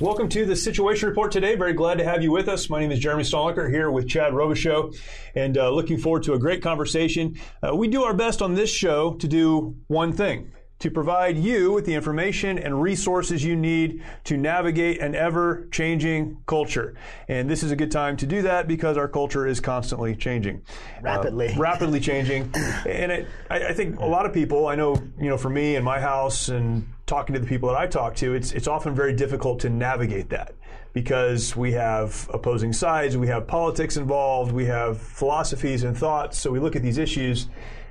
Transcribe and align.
Welcome 0.00 0.28
to 0.28 0.46
the 0.46 0.54
Situation 0.54 1.08
Report 1.08 1.32
today. 1.32 1.56
Very 1.56 1.72
glad 1.72 1.98
to 1.98 2.04
have 2.04 2.22
you 2.22 2.30
with 2.30 2.48
us. 2.48 2.70
My 2.70 2.78
name 2.78 2.92
is 2.92 3.00
Jeremy 3.00 3.24
Stalnecker 3.24 3.68
here 3.68 3.90
with 3.90 4.06
Chad 4.06 4.32
Robichaux 4.32 4.96
and 5.34 5.58
uh, 5.58 5.70
looking 5.70 5.98
forward 5.98 6.22
to 6.22 6.34
a 6.34 6.38
great 6.38 6.62
conversation. 6.62 7.36
Uh, 7.60 7.74
we 7.74 7.88
do 7.88 8.04
our 8.04 8.14
best 8.14 8.40
on 8.40 8.54
this 8.54 8.70
show 8.70 9.14
to 9.14 9.26
do 9.26 9.74
one 9.88 10.12
thing 10.12 10.52
to 10.78 10.88
provide 10.92 11.36
you 11.36 11.72
with 11.72 11.84
the 11.84 11.94
information 11.94 12.60
and 12.60 12.80
resources 12.80 13.42
you 13.42 13.56
need 13.56 14.00
to 14.22 14.36
navigate 14.36 15.00
an 15.00 15.16
ever 15.16 15.66
changing 15.72 16.38
culture. 16.46 16.94
And 17.26 17.50
this 17.50 17.64
is 17.64 17.72
a 17.72 17.76
good 17.76 17.90
time 17.90 18.16
to 18.18 18.26
do 18.26 18.42
that 18.42 18.68
because 18.68 18.96
our 18.96 19.08
culture 19.08 19.48
is 19.48 19.58
constantly 19.58 20.14
changing. 20.14 20.62
Rapidly. 21.02 21.48
Uh, 21.48 21.54
rapidly 21.58 21.98
changing. 21.98 22.52
And 22.86 23.10
it, 23.10 23.26
I, 23.50 23.66
I 23.66 23.72
think 23.72 23.98
a 23.98 24.06
lot 24.06 24.26
of 24.26 24.32
people, 24.32 24.68
I 24.68 24.76
know, 24.76 24.94
you 25.18 25.28
know, 25.28 25.36
for 25.36 25.50
me 25.50 25.74
and 25.74 25.84
my 25.84 25.98
house 25.98 26.50
and 26.50 26.86
talking 27.08 27.34
to 27.34 27.40
the 27.40 27.46
people 27.46 27.68
that 27.70 27.78
I 27.78 27.86
talk 27.86 28.14
to, 28.16 28.34
it's, 28.34 28.52
it's 28.52 28.68
often 28.68 28.94
very 28.94 29.12
difficult 29.12 29.60
to 29.60 29.70
navigate 29.70 30.28
that 30.30 30.54
because 30.92 31.56
we 31.56 31.72
have 31.72 32.28
opposing 32.32 32.72
sides, 32.72 33.16
we 33.16 33.26
have 33.28 33.46
politics 33.46 33.96
involved, 33.96 34.52
we 34.52 34.66
have 34.66 34.98
philosophies 34.98 35.82
and 35.82 35.96
thoughts. 35.96 36.38
So 36.38 36.50
we 36.50 36.60
look 36.60 36.76
at 36.76 36.82
these 36.82 36.98
issues 36.98 37.48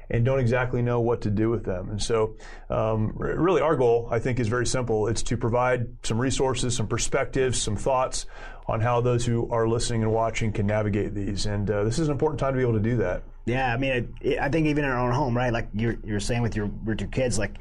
and 0.09 0.23
don't 0.23 0.39
exactly 0.39 0.81
know 0.81 1.01
what 1.01 1.21
to 1.21 1.29
do 1.29 1.49
with 1.49 1.65
them. 1.65 1.89
And 1.89 2.01
so, 2.01 2.35
um, 2.69 3.13
really, 3.15 3.61
our 3.61 3.75
goal, 3.75 4.07
I 4.09 4.19
think, 4.19 4.39
is 4.39 4.47
very 4.47 4.65
simple. 4.65 5.07
It's 5.07 5.21
to 5.23 5.37
provide 5.37 5.87
some 6.03 6.19
resources, 6.19 6.75
some 6.75 6.87
perspectives, 6.87 7.61
some 7.61 7.75
thoughts 7.75 8.25
on 8.67 8.79
how 8.79 9.01
those 9.01 9.25
who 9.25 9.49
are 9.51 9.67
listening 9.67 10.03
and 10.03 10.13
watching 10.13 10.53
can 10.53 10.65
navigate 10.65 11.13
these. 11.13 11.45
And 11.45 11.69
uh, 11.69 11.83
this 11.83 11.99
is 11.99 12.07
an 12.07 12.13
important 12.13 12.39
time 12.39 12.53
to 12.53 12.57
be 12.57 12.63
able 12.63 12.73
to 12.73 12.79
do 12.79 12.97
that. 12.97 13.23
Yeah, 13.47 13.73
I 13.73 13.77
mean, 13.77 13.91
it, 13.91 14.09
it, 14.21 14.39
I 14.39 14.49
think 14.49 14.67
even 14.67 14.83
in 14.83 14.89
our 14.91 14.99
own 14.99 15.13
home, 15.13 15.35
right? 15.35 15.53
Like 15.53 15.69
you're, 15.73 15.95
you're 16.03 16.19
saying 16.19 16.41
with 16.41 16.55
your 16.55 16.67
with 16.85 16.99
your 16.99 17.09
kids, 17.09 17.39
like 17.39 17.55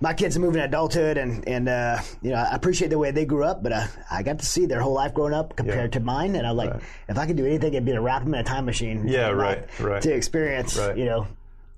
my 0.00 0.12
kids 0.12 0.36
are 0.36 0.40
moving 0.40 0.58
to 0.60 0.64
adulthood, 0.66 1.16
and 1.16 1.48
and 1.48 1.66
uh, 1.68 1.98
you 2.20 2.30
know 2.30 2.36
I 2.36 2.54
appreciate 2.54 2.88
the 2.88 2.98
way 2.98 3.10
they 3.10 3.24
grew 3.24 3.42
up, 3.42 3.62
but 3.62 3.72
uh, 3.72 3.86
I 4.10 4.22
got 4.22 4.38
to 4.40 4.44
see 4.46 4.66
their 4.66 4.80
whole 4.80 4.92
life 4.92 5.14
growing 5.14 5.32
up 5.32 5.56
compared 5.56 5.94
Yeah. 5.94 5.98
to 5.98 6.04
mine, 6.04 6.36
and 6.36 6.46
I'm 6.46 6.56
like, 6.56 6.72
Right. 6.74 6.82
if 7.08 7.16
I 7.18 7.26
could 7.26 7.36
do 7.36 7.46
anything, 7.46 7.72
it'd 7.72 7.86
be 7.86 7.92
to 7.92 8.02
wrap 8.02 8.22
them 8.22 8.34
in 8.34 8.40
a 8.40 8.44
time 8.44 8.66
machine. 8.66 9.08
Yeah, 9.08 9.30
right, 9.30 9.64
right. 9.80 10.02
To 10.02 10.12
experience, 10.12 10.76
Right. 10.76 10.96
you 10.98 11.06
know, 11.06 11.26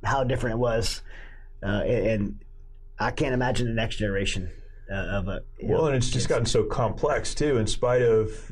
how 0.02 0.24
different 0.24 0.54
it 0.54 0.58
was, 0.58 1.02
uh, 1.62 1.66
and, 1.86 2.06
and 2.06 2.38
I 2.98 3.12
can't 3.12 3.32
imagine 3.32 3.68
the 3.68 3.74
next 3.74 3.96
generation 3.96 4.50
uh, 4.90 4.94
of 4.94 5.28
a. 5.28 5.42
Well, 5.62 5.82
know, 5.82 5.86
and 5.86 5.96
it's 5.96 6.10
just 6.10 6.28
gotten 6.28 6.46
so 6.46 6.64
complex 6.64 7.32
too, 7.32 7.58
in 7.58 7.68
spite 7.68 8.02
of 8.02 8.50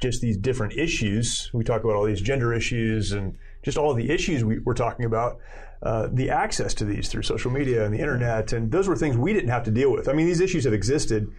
just 0.00 0.20
these 0.20 0.36
different 0.36 0.74
issues. 0.74 1.50
We 1.52 1.64
talk 1.64 1.82
about 1.82 1.96
all 1.96 2.04
these 2.04 2.20
gender 2.20 2.52
issues 2.54 3.10
and 3.10 3.38
just 3.64 3.76
all 3.78 3.94
the 3.94 4.10
issues 4.10 4.44
we, 4.44 4.58
we're 4.60 4.74
talking 4.74 5.04
about. 5.06 5.38
Uh, 5.82 6.08
the 6.12 6.30
access 6.30 6.72
to 6.74 6.84
these 6.84 7.08
through 7.08 7.20
social 7.22 7.50
media 7.50 7.84
and 7.84 7.92
the 7.92 7.98
internet, 7.98 8.52
and 8.54 8.70
those 8.72 8.88
were 8.88 8.96
things 8.96 9.16
we 9.18 9.32
didn't 9.34 9.50
have 9.50 9.64
to 9.64 9.70
deal 9.70 9.92
with. 9.92 10.08
I 10.08 10.12
mean, 10.14 10.26
these 10.26 10.40
issues 10.40 10.64
have 10.64 10.72
existed, 10.72 11.30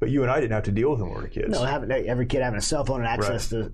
but 0.00 0.10
you 0.10 0.22
and 0.22 0.30
I 0.30 0.40
didn't 0.40 0.52
have 0.52 0.64
to 0.64 0.72
deal 0.72 0.90
with 0.90 0.98
them 0.98 1.08
when 1.10 1.18
we 1.18 1.22
were 1.24 1.28
kids. 1.28 1.50
No, 1.50 1.62
having 1.64 1.90
every 1.92 2.26
kid 2.26 2.42
having 2.42 2.58
a 2.58 2.62
cell 2.62 2.84
phone 2.84 3.00
and 3.00 3.06
access 3.08 3.50
to 3.50 3.70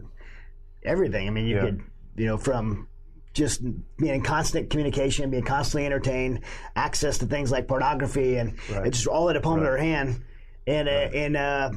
everything. 0.83 1.27
I 1.27 1.31
mean, 1.31 1.47
you 1.47 1.57
Yeah. 1.57 1.63
could, 1.63 1.81
you 2.17 2.27
know, 2.27 2.37
from 2.37 2.89
just 3.33 3.63
being 3.97 4.15
in 4.17 4.23
constant 4.23 4.69
communication, 4.69 5.31
being 5.31 5.45
constantly 5.45 5.87
entertained, 5.87 6.41
access 6.77 7.19
to 7.19 7.27
things 7.27 7.51
like 7.51 7.67
pornography, 7.69 8.37
and 8.37 8.55
Right. 8.71 8.87
it's 8.87 8.99
just 8.99 9.09
all 9.09 9.31
at 9.31 9.35
the 9.35 9.41
palm 9.41 9.59
of 9.59 9.65
Right. 9.65 9.71
their 9.71 9.79
hand, 9.79 10.23
and 10.67 10.89
uh, 10.89 10.93
and 10.93 11.37
uh, 11.37 11.71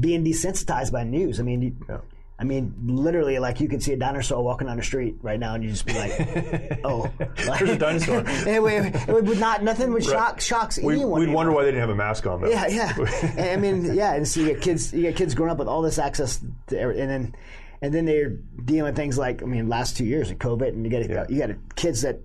being 0.00 0.24
desensitized 0.24 0.92
by 0.92 1.04
news. 1.04 1.40
I 1.40 1.42
mean, 1.42 1.60
you, 1.62 1.76
Yeah. 1.88 1.98
I 2.42 2.44
mean, 2.44 2.74
literally, 2.84 3.38
like 3.38 3.60
you 3.60 3.68
could 3.68 3.84
see 3.84 3.92
a 3.92 3.96
dinosaur 3.96 4.42
walking 4.42 4.66
down 4.66 4.76
the 4.76 4.82
street 4.82 5.14
right 5.22 5.38
now, 5.38 5.54
and 5.54 5.62
you 5.62 5.70
just 5.70 5.86
be 5.86 5.92
like, 5.92 6.80
"Oh, 6.84 7.08
There's 7.36 7.70
a 7.70 7.76
dinosaur. 7.78 8.24
it, 8.26 8.60
would, 8.60 8.84
it 9.16 9.24
would 9.26 9.38
not 9.38 9.62
nothing 9.62 9.92
would 9.92 10.02
shock 10.04 10.40
shocks 10.40 10.76
We, 10.76 10.94
anyone. 10.94 11.12
we'd 11.20 11.22
anymore. 11.26 11.36
wonder 11.36 11.52
why 11.52 11.62
they 11.62 11.68
didn't 11.70 11.82
have 11.82 11.90
a 11.90 11.94
mask 11.94 12.26
on. 12.26 12.40
Though. 12.40 12.48
Yeah, 12.50 12.66
yeah. 12.66 13.52
I 13.52 13.56
mean, 13.58 13.94
yeah, 13.94 14.14
and 14.14 14.26
so 14.26 14.40
you 14.40 14.46
get 14.48 14.60
kids, 14.60 14.92
you 14.92 15.02
get 15.02 15.14
kids 15.14 15.36
growing 15.36 15.52
up 15.52 15.58
with 15.58 15.68
all 15.68 15.82
this 15.82 16.00
access 16.00 16.40
to, 16.66 16.80
every, 16.80 17.00
and 17.00 17.08
then, 17.08 17.34
and 17.80 17.94
then 17.94 18.06
they're 18.06 18.30
dealing 18.64 18.86
with 18.90 18.96
things 18.96 19.16
like, 19.16 19.40
I 19.40 19.46
mean, 19.46 19.68
last 19.68 19.96
two 19.96 20.04
years 20.04 20.28
of 20.32 20.38
COVID, 20.38 20.70
and 20.70 20.84
you 20.84 20.90
get 20.90 21.08
Yeah. 21.08 21.26
you 21.28 21.38
got 21.46 21.50
kids 21.76 22.02
that 22.02 22.18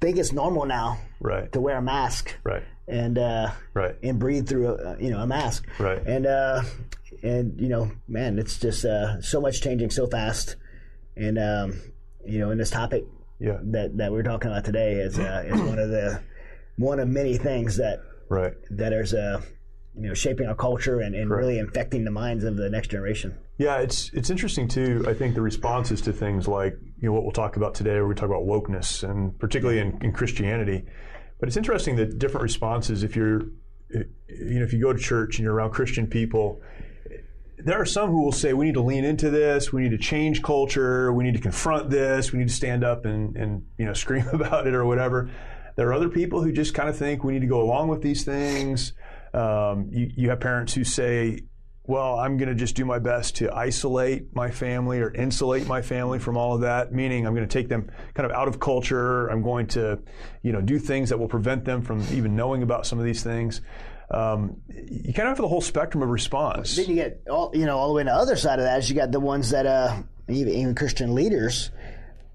think 0.00 0.16
it's 0.18 0.32
normal 0.32 0.66
now 0.66 0.98
Right. 1.20 1.52
to 1.52 1.60
wear 1.60 1.76
a 1.76 1.82
mask 1.82 2.34
Right. 2.42 2.64
and 2.88 3.16
uh, 3.18 3.50
Right. 3.72 3.94
and 4.02 4.18
breathe 4.18 4.48
through 4.48 4.70
a, 4.76 4.96
you 5.00 5.10
know 5.10 5.20
a 5.20 5.26
mask, 5.28 5.64
Right. 5.78 6.04
And 6.04 6.26
uh, 6.26 6.62
and 7.22 7.60
you 7.60 7.68
know, 7.68 7.90
man, 8.06 8.38
it's 8.38 8.58
just 8.58 8.84
uh, 8.84 9.20
so 9.20 9.40
much 9.40 9.60
changing 9.60 9.90
so 9.90 10.06
fast, 10.06 10.56
and 11.16 11.38
um, 11.38 11.80
you 12.26 12.38
know, 12.38 12.50
in 12.50 12.58
this 12.58 12.70
topic 12.70 13.04
Yeah. 13.40 13.58
that 13.62 13.96
that 13.98 14.12
we're 14.12 14.22
talking 14.22 14.50
about 14.50 14.64
today 14.64 14.94
is 14.94 15.18
uh, 15.18 15.44
is 15.46 15.60
one 15.60 15.78
of 15.78 15.90
the 15.90 16.20
one 16.76 17.00
of 17.00 17.08
many 17.08 17.36
things 17.38 17.76
that 17.78 18.00
Right. 18.28 18.52
that 18.70 18.92
is 18.92 19.14
uh, 19.14 19.40
you 19.94 20.08
know 20.08 20.14
shaping 20.14 20.46
our 20.46 20.54
culture 20.54 21.00
and, 21.00 21.14
and 21.14 21.30
really 21.30 21.58
infecting 21.58 22.04
the 22.04 22.10
minds 22.10 22.44
of 22.44 22.56
the 22.56 22.68
next 22.68 22.88
generation. 22.88 23.36
Yeah, 23.58 23.78
it's 23.78 24.10
it's 24.12 24.30
interesting 24.30 24.68
too. 24.68 25.04
I 25.08 25.14
think 25.14 25.34
the 25.34 25.40
responses 25.42 26.00
to 26.02 26.12
things 26.12 26.46
like 26.46 26.74
you 27.00 27.08
know 27.08 27.12
what 27.12 27.22
we'll 27.22 27.32
talk 27.32 27.56
about 27.56 27.74
today, 27.74 27.92
where 27.94 28.06
we 28.06 28.14
talk 28.14 28.28
about 28.28 28.42
wokeness, 28.42 29.08
and 29.08 29.36
particularly 29.38 29.80
in, 29.80 29.98
in 30.02 30.12
Christianity. 30.12 30.84
But 31.40 31.48
it's 31.48 31.56
interesting 31.56 31.96
that 31.96 32.18
different 32.18 32.42
responses. 32.42 33.02
If 33.04 33.14
you're, 33.16 33.42
you 33.90 34.58
know, 34.58 34.64
if 34.64 34.72
you 34.72 34.80
go 34.82 34.92
to 34.92 34.98
church 34.98 35.36
and 35.38 35.44
you're 35.44 35.54
around 35.54 35.70
Christian 35.70 36.06
people, 36.06 36.60
there 37.64 37.80
are 37.80 37.86
some 37.86 38.10
who 38.10 38.22
will 38.22 38.32
say 38.32 38.52
we 38.52 38.66
need 38.66 38.74
to 38.74 38.82
lean 38.82 39.04
into 39.04 39.30
this, 39.30 39.72
we 39.72 39.82
need 39.82 39.90
to 39.90 39.98
change 39.98 40.42
culture, 40.42 41.12
we 41.12 41.24
need 41.24 41.34
to 41.34 41.40
confront 41.40 41.90
this, 41.90 42.32
we 42.32 42.38
need 42.38 42.48
to 42.48 42.54
stand 42.54 42.84
up 42.84 43.04
and 43.04 43.36
and 43.36 43.64
you 43.78 43.84
know 43.84 43.92
scream 44.04 44.26
about 44.28 44.66
it 44.66 44.74
or 44.74 44.84
whatever. 44.84 45.30
There 45.76 45.88
are 45.88 45.94
other 45.94 46.08
people 46.08 46.42
who 46.42 46.50
just 46.50 46.74
kind 46.74 46.88
of 46.88 46.96
think 46.96 47.22
we 47.22 47.32
need 47.32 47.42
to 47.42 47.46
go 47.46 47.62
along 47.62 47.88
with 47.88 48.02
these 48.02 48.24
things. 48.24 48.94
Um, 49.32 49.90
you, 49.92 50.10
you 50.16 50.30
have 50.30 50.40
parents 50.40 50.74
who 50.74 50.82
say, 50.82 51.42
well, 51.84 52.18
I'm 52.18 52.36
going 52.36 52.48
to 52.48 52.54
just 52.54 52.74
do 52.74 52.84
my 52.84 52.98
best 52.98 53.36
to 53.36 53.54
isolate 53.54 54.34
my 54.34 54.50
family 54.50 55.00
or 55.00 55.14
insulate 55.14 55.66
my 55.66 55.80
family 55.80 56.18
from 56.18 56.36
all 56.36 56.54
of 56.54 56.60
that, 56.62 56.92
meaning 56.92 57.26
I'm 57.26 57.34
going 57.34 57.48
to 57.48 57.52
take 57.52 57.68
them 57.68 57.90
kind 58.14 58.30
of 58.30 58.36
out 58.36 58.48
of 58.48 58.58
culture. 58.58 59.28
I'm 59.28 59.40
going 59.40 59.68
to, 59.68 59.98
you 60.42 60.52
know, 60.52 60.60
do 60.60 60.78
things 60.78 61.08
that 61.10 61.18
will 61.18 61.28
prevent 61.28 61.64
them 61.64 61.80
from 61.80 62.04
even 62.12 62.34
knowing 62.34 62.62
about 62.62 62.84
some 62.84 62.98
of 62.98 63.04
these 63.04 63.22
things. 63.22 63.62
Um, 64.10 64.62
you 64.68 65.12
kind 65.12 65.28
of 65.28 65.32
have 65.32 65.36
the 65.38 65.48
whole 65.48 65.60
spectrum 65.60 66.02
of 66.02 66.08
response. 66.08 66.76
Then 66.76 66.86
you 66.88 66.94
get 66.94 67.22
all 67.30 67.50
you 67.54 67.66
know 67.66 67.76
all 67.78 67.88
the 67.88 67.94
way 67.94 68.02
to 68.04 68.08
the 68.10 68.14
other 68.14 68.36
side 68.36 68.58
of 68.58 68.64
that 68.64 68.78
is 68.78 68.88
you 68.88 68.96
got 68.96 69.10
the 69.12 69.20
ones 69.20 69.50
that 69.50 69.66
uh, 69.66 70.02
even, 70.28 70.52
even 70.54 70.74
Christian 70.74 71.14
leaders. 71.14 71.70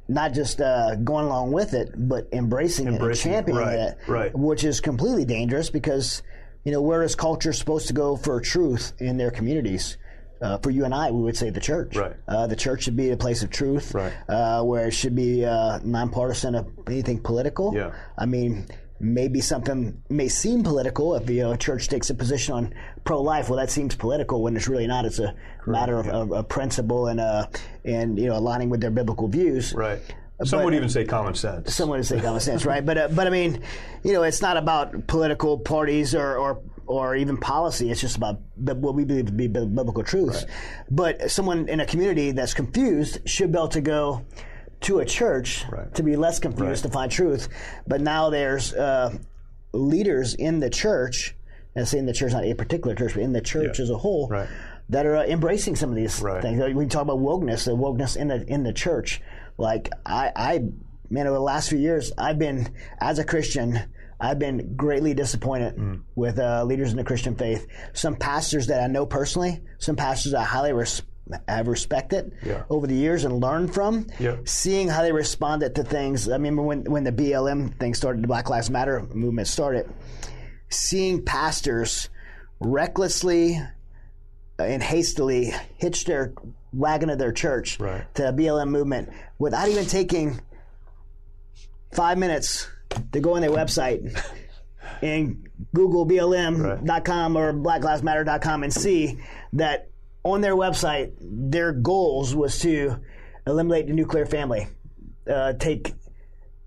Not 0.09 0.33
just 0.33 0.59
uh, 0.59 0.95
going 0.95 1.25
along 1.25 1.53
with 1.53 1.73
it, 1.73 1.93
but 1.95 2.27
embracing, 2.33 2.87
Embracing 2.87 3.31
it 3.31 3.35
it, 3.35 3.37
and 3.37 3.47
championing 3.47 3.65
right, 3.65 3.79
it, 3.79 3.97
right. 4.07 4.35
which 4.37 4.65
is 4.65 4.81
completely 4.81 5.23
dangerous 5.23 5.69
because 5.69 6.21
you 6.65 6.73
know 6.73 6.81
where 6.81 7.03
is 7.03 7.15
culture 7.15 7.53
supposed 7.53 7.87
to 7.87 7.93
go 7.93 8.17
for 8.17 8.39
truth 8.41 8.91
in 8.99 9.17
their 9.17 9.31
communities? 9.31 9.97
Uh, 10.41 10.57
for 10.57 10.71
you 10.71 10.83
and 10.83 10.93
I, 10.93 11.09
we 11.09 11.21
would 11.21 11.37
say 11.37 11.51
the 11.51 11.61
church. 11.61 11.95
Right. 11.95 12.17
Uh, 12.27 12.47
the 12.47 12.55
church 12.57 12.83
should 12.83 12.97
be 12.97 13.11
a 13.11 13.17
place 13.17 13.43
of 13.43 13.49
truth, 13.49 13.95
Right. 13.95 14.11
uh, 14.27 14.61
where 14.63 14.87
it 14.87 14.91
should 14.91 15.15
be 15.15 15.45
uh, 15.45 15.79
nonpartisan 15.85 16.55
of 16.55 16.67
anything 16.85 17.21
political. 17.21 17.73
Yeah. 17.73 17.93
I 18.17 18.25
mean, 18.25 18.67
maybe 19.03 19.41
something 19.41 20.01
may 20.09 20.27
seem 20.29 20.63
political 20.63 21.15
if 21.15 21.29
you 21.29 21.43
know, 21.43 21.51
a 21.51 21.57
church 21.57 21.89
takes 21.89 22.09
a 22.09 22.15
position 22.15 22.55
on 22.55 22.73
pro-life. 23.03 23.49
Well, 23.49 23.59
that 23.59 23.69
seems 23.69 23.95
political 23.95 24.41
when 24.41 24.55
it's 24.55 24.67
really 24.67 24.87
not. 24.87 25.05
It's 25.05 25.19
a 25.19 25.35
matter 25.67 25.99
of, 25.99 26.07
of, 26.07 26.31
of 26.31 26.47
principle 26.49 27.07
and 27.07 27.19
uh, 27.19 27.47
and 27.83 28.17
you 28.17 28.27
know 28.27 28.37
aligning 28.37 28.69
with 28.69 28.81
their 28.81 28.91
biblical 28.91 29.27
views. 29.27 29.73
right. 29.73 29.99
Some 30.43 30.59
But- 30.59 30.65
would 30.65 30.73
even 30.73 30.89
say 30.89 31.05
common 31.05 31.35
sense. 31.35 31.75
Some 31.75 31.89
would 31.89 32.05
say 32.05 32.19
common 32.19 32.39
sense, 32.41 32.65
right? 32.65 32.83
But 32.83 32.97
uh, 32.97 33.07
but 33.09 33.27
I 33.27 33.29
mean, 33.29 33.61
you 34.03 34.13
know, 34.13 34.23
it's 34.23 34.41
not 34.41 34.57
about 34.57 35.05
political 35.07 35.59
parties 35.59 36.15
or 36.15 36.37
or, 36.37 36.61
or 36.87 37.15
even 37.15 37.37
policy. 37.37 37.91
It's 37.91 38.01
just 38.01 38.17
about 38.17 38.39
what 38.57 38.95
we 38.95 39.05
believe 39.05 39.27
to 39.27 39.31
be 39.31 39.47
biblical 39.47 40.03
truths. 40.03 40.45
But 40.89 41.29
someone 41.29 41.69
in 41.69 41.79
a 41.81 41.85
community 41.85 42.31
that's 42.31 42.53
confused 42.53 43.19
should 43.29 43.51
be 43.51 43.57
able 43.57 43.67
to 43.69 43.81
go 43.81 44.25
to 44.83 44.99
a 44.99 45.05
church 45.05 45.65
Right. 45.71 45.93
to 45.95 46.03
be 46.03 46.15
less 46.15 46.39
confused 46.39 46.83
Right. 46.85 46.89
to 46.91 46.93
find 46.93 47.11
truth. 47.11 47.49
But 47.87 48.01
now 48.01 48.29
there's 48.29 48.73
uh, 48.73 49.17
leaders 49.73 50.35
in 50.35 50.59
the 50.59 50.69
church, 50.69 51.35
and 51.75 51.87
saying 51.87 52.05
the 52.05 52.13
church, 52.13 52.31
not 52.33 52.43
a 52.45 52.53
particular 52.53 52.95
church, 52.95 53.13
but 53.15 53.23
in 53.23 53.33
the 53.33 53.41
church 53.41 53.79
Yeah. 53.79 53.83
as 53.83 53.89
a 53.89 53.97
whole, 53.97 54.27
Right. 54.29 54.47
that 54.89 55.05
are 55.05 55.15
uh, 55.17 55.23
embracing 55.25 55.75
some 55.75 55.89
of 55.89 55.95
these 55.95 56.19
things. 56.19 56.75
We 56.75 56.85
talk 56.87 57.01
about 57.03 57.19
wokeness, 57.19 57.65
the 57.65 57.71
wokeness 57.75 58.15
in 58.15 58.27
the 58.27 58.43
in 58.47 58.63
the 58.63 58.73
church. 58.73 59.21
Like 59.57 59.89
I, 60.05 60.31
I 60.35 60.63
man, 61.09 61.27
over 61.27 61.35
the 61.35 61.41
last 61.43 61.69
few 61.69 61.79
years, 61.79 62.11
I've 62.17 62.37
been 62.39 62.69
as 62.99 63.19
a 63.19 63.23
Christian. 63.23 63.79
I've 64.19 64.39
been 64.39 64.75
greatly 64.75 65.13
disappointed 65.13 65.75
Mm. 65.75 66.01
with 66.15 66.39
uh, 66.39 66.63
leaders 66.63 66.91
in 66.91 66.97
the 66.97 67.03
Christian 67.03 67.35
faith. 67.35 67.67
Some 67.93 68.15
pastors 68.15 68.67
that 68.67 68.81
I 68.81 68.87
know 68.87 69.05
personally, 69.05 69.61
some 69.79 69.95
pastors 69.95 70.33
I 70.33 70.43
highly 70.43 70.71
res- 70.73 71.01
have 71.47 71.67
respected 71.67 72.33
Yeah. 72.45 72.63
over 72.69 72.85
the 72.87 72.95
years 72.95 73.23
and 73.23 73.39
learned 73.39 73.73
from. 73.73 74.07
Yeah. 74.19 74.37
Seeing 74.45 74.87
how 74.89 75.01
they 75.01 75.11
responded 75.11 75.75
to 75.75 75.83
things. 75.83 76.27
I 76.27 76.33
remember 76.33 76.61
when 76.61 76.83
when 76.83 77.03
the 77.03 77.11
BLM 77.11 77.77
thing 77.79 77.93
started, 77.93 78.23
the 78.23 78.27
Black 78.27 78.49
Lives 78.49 78.69
Matter 78.69 79.01
movement 79.13 79.47
started. 79.47 79.89
Seeing 80.69 81.23
pastors 81.23 82.09
recklessly 82.59 83.59
and 84.59 84.83
hastily 84.83 85.53
hitch 85.77 86.05
their 86.05 86.33
wagon 86.73 87.09
of 87.09 87.19
their 87.19 87.31
church 87.31 87.79
Right. 87.79 88.03
to 88.15 88.23
the 88.23 88.33
BLM 88.33 88.69
movement 88.69 89.09
without 89.39 89.67
even 89.69 89.85
taking 89.85 90.39
five 91.91 92.17
minutes 92.17 92.67
to 93.11 93.19
go 93.19 93.35
on 93.35 93.41
their 93.41 93.49
website 93.51 94.19
and 95.01 95.47
Google 95.75 96.05
BLM.com 96.05 97.35
or 97.37 97.53
BlackLivesMatter.com 97.53 98.63
and 98.63 98.73
see 98.73 99.19
that 99.53 99.89
on 100.23 100.41
their 100.41 100.55
website 100.55 101.11
their 101.21 101.71
goals 101.73 102.35
was 102.35 102.59
to 102.59 102.97
eliminate 103.45 103.87
the 103.87 103.93
nuclear 103.93 104.25
family, 104.25 104.67
uh, 105.29 105.53
take 105.53 105.93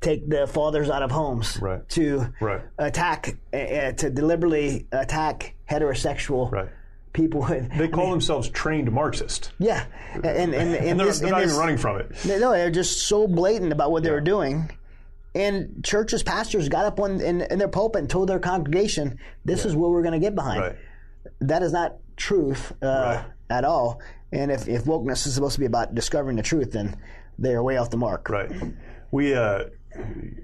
take 0.00 0.28
the 0.28 0.46
fathers 0.46 0.90
out 0.90 1.02
of 1.02 1.10
homes, 1.10 1.58
Right. 1.60 1.88
to 1.90 2.26
Right. 2.40 2.60
attack 2.78 3.36
uh, 3.52 3.92
to 3.92 4.10
deliberately 4.10 4.86
attack 4.92 5.54
heterosexual 5.70 6.52
Right. 6.52 6.68
people. 7.14 7.42
They 7.76 7.88
call 7.88 8.10
themselves 8.10 8.48
trained 8.50 8.92
Marxist, 8.92 9.52
yeah, 9.58 9.84
and 10.14 10.26
and, 10.26 10.54
and, 10.54 10.74
and 10.74 11.00
they're, 11.00 11.06
this, 11.06 11.18
they're 11.20 11.28
and 11.28 11.32
not 11.32 11.40
this- 11.42 11.52
even 11.52 11.58
running 11.60 11.78
from 11.78 12.00
it. 12.00 12.10
no, 12.26 12.52
they're 12.52 12.70
just 12.70 12.98
so 13.08 13.26
blatant 13.26 13.72
about 13.72 13.90
what 13.90 14.02
they 14.02 14.10
were 14.10 14.20
doing. 14.20 14.70
And 15.34 15.84
churches, 15.84 16.22
pastors 16.22 16.68
got 16.70 16.86
up 16.86 16.98
on 16.98 17.20
in, 17.20 17.42
in 17.42 17.58
their 17.58 17.68
pulpit 17.68 18.00
and 18.00 18.08
told 18.10 18.28
their 18.30 18.38
congregation, 18.38 19.18
"This 19.44 19.66
is 19.66 19.74
what 19.76 19.90
we're 19.90 20.00
going 20.02 20.14
to 20.14 20.18
get 20.20 20.34
behind." 20.34 20.60
Right. 20.60 20.76
That 21.40 21.62
is 21.62 21.72
not 21.72 21.96
truth 22.16 22.72
uh, 22.82 22.86
Right. 22.86 23.24
At 23.50 23.64
all. 23.64 24.00
And 24.32 24.50
if, 24.50 24.68
if 24.68 24.84
wokeness 24.84 25.26
is 25.26 25.34
supposed 25.34 25.54
to 25.54 25.60
be 25.60 25.66
about 25.66 25.94
discovering 25.94 26.36
the 26.36 26.42
truth, 26.42 26.72
then 26.72 26.96
they 27.38 27.52
are 27.52 27.62
way 27.62 27.76
off 27.76 27.90
the 27.90 27.96
mark. 27.96 28.28
Right. 28.28 28.50
We, 29.10 29.34
uh, 29.34 29.64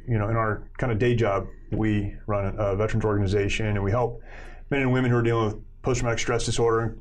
you 0.08 0.18
know, 0.18 0.28
in 0.28 0.36
our 0.36 0.68
kind 0.78 0.92
of 0.92 0.98
day 0.98 1.14
job, 1.14 1.46
we 1.70 2.14
run 2.26 2.54
a 2.58 2.76
veterans 2.76 3.04
organization 3.04 3.66
and 3.66 3.82
we 3.82 3.90
help 3.90 4.22
men 4.70 4.82
and 4.82 4.92
women 4.92 5.10
who 5.10 5.16
are 5.16 5.22
dealing 5.22 5.46
with 5.46 5.82
post 5.82 6.00
traumatic 6.00 6.20
stress 6.20 6.44
disorder, 6.44 6.96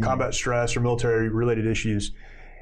combat 0.00 0.34
stress, 0.34 0.76
or 0.76 0.80
military 0.80 1.28
related 1.28 1.66
issues. 1.66 2.12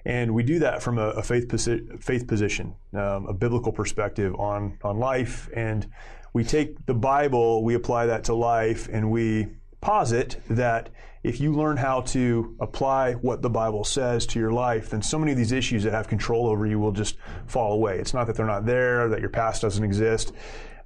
And 0.04 0.34
we 0.34 0.42
do 0.42 0.60
that 0.60 0.82
from 0.82 0.98
a, 0.98 1.08
a 1.10 1.22
faith, 1.22 1.48
posi- 1.48 2.02
faith 2.02 2.26
position, 2.26 2.74
um, 2.94 3.26
a 3.26 3.34
biblical 3.34 3.72
perspective 3.72 4.34
on, 4.36 4.78
on 4.82 4.98
life. 4.98 5.48
And 5.54 5.86
we 6.32 6.44
take 6.44 6.86
the 6.86 6.94
Bible, 6.94 7.62
we 7.62 7.74
apply 7.74 8.06
that 8.06 8.24
to 8.24 8.34
life, 8.34 8.88
and 8.90 9.10
we 9.10 9.48
posit 9.80 10.40
that 10.48 10.90
if 11.22 11.40
you 11.40 11.52
learn 11.52 11.76
how 11.76 12.00
to 12.02 12.56
apply 12.60 13.14
what 13.14 13.42
the 13.42 13.50
Bible 13.50 13.84
says 13.84 14.26
to 14.26 14.38
your 14.38 14.52
life, 14.52 14.90
then 14.90 15.02
so 15.02 15.18
many 15.18 15.32
of 15.32 15.38
these 15.38 15.52
issues 15.52 15.82
that 15.84 15.92
have 15.92 16.08
control 16.08 16.46
over 16.46 16.66
you 16.66 16.78
will 16.78 16.92
just 16.92 17.16
fall 17.46 17.72
away. 17.72 17.98
It's 17.98 18.14
not 18.14 18.26
that 18.28 18.36
they're 18.36 18.46
not 18.46 18.66
there, 18.66 19.08
that 19.08 19.20
your 19.20 19.30
past 19.30 19.62
doesn't 19.62 19.82
exist, 19.82 20.32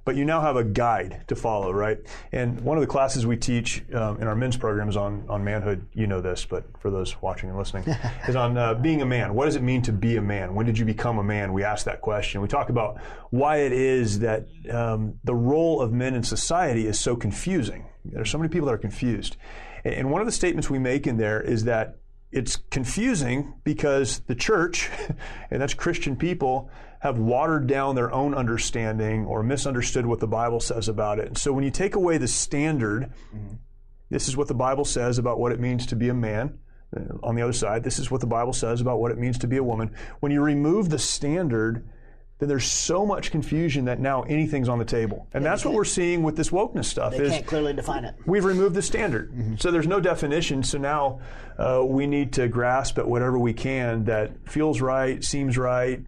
but 0.05 0.15
you 0.15 0.25
now 0.25 0.41
have 0.41 0.55
a 0.57 0.63
guide 0.63 1.23
to 1.27 1.35
follow, 1.35 1.71
right? 1.71 1.97
And 2.31 2.59
one 2.61 2.77
of 2.77 2.81
the 2.81 2.87
classes 2.87 3.25
we 3.25 3.37
teach 3.37 3.83
um, 3.93 4.19
in 4.21 4.27
our 4.27 4.35
men's 4.35 4.57
programs 4.57 4.97
on, 4.97 5.25
on 5.29 5.43
manhood, 5.43 5.85
you 5.93 6.07
know 6.07 6.19
this, 6.21 6.45
but 6.45 6.65
for 6.79 6.91
those 6.91 7.21
watching 7.21 7.49
and 7.49 7.57
listening, 7.57 7.85
is 8.27 8.35
on 8.35 8.57
uh, 8.57 8.73
being 8.73 9.01
a 9.01 9.05
man. 9.05 9.33
What 9.33 9.45
does 9.45 9.55
it 9.55 9.63
mean 9.63 9.81
to 9.83 9.93
be 9.93 10.17
a 10.17 10.21
man? 10.21 10.55
When 10.55 10.65
did 10.65 10.77
you 10.77 10.85
become 10.85 11.19
a 11.19 11.23
man? 11.23 11.53
We 11.53 11.63
ask 11.63 11.85
that 11.85 12.01
question. 12.01 12.41
We 12.41 12.47
talk 12.47 12.69
about 12.69 12.99
why 13.29 13.57
it 13.57 13.71
is 13.71 14.19
that 14.19 14.47
um, 14.71 15.15
the 15.23 15.35
role 15.35 15.81
of 15.81 15.93
men 15.93 16.15
in 16.15 16.23
society 16.23 16.85
is 16.87 16.99
so 16.99 17.15
confusing. 17.15 17.85
There's 18.05 18.29
so 18.29 18.37
many 18.37 18.49
people 18.49 18.65
that 18.67 18.73
are 18.73 18.77
confused. 18.77 19.37
And- 19.85 19.93
And 19.95 20.11
one 20.11 20.21
of 20.21 20.27
the 20.27 20.31
statements 20.33 20.69
we 20.69 20.79
make 20.79 21.07
in 21.07 21.17
there 21.17 21.41
is 21.41 21.63
that 21.65 21.95
it's 22.31 22.55
confusing 22.71 23.53
because 23.63 24.19
the 24.27 24.35
church, 24.35 24.89
and 25.51 25.61
that's 25.61 25.73
Christian 25.73 26.15
people, 26.15 26.69
have 27.03 27.19
watered 27.19 27.67
down 27.67 27.95
their 27.95 28.09
own 28.13 28.33
understanding 28.33 29.25
or 29.25 29.43
misunderstood 29.43 30.05
what 30.05 30.21
the 30.21 30.27
Bible 30.27 30.61
says 30.61 30.87
about 30.87 31.19
it. 31.19 31.27
And 31.27 31.37
so 31.37 31.51
when 31.51 31.65
you 31.65 31.69
take 31.69 31.95
away 31.95 32.17
the 32.17 32.29
standard, 32.29 33.11
this 34.09 34.29
is 34.29 34.37
what 34.37 34.47
the 34.47 34.53
Bible 34.53 34.85
says 34.85 35.17
about 35.17 35.37
what 35.37 35.51
it 35.51 35.59
means 35.59 35.85
to 35.87 35.97
be 35.97 36.07
a 36.07 36.13
man. 36.13 36.59
Uh, 36.95 37.01
On 37.21 37.35
the 37.35 37.41
other 37.41 37.51
side, 37.51 37.83
this 37.83 37.99
is 37.99 38.09
what 38.09 38.21
the 38.21 38.27
Bible 38.27 38.53
says 38.53 38.79
about 38.79 39.01
what 39.01 39.11
it 39.11 39.17
means 39.17 39.37
to 39.39 39.47
be 39.47 39.57
a 39.57 39.63
woman. 39.63 39.93
When 40.21 40.31
you 40.31 40.41
remove 40.41 40.87
the 40.89 40.97
standard, 40.97 41.85
then 42.39 42.47
there's 42.47 42.71
so 42.71 43.05
much 43.05 43.31
confusion 43.31 43.83
that 43.83 43.99
now 43.99 44.21
anything's 44.21 44.69
on 44.69 44.79
the 44.79 44.85
table. 44.85 45.27
And 45.33 45.43
that's 45.45 45.65
what 45.65 45.73
we're 45.73 45.83
seeing 45.83 46.23
with 46.23 46.37
this 46.37 46.51
wokeness 46.51 46.85
stuff. 46.85 47.11
They 47.11 47.23
is 47.25 47.31
can't 47.33 47.45
clearly 47.45 47.73
define 47.73 48.05
it. 48.05 48.15
we've 48.25 48.45
removed 48.45 48.75
the 48.75 48.81
standard. 48.81 49.59
So 49.59 49.71
there's 49.71 49.87
no 49.87 49.99
definition. 49.99 50.63
So 50.63 50.77
now 50.77 51.19
uh, 51.57 51.83
we 51.85 52.07
need 52.07 52.31
to 52.33 52.47
grasp 52.47 52.97
at 52.97 53.05
whatever 53.09 53.37
we 53.37 53.51
can 53.51 54.05
that 54.05 54.49
feels 54.49 54.79
right, 54.79 55.21
seems 55.21 55.57
right. 55.57 56.05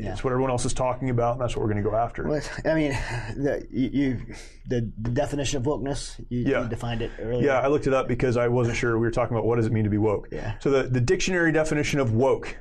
It's 0.00 0.24
what 0.24 0.30
everyone 0.32 0.50
else 0.50 0.64
is 0.64 0.72
talking 0.74 1.10
about, 1.10 1.32
and 1.32 1.40
that's 1.40 1.56
what 1.56 1.62
we're 1.62 1.72
going 1.72 1.82
to 1.84 1.88
go 1.90 1.96
after. 1.96 2.24
But, 2.24 2.50
I 2.64 2.74
mean, 2.74 2.90
the, 3.36 3.66
you, 3.70 3.90
you 3.92 4.26
the, 4.66 4.80
definition 4.80 5.58
of 5.58 5.64
wokeness, 5.64 6.18
you, 6.28 6.40
Yeah. 6.40 6.62
you 6.62 6.68
defined 6.68 7.02
it 7.02 7.10
earlier. 7.20 7.46
Yeah, 7.46 7.60
I 7.60 7.68
looked 7.68 7.86
it 7.86 7.94
up 7.94 8.08
because 8.08 8.36
I 8.36 8.48
wasn't 8.48 8.76
sure. 8.76 8.98
We 8.98 9.06
were 9.06 9.10
talking 9.10 9.36
about 9.36 9.46
what 9.46 9.56
does 9.56 9.66
it 9.66 9.72
mean 9.72 9.84
to 9.84 9.90
be 9.90 9.98
woke. 9.98 10.28
Yeah. 10.32 10.58
So 10.60 10.70
the, 10.70 10.84
the 10.84 11.00
dictionary 11.00 11.52
definition 11.52 12.00
of 12.00 12.12
woke 12.12 12.56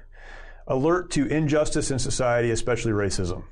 alert 0.67 1.11
to 1.11 1.25
injustice 1.27 1.91
in 1.91 1.99
society, 1.99 2.51
especially 2.51 2.91
racism. 2.91 3.43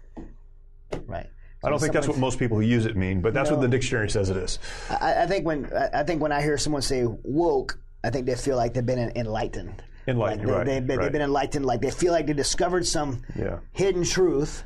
right. 1.06 1.28
I 1.64 1.70
don't 1.70 1.80
think 1.80 1.94
that's 1.94 2.08
what 2.08 2.18
most 2.18 2.40
people 2.40 2.58
who 2.58 2.64
use 2.64 2.88
it 2.88 2.98
mean, 2.98 3.22
but 3.22 3.36
that's 3.36 3.52
what 3.52 3.62
the 3.62 3.68
dictionary 3.68 4.10
says 4.10 4.32
it 4.32 4.38
is. 4.38 4.58
I, 4.90 5.24
I 5.24 5.28
think 5.28 5.46
when 5.46 5.72
I 5.72 6.00
I 6.00 6.04
think 6.04 6.20
when 6.20 6.32
I 6.32 6.42
hear 6.42 6.58
someone 6.58 6.82
say 6.82 7.06
woke, 7.06 7.80
I 8.04 8.10
think 8.10 8.26
they 8.26 8.34
feel 8.36 8.58
like 8.58 8.74
they've 8.74 8.86
been 8.86 9.12
enlightened. 9.16 9.84
Enlightened, 10.08 10.48
Like 10.48 10.58
right, 10.58 10.66
they, 10.66 10.74
have 10.76 10.88
been, 10.88 10.98
right. 10.98 11.04
they've 11.04 11.12
been 11.12 11.22
enlightened. 11.22 11.66
Like 11.66 11.82
they 11.82 11.92
feel 11.92 12.12
like 12.12 12.28
they 12.28 12.34
discovered 12.34 12.86
some 12.88 13.22
Yeah. 13.36 13.60
hidden 13.72 14.04
truth 14.04 14.64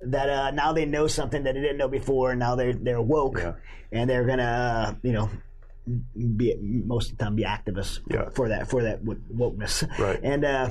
that 0.00 0.28
uh, 0.28 0.50
now 0.52 0.72
they 0.72 0.84
know 0.84 1.06
something 1.06 1.42
that 1.44 1.54
they 1.54 1.60
didn't 1.60 1.78
know 1.78 1.88
before, 1.88 2.30
and 2.30 2.38
now 2.38 2.54
they're 2.54 2.72
they're 2.74 3.00
woke, 3.00 3.38
Yeah. 3.38 3.54
and 3.92 4.08
they're 4.08 4.24
gonna 4.26 4.42
uh, 4.42 4.94
you 5.02 5.12
know 5.12 5.30
be 6.36 6.54
most 6.86 7.12
of 7.12 7.18
the 7.18 7.24
time 7.24 7.34
be 7.34 7.44
activists 7.44 8.00
for, 8.02 8.12
Yeah. 8.14 8.28
for 8.30 8.48
that 8.50 8.68
for 8.68 8.82
that 8.82 9.04
wokeness. 9.04 9.88
Right. 9.98 10.20
And 10.22 10.44
uh, 10.44 10.70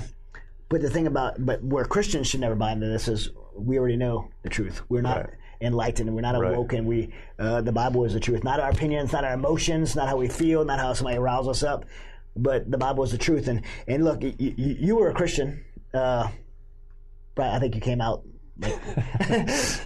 but 0.70 0.82
the 0.82 0.90
thing 0.90 1.08
about 1.08 1.44
but 1.44 1.64
where 1.64 1.86
Christians 1.86 2.28
should 2.28 2.40
never 2.42 2.56
buy 2.56 2.72
into 2.72 2.88
this 2.88 3.08
is 3.08 3.32
we 3.56 3.80
already 3.80 3.98
know 3.98 4.30
the 4.44 4.50
truth. 4.50 4.82
We're 4.90 5.02
not. 5.02 5.18
Right. 5.18 5.30
Enlightened, 5.60 6.13
we're 6.13 6.22
not 6.22 6.36
awoken. 6.36 6.86
We, 6.86 7.12
uh, 7.39 7.62
the 7.62 7.72
Bible 7.72 8.06
is 8.06 8.13
the 8.13 8.20
truth, 8.20 8.44
not 8.44 8.60
our 8.60 8.70
opinions, 8.70 9.12
not 9.12 9.24
our 9.24 9.34
emotions, 9.34 9.96
not 9.96 10.08
how 10.08 10.16
we 10.16 10.27
feel, 10.27 10.63
not 10.63 10.77
how 10.77 10.94
somebody 10.94 11.18
riles 11.18 11.48
us 11.48 11.63
up, 11.63 11.84
but 12.38 12.70
the 12.70 12.77
Bible 12.77 13.03
is 13.03 13.12
the 13.12 13.17
truth. 13.17 13.48
And 13.48 13.62
and 13.88 14.03
look, 14.03 14.22
you, 14.24 14.34
you 14.58 14.96
were 14.96 15.10
a 15.10 15.13
Christian, 15.13 15.63
uh. 15.94 16.29
I 17.39 17.60
think 17.60 17.75
you 17.75 17.82
came 17.82 18.01
out. 18.01 18.24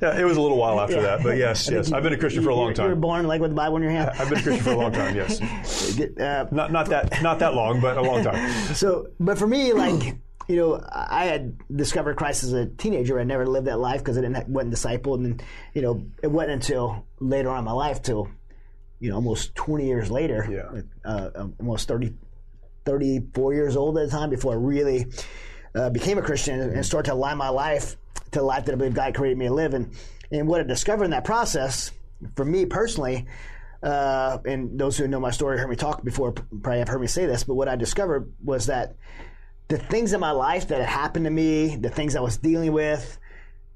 Yeah, 0.01 0.17
it 0.20 0.24
was 0.24 0.38
a 0.38 0.41
little 0.41 0.58
while 0.58 0.79
after 0.79 0.96
Yeah. 0.96 1.01
that, 1.01 1.24
but 1.24 1.38
yes, 1.38 1.70
yes, 1.70 1.89
you- 1.89 1.96
I've 1.96 2.03
been 2.03 2.13
a 2.13 2.17
Christian 2.17 2.43
for 2.43 2.50
a 2.50 2.55
long 2.55 2.74
time. 2.74 2.86
You 2.86 2.96
were 2.96 3.01
born 3.01 3.27
like 3.27 3.41
with 3.41 3.51
the 3.51 3.55
Bible 3.55 3.75
in 3.77 3.84
your 3.84 3.91
hand. 3.91 4.12
I've 4.17 4.29
been 4.29 4.39
a 4.39 4.41
Christian 4.41 4.63
for 4.63 4.72
a 4.72 4.77
long 4.77 4.91
time. 4.93 5.15
Yes, 5.15 5.41
uh, 6.20 6.48
not 6.51 6.72
not 6.72 6.88
that 6.89 7.22
not 7.22 7.39
that 7.39 7.53
long, 7.55 7.81
but 7.81 7.98
a 7.98 8.01
long 8.01 8.24
time. 8.24 8.50
so, 8.74 9.08
but 9.20 9.38
for 9.38 9.48
me, 9.48 9.74
like 9.74 10.15
you 10.48 10.55
know, 10.55 10.81
I 10.91 11.25
had 11.25 11.58
discovered 11.75 12.15
Christ 12.15 12.43
as 12.43 12.53
a 12.53 12.65
teenager. 12.65 13.20
I 13.20 13.24
never 13.25 13.46
lived 13.46 13.67
that 13.67 13.79
life 13.79 14.00
because 14.00 14.17
I 14.17 14.22
didn't 14.22 14.48
wasn't 14.48 14.74
discipled, 14.74 15.24
and 15.25 15.43
you 15.74 15.81
know, 15.81 16.05
it 16.24 16.27
wasn't 16.27 16.53
until 16.53 17.05
later 17.20 17.50
on 17.50 17.60
in 17.60 17.65
my 17.65 17.74
life, 17.74 18.01
till 18.01 18.29
you 19.00 19.10
know, 19.10 19.15
almost 19.15 19.53
twenty 19.55 19.88
years 19.88 20.10
later, 20.10 20.48
Yeah. 20.50 20.81
uh, 21.03 21.48
almost 21.60 21.88
30, 21.88 22.13
34 22.85 23.53
years 23.53 23.75
old 23.75 23.97
at 23.97 24.09
the 24.09 24.11
time, 24.11 24.29
before 24.29 24.53
I 24.53 24.57
really 24.57 25.05
uh, 25.75 25.89
became 25.89 26.17
a 26.17 26.21
Christian 26.21 26.59
and, 26.59 26.73
and 26.73 26.85
started 26.85 27.09
to 27.09 27.15
align 27.15 27.38
my 27.38 27.50
life 27.50 27.95
to 28.31 28.39
the 28.39 28.45
life 28.45 28.65
that 28.65 28.73
I 28.73 28.75
believe 28.75 28.93
God 28.93 29.13
created 29.13 29.38
me 29.38 29.47
to 29.47 29.53
live. 29.53 29.73
And 29.73 29.93
and 30.31 30.47
what 30.47 30.61
I 30.61 30.63
discovered 30.63 31.05
in 31.05 31.11
that 31.11 31.25
process, 31.25 31.91
for 32.35 32.45
me 32.45 32.65
personally. 32.65 33.27
Uh, 33.83 34.38
and 34.45 34.79
those 34.79 34.95
who 34.95 35.07
know 35.07 35.19
my 35.19 35.31
story 35.31 35.57
heard 35.57 35.67
me 35.67 35.75
talk 35.75 36.03
before 36.03 36.31
probably 36.31 36.77
have 36.77 36.88
heard 36.88 37.01
me 37.01 37.07
say 37.07 37.25
this, 37.25 37.43
but 37.43 37.55
what 37.55 37.67
I 37.67 37.75
discovered 37.75 38.31
was 38.43 38.67
that 38.67 38.95
the 39.69 39.77
things 39.79 40.13
in 40.13 40.19
my 40.19 40.31
life 40.31 40.67
that 40.67 40.81
had 40.81 40.88
happened 40.88 41.25
to 41.25 41.31
me, 41.31 41.77
the 41.77 41.89
things 41.89 42.15
I 42.15 42.19
was 42.19 42.38
dealing 42.38 42.73
with, 42.73 43.17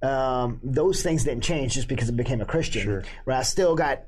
um, 0.04 0.60
those 0.62 1.02
things 1.02 1.24
didn't 1.24 1.44
change 1.44 1.74
just 1.74 1.88
because 1.88 2.10
I 2.10 2.14
became 2.14 2.42
a 2.42 2.46
Christian. 2.46 2.84
Sure. 2.84 3.04
Right? 3.26 3.40
I 3.40 3.44
still 3.44 3.76
got 3.76 4.04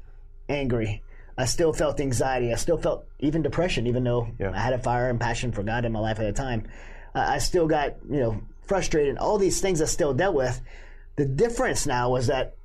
angry. 0.47 1.01
I 1.37 1.45
still 1.45 1.71
felt 1.73 1.99
anxiety. 1.99 2.51
I 2.51 2.55
still 2.55 2.77
felt 2.77 3.05
even 3.19 3.41
depression, 3.43 3.85
even 3.87 4.03
though 4.03 4.27
Yeah. 4.39 4.51
I 4.53 4.59
had 4.59 4.73
a 4.73 4.79
fire 4.79 5.09
and 5.09 5.19
passion 5.19 5.51
for 5.51 5.63
God 5.63 5.85
in 5.85 5.91
my 5.91 5.99
life 5.99 6.19
at 6.19 6.25
the 6.25 6.33
time. 6.33 6.63
I 7.13 7.35
I 7.35 7.37
still 7.39 7.67
got, 7.67 7.95
you 8.09 8.19
know, 8.19 8.41
frustrated. 8.65 9.17
All 9.17 9.37
these 9.37 9.61
things 9.61 9.81
I 9.81 9.85
still 9.85 10.13
dealt 10.13 10.35
with. 10.35 10.59
The 11.15 11.25
difference 11.25 11.85
now 11.87 12.11
was 12.11 12.27
that 12.27 12.55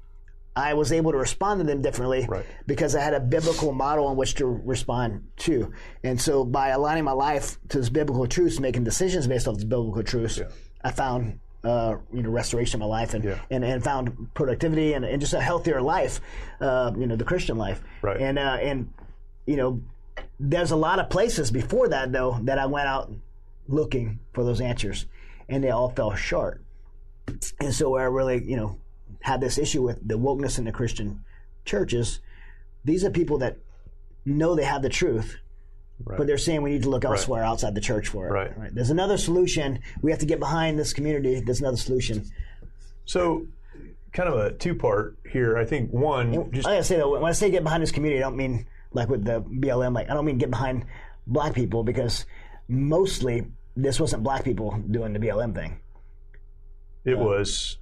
I 0.55 0.75
was 0.75 0.93
able 0.93 1.13
to 1.13 1.19
respond 1.19 1.61
to 1.61 1.67
them 1.67 1.81
differently 1.81 2.27
Right. 2.29 2.45
because 2.67 2.95
I 2.95 3.01
had 3.01 3.15
a 3.15 3.21
biblical 3.21 3.73
model 3.73 4.11
in 4.11 4.17
which 4.19 4.35
to 4.35 4.47
respond 4.47 5.23
to. 5.39 5.73
And 6.05 6.21
so 6.21 6.45
by 6.45 6.69
aligning 6.69 7.05
my 7.05 7.13
life 7.13 7.59
to 7.71 7.79
this 7.79 7.89
biblical 7.89 8.27
truths, 8.27 8.61
making 8.61 8.85
decisions 8.85 9.27
based 9.27 9.49
off 9.49 9.55
this 9.55 9.65
biblical 9.65 10.03
truths, 10.03 10.39
I 10.85 10.91
found 10.91 11.39
uh, 11.65 11.97
you 12.13 12.23
know 12.23 12.31
restoration 12.31 12.81
of 12.83 12.89
my 12.89 12.99
life 12.99 13.15
and, 13.15 13.25
Yeah. 13.25 13.39
and, 13.51 13.65
and 13.65 13.83
found 13.85 14.33
productivity 14.35 14.95
and, 14.95 15.05
and 15.05 15.21
just 15.21 15.33
a 15.33 15.41
healthier 15.41 15.81
life, 15.81 16.21
uh, 16.61 16.93
you 16.97 17.07
know, 17.07 17.17
the 17.17 17.25
Christian 17.25 17.57
life. 17.57 17.83
Right. 18.03 18.21
And 18.21 18.39
uh, 18.39 18.59
and 18.61 18.93
you 19.47 19.57
know, 19.57 19.81
there's 20.41 20.71
a 20.73 20.77
lot 20.77 20.99
of 20.99 21.09
places 21.11 21.51
before 21.51 21.89
that 21.89 22.13
though 22.13 22.39
that 22.43 22.59
I 22.59 22.67
went 22.67 22.89
out 22.89 23.13
looking 23.69 24.19
for 24.33 24.45
those 24.45 24.61
answers, 24.61 25.07
and 25.49 25.63
they 25.63 25.71
all 25.71 25.91
fell 25.91 26.15
short. 26.15 26.61
And 27.61 27.73
so 27.73 27.91
where 27.91 28.03
I 28.03 28.07
really 28.07 28.43
you 28.45 28.57
know 28.57 28.79
had 29.21 29.41
this 29.41 29.57
issue 29.59 29.83
with 29.83 30.07
the 30.07 30.19
wokeness 30.19 30.59
in 30.59 30.65
the 30.65 30.73
Christian 30.73 31.25
churches, 31.65 32.19
these 32.85 33.05
are 33.05 33.11
people 33.11 33.39
that 33.39 33.59
know 34.25 34.55
they 34.57 34.65
have 34.65 34.83
the 34.83 34.89
truth. 34.89 35.37
But 36.05 36.27
they're 36.27 36.39
saying 36.39 36.63
we 36.63 36.71
need 36.71 36.83
to 36.83 36.91
look 36.91 37.05
elsewhere 37.05 37.45
outside 37.45 37.75
the 37.75 37.81
church 37.81 38.09
for 38.09 38.27
it. 38.27 38.33
Right. 38.33 38.75
There's 38.75 38.91
another 38.91 39.17
solution. 39.17 39.81
We 40.01 40.11
have 40.11 40.21
to 40.21 40.27
get 40.27 40.41
behind 40.41 40.79
this 40.79 40.93
community. 40.93 41.41
There's 41.41 41.61
another 41.61 41.77
solution. 41.77 42.29
So, 43.05 43.47
kind 44.13 44.29
of 44.29 44.39
a 44.39 44.53
two 44.53 44.75
part 44.75 45.17
here. 45.31 45.57
I 45.57 45.65
think 45.65 45.93
one, 45.93 46.51
just 46.53 46.67
I 46.67 46.73
gotta 46.73 46.85
say 46.85 46.97
though, 46.97 47.13
when 47.13 47.25
I 47.25 47.33
say 47.33 47.51
get 47.51 47.63
behind 47.63 47.83
this 47.83 47.93
community, 47.93 48.23
I 48.23 48.27
don't 48.27 48.37
mean 48.37 48.67
like 48.93 49.09
with 49.09 49.25
the 49.25 49.43
BLM. 49.43 49.95
Like 49.95 50.11
I 50.11 50.15
don't 50.15 50.25
mean 50.25 50.39
get 50.39 50.51
behind 50.51 50.87
black 51.27 51.55
people 51.55 51.85
because 51.85 52.27
mostly 52.69 53.47
this 53.77 54.01
wasn't 54.01 54.23
black 54.23 54.45
people 54.45 54.83
doing 54.91 55.13
the 55.13 55.19
BLM 55.19 55.55
thing. 55.55 55.79
it 57.05 57.15
uh, 57.15 57.19
was. 57.19 57.79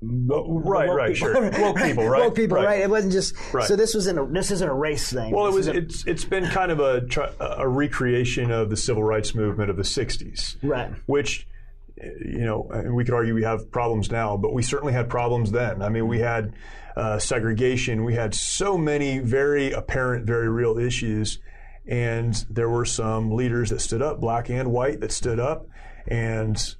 Oh, 0.00 0.60
right, 0.60 0.88
Woke 0.88 0.96
right, 0.96 1.14
people. 1.14 1.32
sure. 1.32 1.50
Woke 1.60 1.76
people, 1.82 2.08
right? 2.08 2.20
Woke 2.22 2.34
people, 2.36 2.56
right. 2.56 2.80
It 2.80 2.88
wasn't 2.90 3.12
just. 3.12 3.34
Right. 3.52 3.66
So 3.66 3.74
this 3.74 3.94
wasn't. 3.94 4.18
A, 4.18 4.26
this 4.32 4.50
isn't 4.52 4.68
a 4.68 4.74
race 4.74 5.12
thing. 5.12 5.32
Well, 5.32 5.46
it 5.46 5.52
was. 5.52 5.66
It's 5.66 6.06
it's 6.06 6.24
been 6.24 6.46
kind 6.46 6.70
of 6.70 6.78
a 6.78 7.02
a 7.40 7.68
recreation 7.68 8.52
of 8.52 8.70
the 8.70 8.76
civil 8.76 9.02
rights 9.02 9.34
movement 9.34 9.70
of 9.70 9.76
the 9.76 9.82
'60s, 9.82 10.56
Right. 10.62 10.92
Which, 11.06 11.48
you 11.96 12.44
know, 12.44 12.70
we 12.94 13.04
could 13.04 13.14
argue 13.14 13.34
we 13.34 13.42
have 13.42 13.72
problems 13.72 14.10
now, 14.10 14.36
but 14.36 14.52
we 14.54 14.62
certainly 14.62 14.92
had 14.92 15.10
problems 15.10 15.50
then. 15.50 15.82
I 15.82 15.88
mean, 15.88 16.06
we 16.06 16.20
had 16.20 16.52
uh, 16.96 17.18
segregation. 17.18 18.04
We 18.04 18.14
had 18.14 18.34
so 18.34 18.78
many 18.78 19.18
very 19.18 19.72
apparent, 19.72 20.26
very 20.26 20.48
real 20.48 20.78
issues, 20.78 21.40
and 21.88 22.34
there 22.48 22.68
were 22.68 22.84
some 22.84 23.32
leaders 23.32 23.70
that 23.70 23.80
stood 23.80 24.02
up, 24.02 24.20
black 24.20 24.48
and 24.48 24.70
white, 24.70 25.00
that 25.00 25.10
stood 25.10 25.40
up 25.40 25.66
and 26.06 26.76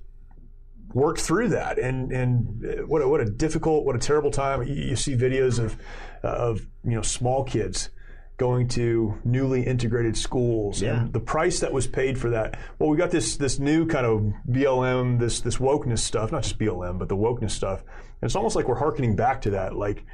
worked 0.95 1.21
through 1.21 1.49
that. 1.49 1.79
And 1.79 2.13
and 2.13 2.65
uh, 2.65 2.87
what 2.87 3.03
a, 3.03 3.09
what 3.09 3.21
a 3.21 3.25
difficult, 3.27 3.85
what 3.85 3.97
a 3.97 3.99
terrible 3.99 4.31
time. 4.31 4.63
You, 4.63 4.75
you 4.75 4.97
see 4.97 5.15
videos 5.17 5.59
of 5.63 5.77
of 6.23 6.61
you 6.85 6.95
know 6.95 7.03
small 7.03 7.45
kids 7.45 7.91
going 8.39 8.69
to 8.69 9.19
newly 9.25 9.67
integrated 9.67 10.17
schools 10.17 10.81
Yeah. 10.81 11.01
and 11.01 11.13
the 11.13 11.19
price 11.21 11.59
that 11.59 11.73
was 11.73 11.89
paid 11.89 12.17
for 12.17 12.31
that. 12.31 12.57
Well, 12.79 12.89
we 12.89 12.97
got 12.97 13.11
this 13.11 13.37
this 13.37 13.59
new 13.59 13.87
kind 13.87 14.07
of 14.07 14.33
BLM, 14.49 15.19
this 15.19 15.41
this 15.41 15.57
wokeness 15.59 15.99
stuff, 15.99 16.31
not 16.33 16.45
just 16.45 16.59
BLM, 16.59 16.99
but 16.99 17.09
the 17.09 17.17
wokeness 17.17 17.51
stuff. 17.51 17.81
And 18.21 18.29
it's 18.29 18.37
almost 18.37 18.57
like 18.57 18.69
we're 18.69 18.77
harkening 18.79 19.17
back 19.17 19.43
to 19.43 19.51
that, 19.51 19.75
like 19.77 20.05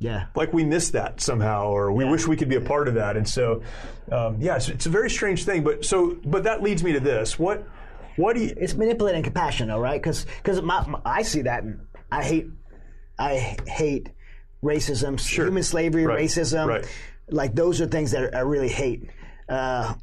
yeah. 0.00 0.26
like 0.34 0.52
we 0.52 0.64
missed 0.64 0.92
that 0.92 1.20
somehow, 1.20 1.68
or 1.70 1.92
we 1.92 2.04
wish 2.04 2.26
we 2.26 2.36
could 2.36 2.48
be 2.48 2.56
a 2.56 2.60
part 2.60 2.86
of 2.88 2.94
that. 2.94 3.16
And 3.16 3.28
so, 3.28 3.62
um, 4.12 4.40
yeah, 4.40 4.56
it's, 4.56 4.68
it's 4.68 4.86
a 4.86 4.90
very 4.90 5.10
strange 5.10 5.44
thing. 5.44 5.64
But 5.64 5.84
so, 5.84 6.16
but 6.24 6.44
that 6.44 6.62
leads 6.62 6.82
me 6.84 6.92
to 6.92 7.00
this: 7.00 7.38
what 7.38 7.66
what 8.18 8.36
do 8.36 8.42
you? 8.42 8.54
It's 8.56 8.74
manipulating 8.74 9.22
compassion, 9.22 9.68
though, 9.68 9.80
right? 9.80 10.00
Because 10.00 10.26
because 10.42 10.60
I 11.06 11.22
see 11.22 11.42
that. 11.42 11.62
And 11.62 11.80
I 12.12 12.22
hate 12.22 12.46
I 13.18 13.56
hate 13.66 14.10
racism, 14.62 15.18
human 15.20 15.62
slavery, 15.62 16.06
Right. 16.06 16.20
racism. 16.24 16.66
Right. 16.66 16.86
Like 17.30 17.54
those 17.54 17.80
are 17.80 17.86
things 17.86 18.10
that 18.12 18.34
I 18.34 18.40
really 18.40 18.68
hate. 18.68 19.08
Uh, 19.48 19.94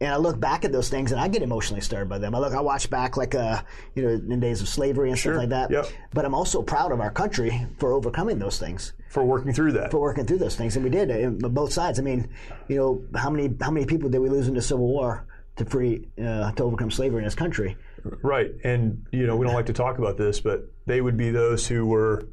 and 0.00 0.12
I 0.12 0.16
look 0.16 0.38
back 0.38 0.64
at 0.64 0.72
those 0.72 0.88
things 0.88 1.12
and 1.12 1.20
I 1.20 1.28
get 1.28 1.42
emotionally 1.42 1.80
stirred 1.80 2.08
by 2.08 2.18
them. 2.18 2.34
I 2.34 2.38
look, 2.38 2.52
I 2.52 2.60
watch 2.60 2.90
back 2.90 3.16
like, 3.16 3.34
uh, 3.34 3.62
you 3.94 4.02
know, 4.02 4.08
in 4.10 4.40
days 4.40 4.60
of 4.60 4.68
slavery 4.68 5.08
and 5.08 5.18
Sure. 5.18 5.34
stuff 5.34 5.40
like 5.42 5.48
that. 5.50 5.70
Yep. 5.70 5.86
But 6.12 6.24
I'm 6.24 6.34
also 6.34 6.62
proud 6.62 6.92
of 6.92 7.00
our 7.00 7.10
country 7.10 7.66
for 7.78 7.92
overcoming 7.92 8.38
those 8.38 8.58
things, 8.58 8.92
for 9.08 9.24
working 9.24 9.52
through 9.52 9.72
that. 9.72 9.90
for 9.92 10.00
working 10.00 10.26
through 10.26 10.38
those 10.38 10.56
things, 10.56 10.74
and 10.76 10.84
we 10.84 10.90
did 10.90 11.10
it 11.10 11.38
both 11.54 11.72
sides. 11.72 11.98
I 11.98 12.02
mean, 12.02 12.28
you 12.68 12.76
know, 12.76 13.04
how 13.18 13.30
many 13.30 13.54
how 13.60 13.70
many 13.70 13.86
people 13.86 14.10
did 14.10 14.18
we 14.18 14.28
lose 14.28 14.48
in 14.48 14.54
the 14.54 14.62
Civil 14.62 14.86
War 14.88 15.24
to 15.56 15.64
free 15.64 16.08
uh, 16.18 16.52
to 16.52 16.62
overcome 16.64 16.90
slavery 16.90 17.18
in 17.18 17.24
this 17.24 17.34
country? 17.34 17.76
Right. 18.04 18.52
And, 18.64 19.06
you 19.12 19.26
know, 19.26 19.36
we 19.36 19.46
don't 19.46 19.54
like 19.54 19.66
to 19.66 19.72
talk 19.72 19.98
about 19.98 20.16
this, 20.18 20.40
but 20.40 20.70
they 20.86 21.00
would 21.00 21.16
be 21.16 21.30
those 21.30 21.66
who 21.66 21.86
were 21.86 22.28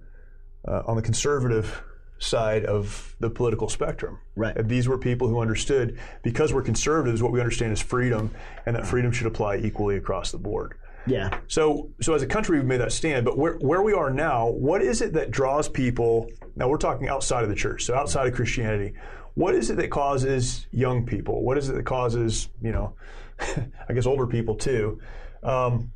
uh, 0.68 0.82
on 0.86 0.96
the 0.96 1.01
conservative 1.01 1.82
side 2.20 2.66
of 2.66 3.16
the 3.20 3.30
political 3.30 3.70
spectrum. 3.70 4.20
Right. 4.36 4.56
And 4.56 4.70
these 4.70 4.88
were 4.88 4.98
people 4.98 5.28
who 5.28 5.40
understood 5.40 5.98
because 6.24 6.54
we're 6.54 6.62
conservatives, 6.62 7.24
what 7.24 7.32
we 7.32 7.40
understand 7.40 7.74
is 7.74 7.82
freedom, 7.82 8.32
and 8.66 8.75
that 8.75 8.86
freedom 8.86 9.12
should 9.12 9.28
apply 9.28 9.58
equally 9.58 9.96
across 9.96 10.32
the 10.32 10.38
board. 10.38 10.75
Yeah. 11.08 11.40
So, 11.48 11.90
so 12.00 12.13
as 12.13 12.22
a 12.22 12.28
country, 12.28 12.60
we've 12.60 12.68
made 12.68 12.82
that 12.82 12.92
stand. 12.92 13.25
But 13.25 13.38
where, 13.38 13.54
where 13.54 13.82
we 13.82 13.94
are 13.94 14.12
now, 14.12 14.50
what 14.50 14.84
is 14.84 15.01
it 15.01 15.13
that 15.13 15.32
draws 15.32 15.68
people? 15.68 16.30
Now, 16.56 16.68
we're 16.68 16.78
talking 16.78 17.08
outside 17.08 17.44
of 17.44 17.50
the 17.50 17.56
church, 17.56 17.86
so 17.86 17.96
outside 17.96 18.28
of 18.28 18.36
Christianity. 18.36 18.94
What 19.36 19.56
is 19.56 19.70
it 19.70 19.78
that 19.78 19.90
causes 19.90 20.68
young 20.72 21.06
people? 21.06 21.44
What 21.44 21.58
is 21.58 21.70
it 21.70 21.74
that 21.74 21.86
causes, 21.86 22.50
you 22.62 22.72
know, 22.72 22.96
I 23.40 23.94
guess 23.94 24.06
older 24.06 24.28
people 24.28 24.56
too, 24.56 25.00
um, 25.44 25.92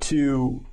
to 0.00 0.64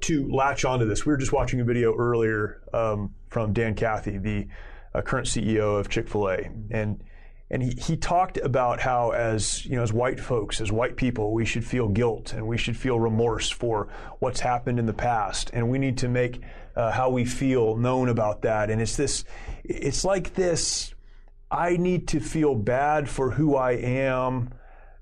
to 0.00 0.28
latch 0.28 0.64
onto 0.64 0.86
this? 0.86 1.06
We 1.06 1.12
were 1.12 1.18
just 1.18 1.32
watching 1.32 1.60
a 1.60 1.64
video 1.64 1.94
earlier 1.94 2.62
um, 2.72 3.14
from 3.28 3.52
Dan 3.52 3.74
Cathy, 3.74 4.18
the 4.18 4.48
uh, 4.94 5.02
current 5.02 5.26
CEO 5.26 5.78
of 5.78 5.88
Chick 5.88 6.08
Fil 6.08 6.28
A, 6.30 6.50
and 6.70 7.02
and 7.50 7.62
he, 7.62 7.70
he 7.70 7.96
talked 7.96 8.38
about 8.38 8.80
how 8.80 9.10
as 9.10 9.64
you 9.66 9.76
know 9.76 9.82
as 9.82 9.92
white 9.92 10.20
folks 10.20 10.60
as 10.60 10.70
white 10.70 10.96
people 10.96 11.32
we 11.32 11.44
should 11.44 11.64
feel 11.64 11.88
guilt 11.88 12.32
and 12.32 12.46
we 12.46 12.56
should 12.56 12.76
feel 12.76 12.98
remorse 13.00 13.50
for 13.50 13.88
what's 14.20 14.40
happened 14.40 14.78
in 14.78 14.86
the 14.86 14.92
past 14.92 15.50
and 15.52 15.68
we 15.68 15.78
need 15.78 15.98
to 15.98 16.08
make 16.08 16.40
uh, 16.76 16.90
how 16.90 17.10
we 17.10 17.24
feel 17.24 17.76
known 17.76 18.08
about 18.08 18.42
that. 18.42 18.70
And 18.70 18.80
it's 18.80 18.96
this 18.96 19.24
it's 19.64 20.04
like 20.04 20.34
this 20.34 20.94
i 21.50 21.76
need 21.76 22.08
to 22.08 22.20
feel 22.20 22.54
bad 22.54 23.08
for 23.08 23.30
who 23.30 23.56
i 23.56 23.72
am. 23.72 24.50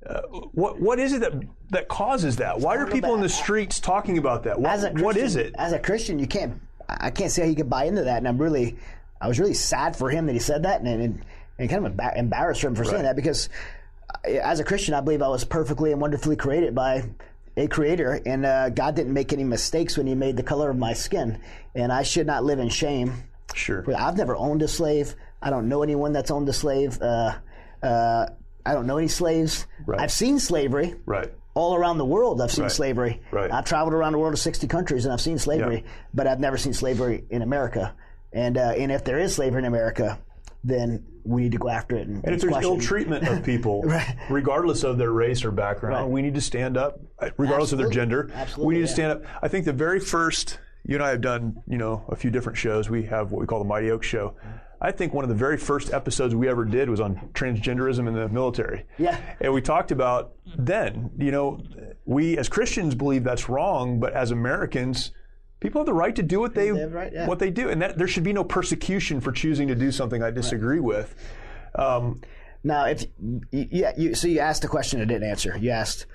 Uh, 0.06 0.22
what 0.52 0.80
what 0.80 0.98
is 0.98 1.12
it 1.12 1.20
that 1.20 1.32
that 1.70 1.88
causes 1.88 2.36
that? 2.36 2.58
Why 2.60 2.76
are 2.76 2.86
people 2.86 3.14
in 3.14 3.20
the 3.20 3.28
streets 3.28 3.80
talking 3.80 4.18
about 4.18 4.44
that? 4.44 4.58
What, 4.58 4.70
as 4.70 4.84
a 4.84 4.90
what 4.92 5.16
is 5.16 5.36
it? 5.36 5.54
As 5.58 5.72
a 5.72 5.78
Christian, 5.78 6.18
you 6.18 6.26
can't. 6.26 6.60
I 6.88 7.10
can't 7.10 7.30
see 7.30 7.42
how 7.42 7.48
you 7.48 7.54
could 7.54 7.68
buy 7.68 7.84
into 7.84 8.04
that, 8.04 8.16
and 8.16 8.26
I'm 8.26 8.38
really, 8.38 8.78
I 9.20 9.28
was 9.28 9.38
really 9.38 9.52
sad 9.52 9.94
for 9.94 10.08
him 10.08 10.24
that 10.26 10.32
he 10.32 10.38
said 10.38 10.62
that, 10.62 10.80
and 10.80 10.88
and, 10.88 11.24
and 11.58 11.68
kind 11.68 11.84
of 11.84 12.00
embarrassed 12.16 12.62
for 12.62 12.68
him 12.68 12.74
for 12.74 12.84
saying 12.84 13.02
that 13.02 13.16
because, 13.16 13.50
uh, 14.24 14.30
as 14.30 14.60
a 14.60 14.64
Christian, 14.64 14.94
I 14.94 15.02
believe 15.02 15.20
I 15.20 15.28
was 15.28 15.44
perfectly 15.44 15.92
and 15.92 16.00
wonderfully 16.00 16.36
created 16.36 16.74
by 16.74 17.04
a 17.58 17.68
creator, 17.68 18.20
and 18.24 18.46
uh, 18.46 18.68
God 18.70 18.94
didn't 18.94 19.12
make 19.12 19.32
any 19.32 19.44
mistakes 19.44 19.96
when 19.98 20.06
He 20.06 20.14
made 20.14 20.36
the 20.36 20.42
color 20.42 20.70
of 20.70 20.76
my 20.78 20.92
skin, 20.94 21.40
and 21.74 21.92
I 21.92 22.02
should 22.02 22.26
not 22.26 22.44
live 22.44 22.58
in 22.58 22.68
shame. 22.68 23.12
sure 23.54 23.84
I've 23.96 24.16
never 24.16 24.36
owned 24.36 24.62
a 24.62 24.68
slave. 24.68 25.14
I 25.42 25.50
don't 25.50 25.68
know 25.68 25.82
anyone 25.82 26.12
that's 26.12 26.30
owned 26.30 26.48
a 26.48 26.52
slave. 26.52 27.00
Uh, 27.00 27.34
uh, 27.82 28.26
I 28.66 28.74
don't 28.74 28.86
know 28.86 28.98
any 28.98 29.08
slaves. 29.08 29.66
Right. 29.86 30.00
I've 30.00 30.12
seen 30.12 30.38
slavery 30.38 30.94
right 31.06 31.32
all 31.54 31.74
around 31.74 31.98
the 31.98 32.04
world 32.04 32.40
I've 32.40 32.52
seen 32.52 32.64
Right. 32.64 32.72
slavery. 32.72 33.22
Right. 33.32 33.50
I've 33.50 33.64
traveled 33.64 33.94
around 33.94 34.12
the 34.12 34.18
world 34.18 34.34
to 34.34 34.40
60 34.40 34.66
countries 34.68 35.04
and 35.06 35.12
I've 35.12 35.20
seen 35.20 35.38
slavery, 35.38 35.82
Yeah. 35.84 35.90
but 36.14 36.26
I've 36.28 36.38
never 36.38 36.56
seen 36.56 36.72
slavery 36.72 37.24
in 37.30 37.42
America. 37.42 37.94
And 38.32 38.56
uh, 38.58 38.74
and 38.76 38.92
if 38.92 39.04
there 39.04 39.18
is 39.18 39.34
slavery 39.34 39.60
in 39.60 39.64
America, 39.64 40.18
then 40.64 41.04
we 41.24 41.42
need 41.42 41.52
to 41.52 41.58
go 41.58 41.68
after 41.68 41.96
it. 41.96 42.08
And, 42.08 42.24
And 42.24 42.34
if 42.34 42.40
there's 42.40 42.62
ill 42.64 42.78
treatment 42.80 43.26
of 43.28 43.44
people, 43.44 43.82
regardless 44.30 44.82
of 44.82 44.98
their 44.98 45.12
race 45.12 45.44
or 45.44 45.50
background, 45.50 45.94
Right. 45.94 46.10
we 46.10 46.22
need 46.22 46.34
to 46.34 46.40
stand 46.40 46.76
up, 46.76 47.00
regardless 47.36 47.72
of 47.72 47.78
their 47.78 47.90
gender. 47.90 48.30
Absolutely, 48.34 48.66
we 48.66 48.74
need 48.74 48.80
yeah. 48.80 48.86
to 48.86 48.92
stand 48.92 49.12
up. 49.12 49.22
I 49.42 49.48
think 49.48 49.64
the 49.64 49.72
very 49.72 50.00
first, 50.00 50.58
you 50.84 50.94
and 50.96 51.04
I 51.04 51.10
have 51.10 51.20
done, 51.20 51.62
you 51.66 51.78
know, 51.78 52.04
a 52.08 52.16
few 52.16 52.30
different 52.30 52.58
shows. 52.58 52.88
We 52.88 53.04
have 53.04 53.30
what 53.30 53.40
we 53.40 53.46
call 53.46 53.58
the 53.58 53.64
Mighty 53.66 53.90
Oak 53.90 54.02
Show. 54.02 54.34
I 54.80 54.92
think 54.92 55.12
one 55.12 55.24
of 55.24 55.28
the 55.28 55.34
very 55.34 55.56
first 55.56 55.92
episodes 55.92 56.34
we 56.36 56.48
ever 56.48 56.64
did 56.64 56.88
was 56.88 57.00
on 57.00 57.30
transgenderism 57.34 58.06
in 58.06 58.14
the 58.14 58.28
military. 58.28 58.84
Yeah. 58.96 59.18
And 59.40 59.52
we 59.52 59.60
talked 59.60 59.90
about 59.90 60.34
then, 60.56 61.10
you 61.18 61.32
know, 61.32 61.60
we 62.04 62.38
as 62.38 62.48
Christians 62.48 62.94
believe 62.94 63.24
that's 63.24 63.48
wrong, 63.48 63.98
but 63.98 64.12
as 64.12 64.30
Americans, 64.30 65.10
people 65.60 65.80
have 65.80 65.86
the 65.86 65.94
right 65.94 66.14
to 66.16 66.22
do 66.22 66.40
what 66.40 66.54
they, 66.54 66.68
have 66.68 66.76
the 66.76 66.88
right, 66.88 67.12
yeah. 67.12 67.26
what 67.26 67.38
they 67.38 67.50
do, 67.50 67.68
and 67.68 67.80
that 67.82 67.98
there 67.98 68.08
should 68.08 68.24
be 68.24 68.32
no 68.32 68.44
persecution 68.44 69.20
for 69.20 69.32
choosing 69.32 69.68
to 69.68 69.74
do 69.74 69.90
something 69.92 70.22
I 70.22 70.30
disagree 70.30 70.80
with. 70.80 71.14
Um, 71.74 72.20
Now, 72.64 72.86
if 72.86 73.04
yeah, 73.52 73.92
you, 73.96 74.14
so 74.14 74.26
you 74.26 74.40
asked 74.40 74.64
a 74.64 74.68
question 74.68 75.00
I 75.00 75.04
didn't 75.04 75.28
answer. 75.28 75.56
You 75.56 75.70
asked, 75.70 76.06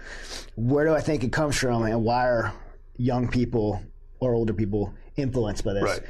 where 0.56 0.86
do 0.86 0.94
I 0.94 1.00
think 1.00 1.24
it 1.24 1.32
comes 1.32 1.58
from, 1.58 1.84
and 1.84 2.04
why 2.04 2.26
are 2.28 2.54
young 2.98 3.30
people 3.30 3.82
or 4.20 4.34
older 4.34 4.54
people 4.54 4.94
influenced 5.16 5.64
by 5.64 5.74
this? 5.74 5.84
Right. 5.84 6.02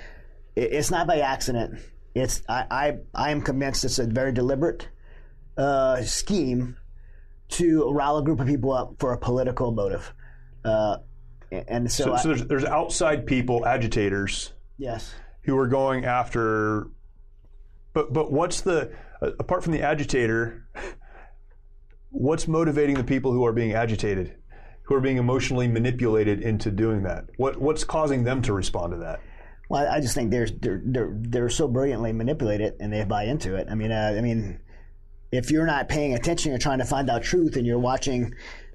It, 0.55 0.73
it's 0.73 0.89
not 0.89 1.05
by 1.05 1.19
accident. 1.19 1.79
It's 2.15 2.41
I, 2.49 2.65
I 2.71 2.97
I 3.13 3.31
am 3.31 3.41
convinced 3.41 3.85
it's 3.85 3.99
a 3.99 4.07
very 4.07 4.31
deliberate 4.31 4.87
uh, 5.55 6.01
scheme 6.01 6.77
to 7.49 7.91
rile 7.91 8.17
a 8.17 8.23
group 8.23 8.39
of 8.39 8.47
people 8.47 8.71
up 8.73 8.95
for 8.99 9.13
a 9.13 9.17
political 9.17 9.71
motive. 9.71 10.13
Uh, 10.65 10.97
and 11.67 11.91
so, 11.91 12.05
So, 12.05 12.13
I, 12.13 12.21
so 12.21 12.27
there's, 12.29 12.45
there's 12.45 12.65
outside 12.65 13.25
people, 13.25 13.65
agitators, 13.65 14.53
yes, 14.77 15.13
who 15.43 15.57
are 15.57 15.67
going 15.67 16.05
after. 16.05 16.87
But 17.93 18.13
but 18.13 18.31
what's 18.31 18.61
the 18.61 18.93
uh, 19.21 19.31
apart 19.39 19.63
from 19.63 19.73
the 19.73 19.81
agitator? 19.81 20.67
What's 22.09 22.47
motivating 22.47 22.95
the 22.95 23.03
people 23.03 23.31
who 23.31 23.43
are 23.45 23.53
being 23.53 23.73
agitated? 23.73 24.35
who 24.83 24.95
are 24.95 25.01
being 25.01 25.17
emotionally 25.17 25.67
manipulated 25.67 26.41
into 26.41 26.69
doing 26.69 27.03
that? 27.03 27.25
What 27.37 27.59
what's 27.59 27.83
causing 27.83 28.23
them 28.23 28.41
to 28.43 28.53
respond 28.53 28.93
to 28.93 28.99
that? 28.99 29.21
Well, 29.69 29.87
I 29.89 29.99
just 29.99 30.13
think 30.13 30.29
they're 30.31 30.47
they're 30.47 30.81
they're, 30.83 31.11
they're 31.13 31.49
so 31.49 31.67
brilliantly 31.67 32.13
manipulated 32.13 32.75
and 32.79 32.91
they 32.91 33.03
buy 33.05 33.23
into 33.23 33.55
it. 33.55 33.67
I 33.69 33.75
mean, 33.75 33.91
uh, 33.91 34.13
I 34.17 34.21
mean, 34.21 34.59
if 35.31 35.51
you're 35.51 35.65
not 35.65 35.89
paying 35.89 36.13
attention, 36.13 36.51
you're 36.51 36.59
trying 36.59 36.79
to 36.79 36.85
find 36.85 37.09
out 37.09 37.23
truth, 37.23 37.55
and 37.55 37.65
you're 37.65 37.79
watching 37.79 38.33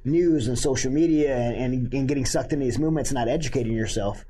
news 0.08 0.48
and 0.48 0.58
social 0.58 0.90
media 0.92 1.36
and, 1.36 1.74
and, 1.74 1.94
and 1.94 2.08
getting 2.08 2.24
sucked 2.24 2.52
into 2.52 2.64
these 2.64 2.78
movements, 2.78 3.10
and 3.10 3.14
not 3.16 3.28
educating 3.28 3.72
yourself, 3.72 4.24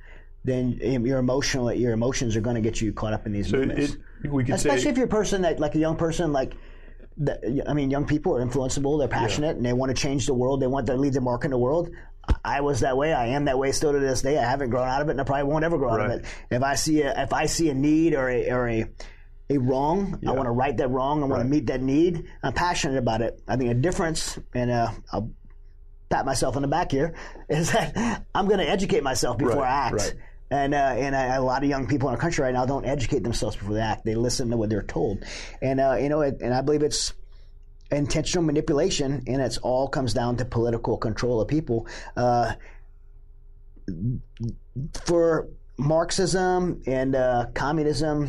then 0.44 0.72
your 1.04 1.18
emotional 1.18 1.72
your 1.72 1.92
emotions 1.92 2.36
are 2.36 2.40
going 2.40 2.56
to 2.56 2.62
get 2.62 2.80
you 2.80 2.92
caught 2.92 3.12
up 3.12 3.26
in 3.26 3.32
these 3.32 3.48
So 3.50 3.56
movements. 3.58 3.94
it, 3.94 3.98
Especially 4.54 4.80
say 4.82 4.90
if 4.90 4.96
you're 4.96 5.06
a 5.06 5.08
person 5.08 5.42
that, 5.42 5.60
like 5.60 5.74
a 5.74 5.78
young 5.78 5.96
person, 5.96 6.32
like, 6.32 6.54
the, 7.16 7.64
I 7.68 7.72
mean, 7.74 7.90
young 7.90 8.06
people 8.06 8.36
are 8.36 8.44
influenceable. 8.44 8.98
They're 8.98 9.08
passionate, 9.08 9.56
and 9.56 9.64
they 9.66 9.72
want 9.72 9.94
to 9.94 10.00
change 10.00 10.26
the 10.26 10.34
world. 10.34 10.60
They 10.62 10.66
want 10.68 10.86
to 10.86 10.94
leave 10.94 11.12
their 11.12 11.22
mark 11.22 11.44
in 11.44 11.50
the 11.50 11.58
world. 11.58 11.90
I 12.44 12.60
was 12.60 12.80
that 12.80 12.96
way. 12.96 13.12
I 13.12 13.28
am 13.28 13.46
that 13.46 13.58
way 13.58 13.72
still 13.72 13.92
to 13.92 13.98
this 13.98 14.22
day. 14.22 14.38
I 14.38 14.44
haven't 14.48 14.70
grown 14.70 14.86
out 14.86 15.00
of 15.02 15.08
it, 15.08 15.12
and 15.12 15.20
I 15.20 15.24
probably 15.24 15.44
won't 15.44 15.64
ever 15.64 15.78
grow 15.78 15.90
out 15.90 16.00
of 16.00 16.10
it. 16.12 16.24
If 16.50 16.62
I 16.62 16.74
see 16.74 17.00
a 17.02 17.22
if 17.22 17.32
I 17.32 17.46
see 17.46 17.70
a 17.70 17.74
need 17.74 18.14
or 18.14 18.28
a 18.28 18.50
or 18.50 18.68
a 18.68 18.84
a 19.50 19.56
wrong, 19.58 20.20
I 20.26 20.32
want 20.32 20.46
to 20.46 20.50
right 20.50 20.76
that 20.76 20.88
wrong. 20.90 21.22
I 21.22 21.26
want 21.26 21.32
Right. 21.32 21.42
to 21.44 21.48
meet 21.48 21.66
that 21.68 21.80
need. 21.80 22.26
I'm 22.42 22.52
passionate 22.52 22.98
about 22.98 23.22
it. 23.22 23.40
I 23.48 23.56
think 23.56 23.70
a 23.70 23.74
difference, 23.74 24.38
and 24.54 24.70
uh, 24.70 24.90
I'll 25.10 25.30
pat 26.10 26.24
myself 26.26 26.56
on 26.56 26.62
the 26.62 26.68
back 26.68 26.90
here, 26.90 27.14
is 27.48 27.72
that 27.72 28.24
I'm 28.34 28.46
going 28.46 28.58
to 28.60 28.68
educate 28.68 29.02
myself 29.02 29.38
before 29.38 29.62
Right, 29.62 29.70
I 29.70 29.86
act. 29.86 29.94
right. 29.94 30.14
And 30.50 30.72
uh, 30.74 30.78
and 30.78 31.14
I, 31.14 31.34
a 31.34 31.42
lot 31.42 31.62
of 31.62 31.68
young 31.68 31.86
people 31.86 32.08
in 32.08 32.14
our 32.14 32.20
country 32.20 32.42
right 32.42 32.54
now 32.54 32.64
don't 32.64 32.86
educate 32.86 33.22
themselves 33.22 33.56
before 33.56 33.74
they 33.74 33.82
act. 33.82 34.06
They 34.06 34.14
listen 34.14 34.48
to 34.50 34.56
what 34.56 34.70
they're 34.70 34.82
told, 34.82 35.22
and 35.60 35.78
uh, 35.78 35.96
you 36.00 36.08
know, 36.08 36.22
it, 36.22 36.38
and 36.40 36.54
I 36.54 36.62
believe 36.62 36.82
it's 36.82 37.12
intentional 37.90 38.44
manipulation, 38.46 39.24
and 39.26 39.42
it's 39.42 39.58
all 39.58 39.88
comes 39.88 40.14
down 40.14 40.38
to 40.38 40.46
political 40.46 40.96
control 40.96 41.42
of 41.42 41.48
people. 41.48 41.86
Uh, 42.16 42.54
for 45.04 45.48
Marxism 45.78 46.82
and 46.86 47.14
uh, 47.14 47.46
communism, 47.54 48.28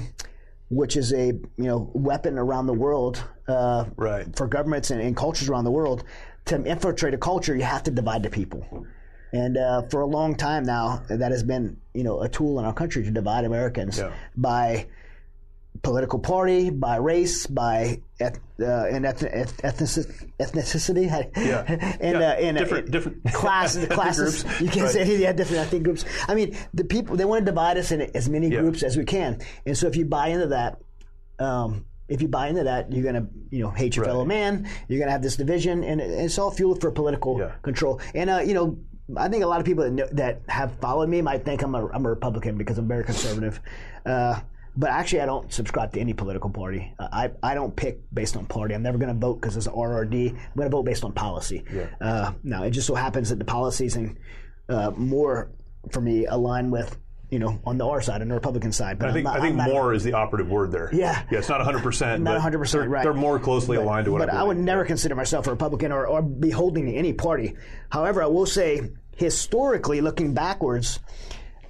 which 0.70 0.98
is 0.98 1.14
a 1.14 1.28
you 1.28 1.42
know 1.58 1.90
weapon 1.94 2.38
around 2.38 2.68
the 2.68 2.74
world 2.74 3.24
uh, 3.48 3.86
Right. 3.96 4.28
for 4.36 4.48
governments 4.48 4.92
and, 4.92 5.02
and 5.02 5.16
cultures 5.16 5.50
around 5.50 5.64
the 5.64 5.72
world, 5.72 6.04
to 6.50 6.64
infiltrate 6.64 7.14
a 7.14 7.18
culture, 7.18 7.56
you 7.56 7.64
have 7.64 7.84
to 7.84 7.92
divide 7.92 8.24
the 8.24 8.30
people. 8.30 8.86
And 9.32 9.58
uh, 9.58 9.84
for 9.90 10.02
a 10.02 10.08
long 10.08 10.36
time 10.36 10.64
now, 10.64 11.04
that 11.10 11.32
has 11.32 11.44
been 11.44 11.78
you 11.94 12.04
know 12.04 12.22
a 12.22 12.30
tool 12.30 12.60
in 12.60 12.66
our 12.66 12.74
country 12.74 13.04
to 13.04 13.12
divide 13.12 13.46
Americans 13.46 13.98
Yeah. 13.98 14.12
by 14.36 14.88
political 15.84 16.20
party, 16.20 16.70
by 16.72 16.98
race, 16.98 17.48
by 17.48 18.02
eth- 18.20 18.40
uh, 18.60 18.86
and 18.88 19.06
eth- 19.06 19.24
eth- 19.24 19.62
ethnicity, 19.62 21.06
Yeah. 21.38 21.64
and 22.00 22.20
Yeah. 22.20 22.28
uh, 22.30 22.34
and 22.34 22.58
uh, 22.58 22.60
Different- 22.60 22.92
different 22.92 23.24
class, 23.34 23.76
ethnic 23.78 23.92
classes. 23.92 24.44
groups. 24.44 24.62
You 24.62 24.68
can't 24.70 24.86
Right. 24.86 24.94
say 25.08 25.18
yeah, 25.18 25.32
different 25.32 25.62
ethnic 25.68 25.84
groups. 25.84 26.06
I 26.28 26.36
mean, 26.36 26.58
the 26.74 26.84
people 26.84 27.16
they 27.16 27.26
want 27.26 27.42
to 27.42 27.46
divide 27.46 27.78
us 27.78 27.92
in 27.92 28.02
as 28.16 28.28
many 28.30 28.50
Yeah. 28.50 28.62
groups 28.62 28.84
as 28.84 28.98
we 28.98 29.06
can, 29.06 29.40
and 29.66 29.78
so 29.78 29.88
if 29.88 29.96
you 29.96 30.06
buy 30.06 30.30
into 30.30 30.48
that. 30.48 30.80
Um, 31.40 31.86
if 32.10 32.22
you 32.22 32.28
buy 32.28 32.48
into 32.50 32.64
that, 32.64 32.92
you're 32.92 33.04
gonna, 33.04 33.28
you 33.52 33.62
know, 33.64 33.70
hate 33.70 33.96
your 33.96 34.06
Right. 34.06 34.12
fellow 34.12 34.26
man. 34.26 34.68
You're 34.88 35.00
gonna 35.00 35.12
have 35.12 35.22
this 35.22 35.38
division, 35.38 35.84
and 35.84 36.02
it's 36.02 36.38
all 36.38 36.52
fueled 36.52 36.82
for 36.82 36.92
political 36.92 37.38
Yeah. 37.40 37.52
control. 37.62 38.00
And 38.16 38.30
uh, 38.30 38.42
you 38.46 38.54
know, 38.54 38.78
I 39.18 39.28
think 39.30 39.44
a 39.44 39.48
lot 39.48 39.60
of 39.60 39.66
people 39.66 39.84
that, 39.86 39.92
know, 39.92 40.08
that 40.12 40.42
have 40.48 40.74
followed 40.82 41.10
me 41.10 41.22
might 41.22 41.44
think 41.46 41.62
I'm 41.64 41.74
a, 41.76 41.88
I'm 41.88 42.06
a 42.06 42.10
Republican 42.10 42.58
because 42.58 42.78
I'm 42.78 42.88
very 42.88 43.04
conservative. 43.04 43.60
Uh, 44.06 44.40
but 44.78 44.92
actually, 44.92 45.22
I 45.22 45.26
don't 45.26 45.52
subscribe 45.52 45.92
to 45.94 46.00
any 46.00 46.14
political 46.14 46.50
party. 46.52 46.94
Uh, 47.00 47.08
I, 47.12 47.32
I 47.42 47.54
don't 47.56 47.76
pick 47.76 48.02
based 48.14 48.38
on 48.38 48.46
party. 48.46 48.76
I'm 48.76 48.84
never 48.84 48.98
going 49.00 49.12
to 49.14 49.20
vote 49.20 49.42
because 49.42 49.58
it's 49.58 49.66
an 49.66 49.74
RRD. 49.74 50.30
I'm 50.30 50.36
going 50.56 50.70
to 50.70 50.76
vote 50.78 50.84
based 50.84 51.04
on 51.04 51.12
policy. 51.12 51.66
Uh, 52.00 52.34
now, 52.44 52.64
it 52.64 52.70
just 52.70 52.86
so 52.88 52.94
happens 52.96 53.30
that 53.30 53.40
the 53.40 53.46
policies 53.46 53.96
and 53.96 54.16
uh, 54.70 54.92
more 54.96 55.50
for 55.92 56.02
me 56.02 56.28
align 56.28 56.70
with 56.70 56.96
you 57.30 57.40
know 57.40 57.60
on 57.66 57.78
the 57.78 57.86
R 57.86 58.02
side 58.02 58.22
and 58.22 58.30
the 58.32 58.36
Republican 58.36 58.72
side. 58.72 59.00
But 59.00 59.10
I 59.10 59.14
think 59.14 59.26
not, 59.26 59.38
I 59.38 59.42
think 59.42 59.56
more 59.56 59.94
is 59.94 60.04
the 60.04 60.14
operative 60.14 60.50
word 60.50 60.72
there. 60.72 60.90
Yeah. 60.94 61.24
yeah. 61.32 61.40
It's 61.40 61.50
not 61.50 61.60
100. 61.60 61.84
percent 61.84 62.24
not 62.24 62.34
100 62.34 62.58
percent 62.58 62.82
they're, 62.84 62.90
right. 62.90 63.04
They're 63.04 63.14
more 63.14 63.40
closely 63.40 63.78
But- 63.78 63.84
aligned 63.84 64.06
to 64.06 64.12
what. 64.12 64.20
But 64.20 64.34
I, 64.34 64.40
I, 64.40 64.44
would 64.44 64.58
never 64.58 64.86
consider 64.86 65.16
myself 65.16 65.48
a 65.48 65.52
Republican 65.52 65.92
or, 65.92 66.08
or 66.08 66.22
be 66.22 66.50
holding 66.50 66.86
to 66.88 66.94
any 66.94 67.14
party. 67.14 67.56
However, 67.90 68.24
I 68.24 68.28
will 68.28 68.46
say 68.46 68.82
historically, 69.16 70.02
looking 70.02 70.34
backwards, 70.34 71.00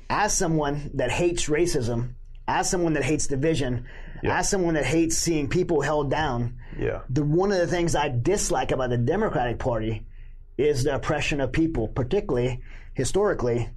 as 0.09 0.35
someone 0.37 0.91
that 0.95 1.11
hates 1.11 1.47
racism, 1.49 2.13
as 2.47 2.69
someone 2.69 2.93
that 2.93 3.03
hates 3.03 3.27
division, 3.27 3.85
Yeah. 4.23 4.39
as 4.39 4.49
someone 4.49 4.75
that 4.75 4.85
hates 4.85 5.17
seeing 5.17 5.49
people 5.49 5.81
held 5.81 6.09
down, 6.09 6.55
Yeah. 6.79 7.01
the 7.09 7.23
one 7.23 7.51
of 7.51 7.57
the 7.57 7.67
things 7.67 7.95
I 7.95 8.09
dislike 8.09 8.71
about 8.71 8.89
the 8.91 8.97
Democratic 8.97 9.59
Party 9.59 10.05
is 10.57 10.83
the 10.83 10.95
oppression 10.95 11.41
of 11.41 11.51
people, 11.51 11.87
particularly 11.87 12.61
historically. 12.93 13.69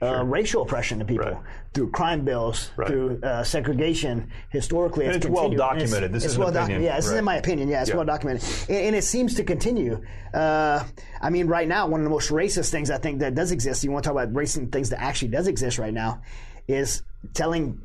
Uh, 0.00 0.22
racial 0.24 0.62
oppression 0.62 1.00
to 1.00 1.04
people 1.04 1.26
Right. 1.26 1.36
through 1.74 1.90
crime 1.90 2.24
bills, 2.24 2.70
Right. 2.76 2.86
through 2.88 3.20
uh, 3.20 3.42
segregation. 3.42 4.30
Historically, 4.50 5.06
And 5.06 5.16
it's 5.16 5.26
well. 5.26 5.46
And 5.46 5.54
it's- 5.54 5.68
documented. 5.68 6.12
This 6.12 6.22
it's 6.24 6.34
is 6.34 6.38
well 6.38 6.52
docu- 6.52 6.80
Yeah, 6.80 6.94
this 6.96 7.06
is 7.06 7.12
in 7.12 7.24
my 7.24 7.34
opinion. 7.36 7.68
Yeah, 7.68 7.80
it's 7.80 7.90
Yeah. 7.90 7.96
well 7.96 8.04
documented, 8.04 8.44
and, 8.68 8.78
and 8.78 8.96
it 8.96 9.02
seems 9.02 9.34
to 9.34 9.42
continue. 9.42 10.00
Uh, 10.32 10.84
I 11.20 11.30
mean, 11.30 11.48
right 11.48 11.66
now, 11.66 11.88
one 11.88 11.98
of 12.00 12.04
the 12.04 12.10
most 12.10 12.30
racist 12.30 12.70
things 12.70 12.90
I 12.92 12.98
think 12.98 13.18
that 13.20 13.34
does 13.34 13.50
exist. 13.50 13.82
You 13.82 13.90
want 13.90 14.04
to 14.04 14.10
talk 14.10 14.16
about 14.22 14.32
racist 14.34 14.70
things 14.70 14.90
that 14.90 15.00
actually 15.02 15.28
does 15.28 15.48
exist 15.48 15.78
right 15.78 15.92
now, 15.92 16.20
is 16.68 17.02
telling 17.34 17.80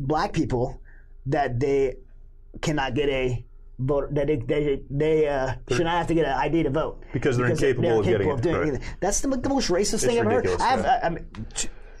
black 0.00 0.32
people 0.32 0.80
that 1.26 1.60
they 1.60 1.96
cannot 2.62 2.94
get 2.94 3.08
a 3.10 3.44
vote 3.78 4.14
that 4.14 4.26
they 4.28 4.36
they, 4.36 4.82
they 4.90 5.28
uh, 5.28 5.54
should 5.70 5.84
not 5.84 5.98
have 5.98 6.06
to 6.06 6.14
get 6.14 6.26
an 6.26 6.32
ID 6.32 6.62
to 6.64 6.70
vote 6.70 7.02
Because 7.12 7.36
they're 7.36 7.46
incapable 7.46 8.00
of 8.00 8.06
getting 8.06 8.28
it, 8.28 8.40
doing 8.42 8.68
anything. 8.68 8.82
That's 9.00 9.20
the, 9.20 9.28
the 9.28 9.48
most 9.48 9.68
racist 9.70 10.06
thing 10.06 10.18
I've 10.18 10.26
heard. 10.26 10.46
I 10.46 10.66
have, 10.68 10.80
yeah. 10.80 11.00
I, 11.02 11.06
I'm, 11.06 11.26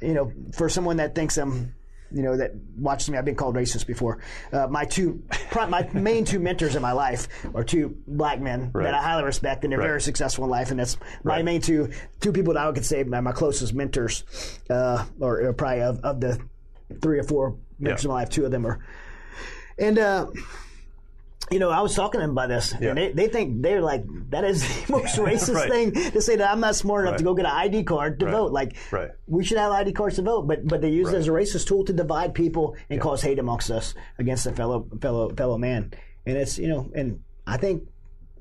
you 0.00 0.14
know, 0.14 0.32
for 0.52 0.68
someone 0.68 0.98
that 0.98 1.14
thinks 1.14 1.36
I'm, 1.36 1.74
you 2.12 2.22
know, 2.22 2.36
that 2.36 2.52
watches 2.76 3.10
me, 3.10 3.18
I've 3.18 3.24
been 3.24 3.34
called 3.34 3.56
racist 3.56 3.88
before. 3.88 4.20
Uh, 4.52 4.68
my 4.68 4.84
two, 4.84 5.24
my 5.68 5.88
main 5.92 6.24
two 6.24 6.38
mentors 6.38 6.76
in 6.76 6.82
my 6.82 6.92
life 6.92 7.26
are 7.56 7.64
two 7.64 7.96
black 8.06 8.40
men 8.40 8.70
Right. 8.72 8.84
that 8.84 8.94
I 8.94 9.02
highly 9.02 9.24
respect, 9.24 9.64
and 9.64 9.72
they're 9.72 9.80
Right. 9.80 9.86
very 9.88 10.00
successful 10.00 10.44
in 10.44 10.50
life. 10.50 10.70
And 10.70 10.78
that's 10.78 10.96
my 11.24 11.36
Right. 11.36 11.44
main 11.44 11.60
two 11.60 11.90
two 12.20 12.30
people 12.30 12.54
that 12.54 12.62
I 12.62 12.66
would 12.66 12.76
could 12.76 12.84
say 12.84 13.02
my, 13.02 13.20
my 13.20 13.32
closest 13.32 13.74
mentors, 13.74 14.22
uh, 14.70 15.04
or, 15.18 15.40
or 15.42 15.52
probably 15.54 15.80
of, 15.82 15.98
of 16.04 16.20
the 16.20 16.38
three 17.02 17.18
or 17.18 17.24
four 17.24 17.56
mentors 17.80 18.04
Yeah. 18.04 18.08
in 18.10 18.14
my 18.14 18.20
life, 18.20 18.28
two 18.30 18.44
of 18.44 18.52
them 18.52 18.64
are, 18.64 18.78
and. 19.78 19.98
uh 19.98 20.26
you 21.54 21.60
know, 21.60 21.70
I 21.70 21.80
was 21.86 21.94
talking 21.94 22.18
to 22.20 22.24
them 22.26 22.32
about 22.36 22.48
this, 22.48 22.74
Yeah. 22.80 22.88
and 22.90 22.98
they, 22.98 23.12
they 23.12 23.28
think 23.28 23.62
they're 23.62 23.80
like 23.80 24.02
that 24.30 24.42
is 24.44 24.60
the 24.86 24.92
most 24.96 25.16
racist 25.28 25.54
Right. 25.54 25.70
thing 25.70 25.92
to 26.16 26.20
say 26.20 26.34
that 26.36 26.50
I'm 26.50 26.60
not 26.60 26.74
smart 26.74 27.02
enough 27.02 27.12
Right. 27.12 27.18
to 27.18 27.24
go 27.24 27.34
get 27.34 27.46
an 27.46 27.52
ID 27.52 27.84
card 27.84 28.18
to 28.20 28.26
Right. 28.26 28.32
vote. 28.32 28.50
Like, 28.52 28.70
we 29.28 29.44
should 29.44 29.58
have 29.58 29.70
ID 29.72 29.92
cards 29.92 30.16
to 30.16 30.22
vote, 30.22 30.42
but 30.50 30.66
but 30.66 30.80
they 30.82 30.90
use 30.90 31.12
it 31.12 31.16
as 31.22 31.28
a 31.28 31.30
racist 31.30 31.66
tool 31.68 31.84
to 31.84 31.92
divide 31.92 32.34
people 32.34 32.74
and 32.90 33.00
cause 33.00 33.22
hate 33.22 33.38
amongst 33.38 33.70
us 33.70 33.94
against 34.18 34.46
a 34.46 34.52
fellow 34.52 34.86
fellow 35.00 35.30
fellow 35.40 35.56
man. 35.58 35.92
And 36.26 36.36
it's 36.36 36.58
you 36.58 36.68
know, 36.68 36.90
and 36.94 37.20
I 37.46 37.56
think 37.56 37.84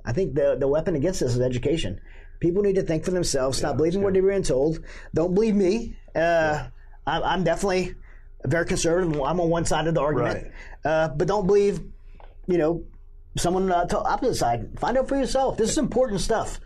I 0.04 0.12
think 0.14 0.34
the 0.34 0.58
the 0.60 0.68
weapon 0.68 0.96
against 0.96 1.20
this 1.22 1.36
is 1.36 1.40
education. 1.40 2.02
People 2.40 2.62
need 2.64 2.76
to 2.82 2.84
think 2.84 3.06
for 3.06 3.12
themselves. 3.12 3.58
Stop 3.60 3.78
believing 3.78 4.02
what 4.04 4.14
they're 4.14 4.28
being 4.34 4.44
told. 4.44 4.80
Don't 5.14 5.34
believe 5.34 5.56
me. 5.56 5.96
Uh, 6.16 6.66
I'm, 7.08 7.24
I'm 7.24 7.44
definitely 7.44 7.96
very 8.46 8.66
conservative. 8.66 9.14
I'm 9.22 9.40
on 9.40 9.50
one 9.50 9.66
side 9.66 9.88
of 9.88 9.94
the 9.94 10.02
argument, 10.02 10.52
uh, 10.84 11.08
but 11.10 11.28
don't 11.28 11.48
believe 11.48 11.80
you 12.48 12.58
know 12.58 12.84
someone 13.38 13.72
uh, 13.72 13.86
to 13.86 13.96
the 13.96 14.02
opposite 14.02 14.36
side. 14.36 14.80
Find 14.80 14.98
out 14.98 15.08
for 15.08 15.18
yourself. 15.18 15.58
This 15.58 15.72
is 15.72 15.78
important 15.78 16.22
stuff. 16.22 16.60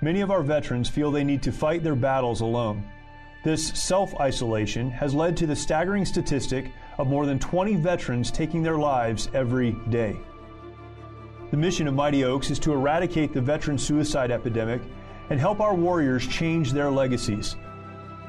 Many 0.00 0.20
of 0.20 0.30
our 0.30 0.42
veterans 0.42 0.88
feel 0.88 1.10
they 1.10 1.24
need 1.24 1.42
to 1.42 1.52
fight 1.52 1.82
their 1.82 1.94
battles 1.94 2.40
alone. 2.40 2.84
This 3.44 3.68
self 3.68 4.14
isolation 4.20 4.90
has 4.90 5.14
led 5.14 5.36
to 5.38 5.46
the 5.46 5.56
staggering 5.56 6.04
statistic 6.04 6.72
of 6.98 7.08
more 7.08 7.26
than 7.26 7.38
20 7.38 7.76
veterans 7.76 8.30
taking 8.30 8.62
their 8.62 8.78
lives 8.78 9.28
every 9.34 9.72
day. 9.90 10.16
The 11.50 11.56
mission 11.56 11.86
of 11.86 11.94
Mighty 11.94 12.24
Oaks 12.24 12.50
is 12.50 12.58
to 12.60 12.72
eradicate 12.72 13.32
the 13.32 13.40
veteran 13.40 13.78
suicide 13.78 14.30
epidemic 14.30 14.82
and 15.30 15.38
help 15.38 15.60
our 15.60 15.74
warriors 15.74 16.26
change 16.26 16.72
their 16.72 16.90
legacies. 16.90 17.56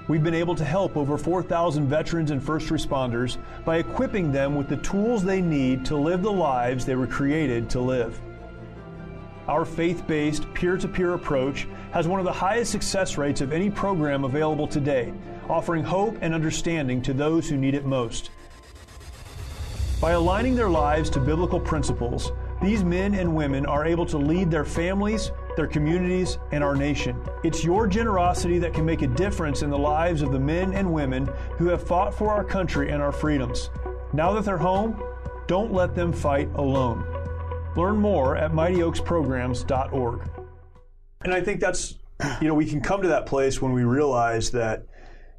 We've 0.08 0.24
been 0.24 0.36
able 0.36 0.54
to 0.56 0.64
help 0.64 0.96
over 0.96 1.18
4,000 1.18 1.88
veterans 1.88 2.30
and 2.30 2.42
first 2.44 2.70
responders 2.70 3.38
by 3.66 3.78
equipping 3.78 4.32
them 4.32 4.56
with 4.56 4.70
the 4.70 4.78
tools 4.78 5.24
they 5.24 5.42
need 5.42 5.84
to 5.86 5.96
live 5.96 6.22
the 6.22 6.32
lives 6.32 6.86
they 6.86 6.96
were 6.96 7.08
created 7.08 7.70
to 7.72 7.80
live. 7.80 8.20
Our 9.48 9.66
faith 9.66 10.06
based, 10.06 10.52
peer 10.54 10.78
to 10.78 10.88
peer 10.88 11.14
approach 11.14 11.68
has 11.92 12.08
one 12.08 12.20
of 12.20 12.26
the 12.26 12.34
highest 12.34 12.72
success 12.72 13.18
rates 13.18 13.42
of 13.42 13.52
any 13.52 13.72
program 13.72 14.26
available 14.26 14.68
today, 14.68 15.12
offering 15.50 15.84
hope 15.84 16.18
and 16.22 16.34
understanding 16.34 17.02
to 17.04 17.14
those 17.14 17.50
who 17.50 17.58
need 17.58 17.74
it 17.74 17.86
most. 17.86 18.30
By 20.00 20.12
aligning 20.12 20.56
their 20.56 20.70
lives 20.70 21.10
to 21.12 21.20
biblical 21.20 21.60
principles, 21.60 22.32
these 22.62 22.84
men 22.84 23.16
and 23.16 23.36
women 23.36 23.66
are 23.66 23.86
able 23.86 24.06
to 24.08 24.18
lead 24.18 24.52
their 24.52 24.66
families, 24.66 25.32
their 25.56 25.68
communities, 25.68 26.38
and 26.52 26.64
our 26.64 26.76
nation. 26.76 27.20
It's 27.44 27.64
your 27.64 27.88
generosity 27.88 28.60
that 28.60 28.74
can 28.74 28.86
make 28.86 29.02
a 29.02 29.08
difference 29.08 29.62
in 29.62 29.70
the 29.70 29.78
lives 29.78 30.22
of 30.22 30.32
the 30.32 30.40
men 30.40 30.74
and 30.74 30.94
women 30.94 31.30
who 31.58 31.68
have 31.68 31.86
fought 31.86 32.14
for 32.14 32.32
our 32.32 32.44
country 32.44 32.92
and 32.92 33.02
our 33.02 33.12
freedoms. 33.12 33.70
Now 34.14 34.34
that 34.34 34.46
they're 34.46 34.58
home, 34.58 35.02
don't 35.48 35.74
let 35.74 35.96
them 35.96 36.12
fight 36.12 36.50
alone. 36.56 37.06
Learn 37.76 37.98
more 37.98 38.36
at 38.38 38.52
mightyoaksprograms.org. 38.52 40.30
And 41.24 41.34
I 41.34 41.42
think 41.42 41.60
that's 41.60 41.96
you 42.42 42.48
know, 42.48 42.54
we 42.54 42.66
can 42.66 42.82
come 42.82 43.02
to 43.02 43.10
that 43.10 43.26
place 43.26 43.62
when 43.62 43.74
we 43.74 43.84
realize 43.84 44.52
that, 44.52 44.86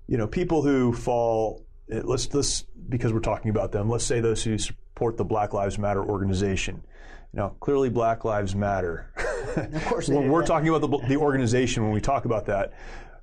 you 0.06 0.16
know, 0.16 0.26
people 0.26 0.62
who 0.62 0.92
fall, 0.92 1.64
eh, 1.90 2.00
let's, 2.04 2.32
let's, 2.34 2.64
because 2.88 3.12
we're 3.12 3.20
talking 3.20 3.50
about 3.50 3.72
them, 3.72 3.88
let's 3.88 4.04
say 4.04 4.20
those 4.20 4.42
who 4.42 4.58
support 4.58 5.16
the 5.16 5.24
Black 5.24 5.52
Lives 5.52 5.78
Matter 5.78 6.04
organization. 6.04 6.82
Now, 7.36 7.50
clearly, 7.60 7.90
Black 7.90 8.24
Lives 8.24 8.56
Matter. 8.56 9.12
Of 9.56 9.84
course, 9.84 10.08
when 10.08 10.28
we're 10.32 10.46
talking 10.46 10.70
about 10.70 10.80
the, 10.80 11.06
the 11.06 11.16
organization, 11.16 11.82
when 11.82 11.92
we 11.92 12.00
talk 12.00 12.24
about 12.24 12.46
that, 12.46 12.72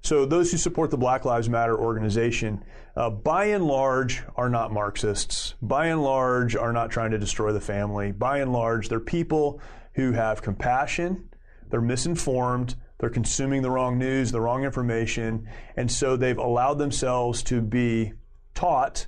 so 0.02 0.26
those 0.26 0.52
who 0.52 0.58
support 0.58 0.92
the 0.92 0.98
Black 0.98 1.26
Lives 1.26 1.50
Matter 1.50 1.76
organization, 1.76 2.64
uh, 2.96 3.10
by 3.10 3.46
and 3.46 3.66
large, 3.66 4.22
are 4.36 4.50
not 4.50 4.72
Marxists. 4.72 5.56
By 5.64 5.88
and 5.88 6.04
large, 6.04 6.56
are 6.56 6.72
not 6.72 6.92
trying 6.92 7.10
to 7.12 7.18
destroy 7.18 7.54
the 7.54 7.62
family. 7.62 8.12
By 8.12 8.38
and 8.40 8.54
large, 8.54 8.88
they're 8.88 9.00
people 9.00 9.60
who 9.96 10.12
have 10.12 10.44
compassion. 10.44 11.30
They're 11.72 11.82
misinformed. 11.82 12.76
They're 13.00 13.10
consuming 13.10 13.64
the 13.64 13.72
wrong 13.72 13.98
news, 13.98 14.32
the 14.32 14.42
wrong 14.42 14.64
information, 14.64 15.48
and 15.76 15.92
so 15.92 16.16
they've 16.16 16.38
allowed 16.38 16.76
themselves 16.76 17.42
to 17.44 17.62
be 17.62 18.14
taught 18.54 19.08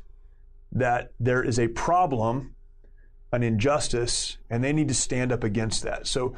that 0.71 1.13
there 1.19 1.43
is 1.43 1.59
a 1.59 1.67
problem 1.69 2.54
an 3.35 3.43
injustice, 3.43 4.37
and 4.49 4.63
they 4.63 4.73
need 4.73 4.87
to 4.87 4.93
stand 4.93 5.31
up 5.31 5.43
against 5.43 5.83
that. 5.83 6.07
So 6.07 6.35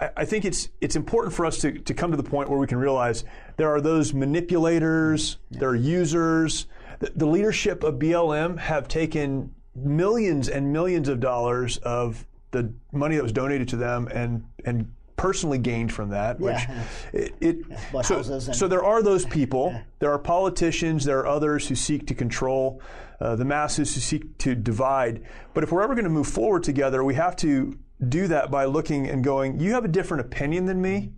I, 0.00 0.10
I 0.18 0.24
think 0.24 0.44
it's 0.44 0.68
it's 0.80 0.96
important 0.96 1.34
for 1.34 1.46
us 1.46 1.58
to, 1.58 1.72
to 1.72 1.94
come 1.94 2.10
to 2.10 2.16
the 2.16 2.22
point 2.22 2.50
where 2.50 2.58
we 2.58 2.66
can 2.66 2.78
realize 2.78 3.24
there 3.56 3.70
are 3.72 3.80
those 3.80 4.12
manipulators, 4.12 5.38
there 5.50 5.70
are 5.70 5.74
users. 5.76 6.66
The, 6.98 7.12
the 7.16 7.26
leadership 7.26 7.82
of 7.82 7.94
BLM 7.96 8.58
have 8.58 8.88
taken 8.88 9.54
millions 9.74 10.48
and 10.48 10.72
millions 10.72 11.08
of 11.08 11.20
dollars 11.20 11.78
of 11.78 12.26
the 12.50 12.72
money 12.92 13.16
that 13.16 13.22
was 13.22 13.32
donated 13.32 13.68
to 13.68 13.76
them 13.76 14.08
and 14.12 14.44
and 14.64 14.92
personally 15.16 15.58
gained 15.58 15.92
from 15.92 16.08
that, 16.10 16.40
which 16.40 16.54
Yeah. 16.54 16.82
it, 17.12 17.34
it 17.40 17.56
bought 17.92 18.04
so, 18.06 18.18
and- 18.18 18.42
so 18.56 18.66
there 18.66 18.82
are 18.84 19.02
those 19.02 19.24
people. 19.24 19.72
There 20.00 20.10
are 20.12 20.18
politicians. 20.18 21.04
There 21.04 21.20
are 21.20 21.26
others 21.28 21.68
who 21.68 21.76
seek 21.76 22.06
to 22.08 22.14
control 22.14 22.80
uh, 23.22 23.36
the 23.36 23.44
masses, 23.44 23.94
who 23.94 24.00
seek 24.00 24.36
to 24.38 24.54
divide. 24.54 25.22
But 25.54 25.62
if 25.62 25.70
we're 25.70 25.82
ever 25.82 25.94
going 25.94 26.04
to 26.04 26.10
move 26.10 26.26
forward 26.26 26.64
together, 26.64 27.04
we 27.04 27.14
have 27.14 27.36
to 27.36 27.78
do 28.08 28.26
that 28.26 28.50
by 28.50 28.64
looking 28.64 29.08
and 29.08 29.22
going. 29.22 29.60
You 29.60 29.72
have 29.74 29.84
a 29.84 29.88
different 29.88 30.22
opinion 30.22 30.66
than 30.66 30.82
me, 30.82 31.12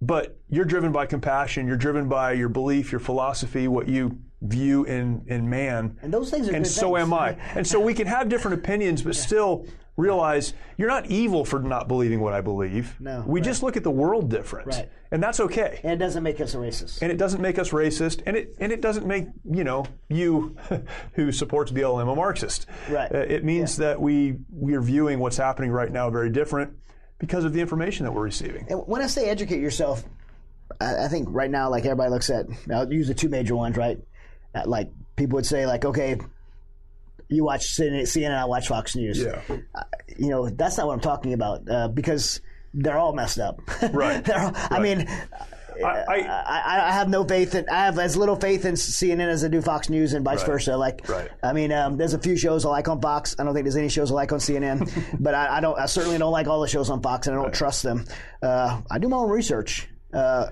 but 0.00 0.38
you're 0.48 0.64
driven 0.64 0.92
by 0.92 1.06
compassion. 1.06 1.66
You're 1.66 1.76
driven 1.76 2.08
by 2.08 2.32
your 2.32 2.48
belief, 2.48 2.92
your 2.92 3.00
philosophy, 3.00 3.66
what 3.66 3.88
you 3.88 4.18
view 4.42 4.84
in 4.84 5.24
in 5.26 5.48
man. 5.48 5.96
And 6.02 6.12
those 6.12 6.30
things 6.30 6.48
are 6.48 6.54
And 6.54 6.66
so 6.66 6.94
things. 6.94 7.06
am 7.06 7.14
I. 7.14 7.36
And 7.54 7.66
so 7.66 7.80
we 7.80 7.94
can 7.94 8.06
have 8.06 8.28
different 8.28 8.58
opinions, 8.58 9.02
but 9.02 9.16
still 9.16 9.66
realize 10.02 10.54
you're 10.76 10.88
not 10.88 11.06
evil 11.06 11.44
for 11.44 11.60
not 11.60 11.86
believing 11.88 12.20
what 12.20 12.32
I 12.32 12.40
believe. 12.40 12.94
No, 13.00 13.22
we 13.26 13.40
right. 13.40 13.44
just 13.44 13.62
look 13.62 13.76
at 13.76 13.84
the 13.84 13.90
world 13.90 14.28
different, 14.30 14.66
Right. 14.68 14.88
and 15.10 15.22
that's 15.22 15.40
okay 15.40 15.80
And 15.82 15.92
it 15.92 15.96
doesn't 16.04 16.22
make 16.22 16.40
us 16.40 16.54
a 16.54 16.58
racist. 16.58 17.00
and 17.02 17.10
it 17.12 17.16
doesn't 17.18 17.40
make 17.40 17.58
us 17.58 17.70
racist, 17.70 18.22
and 18.26 18.36
it 18.36 18.54
and 18.58 18.72
it 18.72 18.80
doesn't 18.80 19.06
make 19.06 19.26
you 19.44 19.64
know 19.64 19.84
you 20.08 20.56
who 21.14 21.32
supports 21.32 21.70
BLM 21.72 22.10
a 22.12 22.16
Marxist. 22.16 22.66
Right. 22.90 23.10
Uh, 23.14 23.18
it 23.18 23.44
means 23.44 23.76
that 23.76 24.00
we 24.00 24.36
we 24.50 24.74
are 24.74 24.82
viewing 24.82 25.18
what's 25.20 25.36
happening 25.36 25.70
right 25.70 25.90
now 25.90 26.10
very 26.10 26.30
different 26.30 26.72
because 27.18 27.44
of 27.44 27.52
the 27.52 27.60
information 27.60 28.04
that 28.04 28.12
we're 28.12 28.22
receiving. 28.24 28.66
And 28.68 28.80
when 28.86 29.00
I 29.00 29.06
say 29.06 29.28
educate 29.30 29.60
yourself, 29.60 30.02
I, 30.80 31.04
I 31.04 31.08
think 31.08 31.28
right 31.30 31.50
now, 31.50 31.70
like 31.70 31.84
everybody 31.84 32.10
looks 32.10 32.30
at, 32.30 32.46
I'll 32.72 32.92
use 32.92 33.06
the 33.06 33.14
two 33.14 33.28
major 33.28 33.54
ones, 33.54 33.76
right? 33.76 33.98
Like 34.66 34.90
people 35.16 35.36
would 35.36 35.46
say, 35.46 35.64
like, 35.66 35.84
okay, 35.84 36.18
you 37.28 37.44
watch 37.44 37.66
CNN, 37.76 38.30
I 38.32 38.44
watch 38.44 38.68
Fox 38.68 38.94
News. 38.96 39.18
Yeah. 39.20 39.40
You 40.16 40.28
know, 40.28 40.48
that's 40.48 40.76
not 40.78 40.86
what 40.86 40.94
I'm 40.94 41.00
talking 41.00 41.32
about 41.32 41.68
uh, 41.70 41.88
because 41.88 42.40
they're 42.74 42.98
all 42.98 43.12
messed 43.14 43.38
up. 43.38 43.60
Right. 43.92 44.24
they're 44.24 44.38
all, 44.40 44.52
I 44.54 44.78
mean, 44.80 45.06
I, 45.82 45.86
I, 45.86 46.16
I, 46.26 46.88
I 46.88 46.92
have 46.92 47.08
no 47.08 47.24
faith 47.24 47.54
in. 47.54 47.66
I 47.68 47.86
have 47.86 47.98
as 47.98 48.16
little 48.16 48.36
faith 48.36 48.64
in 48.66 48.74
CNN 48.74 49.28
as 49.28 49.42
I 49.42 49.48
do 49.48 49.62
Fox 49.62 49.88
News 49.88 50.12
and 50.12 50.24
vice 50.24 50.40
Right. 50.40 50.46
versa. 50.46 50.76
Like, 50.76 51.08
Right. 51.08 51.30
I 51.42 51.52
mean, 51.54 51.72
um, 51.72 51.96
there's 51.96 52.12
a 52.14 52.18
few 52.18 52.36
shows 52.36 52.64
I 52.66 52.68
like 52.68 52.88
on 52.88 53.00
Fox. 53.00 53.34
I 53.38 53.44
don't 53.44 53.54
think 53.54 53.64
there's 53.64 53.76
any 53.76 53.88
shows 53.88 54.10
I 54.10 54.14
like 54.14 54.32
on 54.32 54.38
CNN, 54.38 55.16
but 55.20 55.34
I, 55.34 55.56
I 55.56 55.60
don't. 55.60 55.78
I 55.78 55.86
certainly 55.86 56.18
don't 56.18 56.32
like 56.32 56.46
all 56.46 56.60
the 56.60 56.68
shows 56.68 56.90
on 56.90 57.00
Fox, 57.02 57.26
and 57.26 57.38
I 57.38 57.42
don't 57.42 57.54
trust 57.54 57.82
them. 57.82 58.04
Uh, 58.42 58.82
I 58.90 58.98
do 58.98 59.08
my 59.08 59.16
own 59.16 59.30
research, 59.30 59.88
uh, 60.12 60.50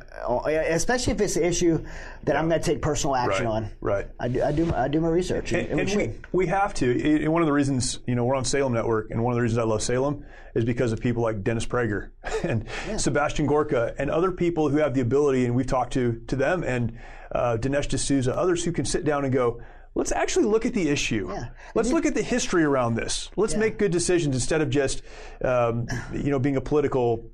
especially 0.68 1.12
if 1.12 1.20
it's 1.20 1.36
an 1.36 1.44
issue 1.44 1.84
that 2.24 2.36
I'm 2.36 2.48
going 2.48 2.60
to 2.60 2.64
take 2.66 2.80
personal 2.82 3.16
action 3.16 3.46
Right. 3.46 3.52
on. 3.52 3.70
Right. 3.80 4.06
I 4.18 4.28
do. 4.28 4.42
I 4.42 4.52
do. 4.52 4.72
I 4.74 4.88
do 4.88 5.00
my 5.00 5.08
research, 5.08 5.52
and, 5.52 5.68
and, 5.68 5.80
and 5.80 5.96
we 5.96 6.12
we, 6.32 6.46
have 6.46 6.72
to. 6.74 6.90
It- 6.90 7.22
and 7.22 7.32
one 7.32 7.42
of 7.42 7.46
the 7.46 7.52
reasons, 7.52 7.98
you 8.06 8.14
know, 8.14 8.24
we're 8.24 8.34
on 8.36 8.44
Salem 8.44 8.72
Network, 8.72 9.10
and 9.10 9.22
one 9.22 9.32
of 9.32 9.36
the 9.36 9.42
reasons 9.42 9.58
I 9.58 9.64
love 9.64 9.82
Salem 9.82 10.24
is 10.54 10.64
because 10.64 10.92
of 10.92 11.00
people 11.00 11.22
like 11.22 11.44
Dennis 11.44 11.66
Prager 11.66 12.10
and 12.42 12.66
Sebastian 12.96 13.46
Gorka 13.46 13.94
and 13.98 14.10
other 14.10 14.32
people 14.32 14.68
who 14.68 14.78
have 14.78 14.94
the 14.94 15.00
ability, 15.00 15.44
and 15.44 15.54
we've 15.54 15.66
talked 15.66 15.92
to 15.94 16.20
to 16.28 16.36
them 16.36 16.62
and 16.64 16.98
uh, 17.32 17.56
Dinesh 17.60 17.88
D'Souza, 17.88 18.36
others 18.36 18.64
who 18.64 18.72
can 18.72 18.84
sit 18.84 19.04
down 19.04 19.24
and 19.24 19.32
go. 19.32 19.60
Let's 19.96 20.12
actually 20.12 20.46
look 20.46 20.64
at 20.66 20.72
the 20.72 20.88
issue. 20.88 21.26
Yeah. 21.28 21.48
Let's 21.74 21.90
look 21.92 22.06
at 22.06 22.14
the 22.14 22.22
history 22.22 22.62
around 22.62 22.94
this. 22.94 23.28
Let's 23.36 23.56
make 23.56 23.76
good 23.76 23.90
decisions 23.90 24.36
instead 24.36 24.60
of 24.60 24.70
just, 24.70 25.02
um, 25.44 25.88
you 26.12 26.30
know, 26.30 26.38
being 26.38 26.54
a 26.56 26.60
political, 26.60 27.28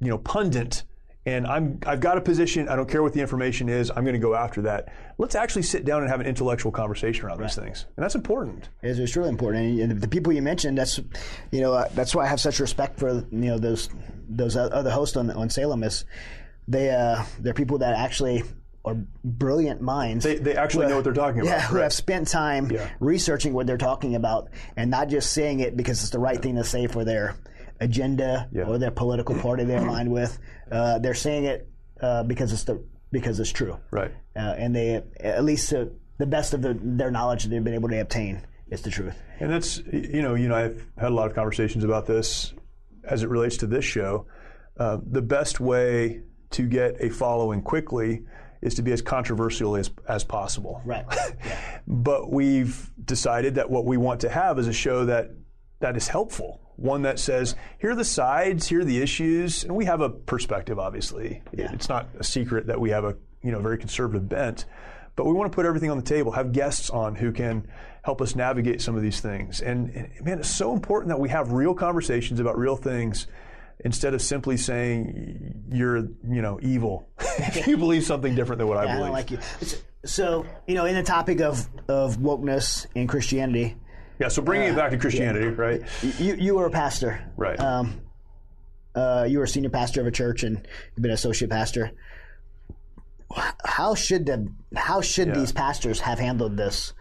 you 0.00 0.08
know, 0.08 0.18
pundit. 0.18 0.82
And 1.26 1.46
I'm, 1.46 1.78
I've 1.86 2.00
got 2.00 2.16
a 2.16 2.20
position. 2.20 2.68
I 2.68 2.76
don't 2.76 2.88
care 2.88 3.02
what 3.02 3.12
the 3.12 3.20
information 3.20 3.68
is. 3.68 3.90
I'm 3.90 4.04
going 4.04 4.14
to 4.14 4.18
go 4.18 4.34
after 4.34 4.62
that. 4.62 4.88
Let's 5.18 5.34
actually 5.34 5.62
sit 5.62 5.84
down 5.84 6.00
and 6.00 6.10
have 6.10 6.20
an 6.20 6.26
intellectual 6.26 6.72
conversation 6.72 7.26
around 7.26 7.40
these 7.42 7.54
things, 7.54 7.84
and 7.96 8.02
that's 8.02 8.14
important. 8.14 8.70
It's, 8.82 8.98
it's 8.98 9.16
really 9.16 9.28
important, 9.28 9.80
and, 9.80 10.00
the 10.00 10.08
people 10.08 10.32
you 10.32 10.40
mentioned. 10.40 10.78
That's, 10.78 10.98
you 11.50 11.60
know, 11.60 11.74
uh, 11.74 11.88
that's 11.92 12.14
why 12.14 12.24
I 12.24 12.28
have 12.28 12.40
such 12.40 12.58
respect 12.58 12.98
for 12.98 13.12
you 13.12 13.26
know 13.30 13.58
those 13.58 13.90
those 14.30 14.56
other 14.56 14.90
hosts 14.90 15.18
on 15.18 15.30
on 15.30 15.50
Salem. 15.50 15.82
Is 15.82 16.06
they 16.66 16.88
uh, 16.90 17.22
they're 17.38 17.52
people 17.52 17.78
that 17.78 17.94
actually 17.94 18.42
are 18.86 18.96
brilliant 19.22 19.82
minds. 19.82 20.24
They, 20.24 20.36
they 20.36 20.56
actually 20.56 20.86
know 20.86 20.96
what 20.96 21.04
they're 21.04 21.12
talking 21.12 21.42
about. 21.42 21.50
Yeah, 21.50 21.60
who 21.60 21.76
right? 21.76 21.82
have 21.82 21.92
spent 21.92 22.28
time 22.28 22.70
Yeah. 22.70 22.88
researching 22.98 23.52
what 23.52 23.66
they're 23.66 23.76
talking 23.76 24.14
about 24.14 24.48
and 24.74 24.90
not 24.90 25.08
just 25.08 25.32
saying 25.34 25.60
it 25.60 25.76
because 25.76 26.00
it's 26.00 26.10
the 26.10 26.18
right 26.18 26.40
thing 26.40 26.56
to 26.56 26.64
say 26.64 26.86
for 26.86 27.04
their 27.04 27.36
agenda 27.80 28.48
Yeah. 28.52 28.64
or 28.64 28.78
their 28.78 28.90
political 28.90 29.34
party 29.40 29.64
they're 29.64 29.86
aligned 29.86 30.12
with. 30.12 30.38
Uh, 30.70 30.98
they're 30.98 31.14
saying 31.14 31.44
it 31.44 31.68
uh, 32.00 32.22
because 32.24 32.52
it's 32.52 32.64
the 32.64 32.82
because 33.12 33.40
it's 33.40 33.50
true. 33.52 33.76
Right. 33.90 34.12
Uh, 34.36 34.54
and 34.56 34.74
they 34.74 35.02
at 35.18 35.44
least 35.44 35.70
the 35.70 36.26
best 36.26 36.54
of 36.54 36.62
the, 36.62 36.78
their 36.80 37.10
knowledge 37.10 37.42
that 37.42 37.48
they've 37.48 37.64
been 37.64 37.74
able 37.74 37.88
to 37.88 38.00
obtain 38.00 38.46
is 38.68 38.82
the 38.82 38.90
truth. 38.90 39.16
And 39.40 39.50
that's, 39.50 39.78
you 39.92 40.22
know, 40.22 40.34
you 40.34 40.48
know, 40.48 40.54
I've 40.54 40.86
had 40.96 41.10
a 41.10 41.14
lot 41.14 41.26
of 41.28 41.34
conversations 41.34 41.82
about 41.82 42.06
this 42.06 42.52
as 43.02 43.22
it 43.24 43.28
relates 43.28 43.56
to 43.58 43.66
this 43.66 43.84
show. 43.84 44.26
Uh, 44.78 44.98
the 45.04 45.22
best 45.22 45.58
way 45.58 46.22
to 46.50 46.68
get 46.68 46.96
a 47.00 47.08
following 47.10 47.62
quickly 47.62 48.22
is 48.62 48.74
to 48.74 48.82
be 48.82 48.92
as 48.92 49.02
controversial 49.02 49.74
as, 49.76 49.90
as 50.08 50.22
possible. 50.22 50.80
Right. 50.84 51.04
But 51.86 52.30
we've 52.30 52.88
decided 53.04 53.56
that 53.56 53.68
what 53.68 53.84
we 53.84 53.96
want 53.96 54.20
to 54.20 54.28
have 54.28 54.58
is 54.60 54.68
a 54.68 54.72
show 54.72 55.06
that 55.06 55.30
that 55.80 55.96
is 55.96 56.06
helpful. 56.06 56.60
One 56.80 57.02
that 57.02 57.18
says, 57.18 57.54
here 57.78 57.90
are 57.90 57.94
the 57.94 58.04
sides, 58.04 58.66
here 58.66 58.80
are 58.80 58.84
the 58.84 59.02
issues, 59.02 59.64
and 59.64 59.76
we 59.76 59.84
have 59.84 60.00
a 60.00 60.08
perspective, 60.08 60.78
obviously. 60.78 61.42
It's 61.52 61.88
not 61.88 62.08
a 62.18 62.24
secret 62.24 62.66
that 62.68 62.80
we 62.80 62.90
have 62.90 63.04
a 63.04 63.16
you 63.42 63.52
know 63.52 63.60
very 63.60 63.78
conservative 63.78 64.28
bent, 64.28 64.64
but 65.14 65.26
we 65.26 65.32
want 65.32 65.52
to 65.52 65.54
put 65.54 65.66
everything 65.66 65.90
on 65.90 65.98
the 65.98 66.02
table, 66.02 66.32
have 66.32 66.52
guests 66.52 66.88
on 66.88 67.14
who 67.14 67.32
can 67.32 67.68
help 68.02 68.22
us 68.22 68.34
navigate 68.34 68.80
some 68.80 68.96
of 68.96 69.02
these 69.02 69.20
things. 69.20 69.60
And, 69.60 69.90
and 69.90 70.24
man, 70.24 70.38
it's 70.38 70.48
so 70.48 70.72
important 70.72 71.10
that 71.10 71.20
we 71.20 71.28
have 71.28 71.52
real 71.52 71.74
conversations 71.74 72.40
about 72.40 72.56
real 72.56 72.76
things 72.76 73.26
instead 73.84 74.14
of 74.14 74.22
simply 74.22 74.56
saying 74.56 75.64
you're 75.70 75.98
you 75.98 76.42
know 76.42 76.58
evil 76.62 77.08
if 77.18 77.66
you 77.66 77.76
believe 77.76 78.04
something 78.04 78.34
different 78.34 78.58
than 78.58 78.68
what 78.68 78.78
I 78.78 78.82
I 78.82 78.86
believe. 78.86 79.00
don't 79.00 79.12
like 79.12 79.30
you. 79.30 79.38
So, 80.04 80.46
you 80.66 80.74
know, 80.74 80.86
in 80.86 80.94
the 80.94 81.02
topic 81.02 81.40
of, 81.40 81.68
of 81.88 82.16
wokeness 82.16 82.86
in 82.94 83.06
Christianity, 83.06 83.76
yeah, 84.20 84.28
so 84.28 84.42
bringing 84.42 84.68
it 84.68 84.76
back 84.76 84.90
to 84.90 84.98
Christianity, 84.98 85.46
right? 85.48 85.82
you, 86.18 86.34
you 86.34 86.54
were 86.54 86.66
a 86.66 86.70
pastor. 86.70 87.24
Right. 87.36 87.58
Um, 87.58 88.02
uh, 88.94 89.26
you 89.28 89.38
were 89.38 89.44
a 89.44 89.48
senior 89.48 89.70
pastor 89.70 90.00
of 90.00 90.06
a 90.06 90.10
church 90.10 90.42
and 90.42 90.56
you've 90.56 91.02
been 91.02 91.10
an 91.10 91.14
associate 91.14 91.50
pastor. 91.50 91.92
How 93.64 93.94
should 93.94 94.26
the 94.26 94.48
how 94.76 95.00
should 95.00 95.28
Yeah. 95.28 95.34
these 95.34 95.52
pastors 95.52 96.00
have 96.00 96.18
handled 96.18 96.56
this 96.56 96.92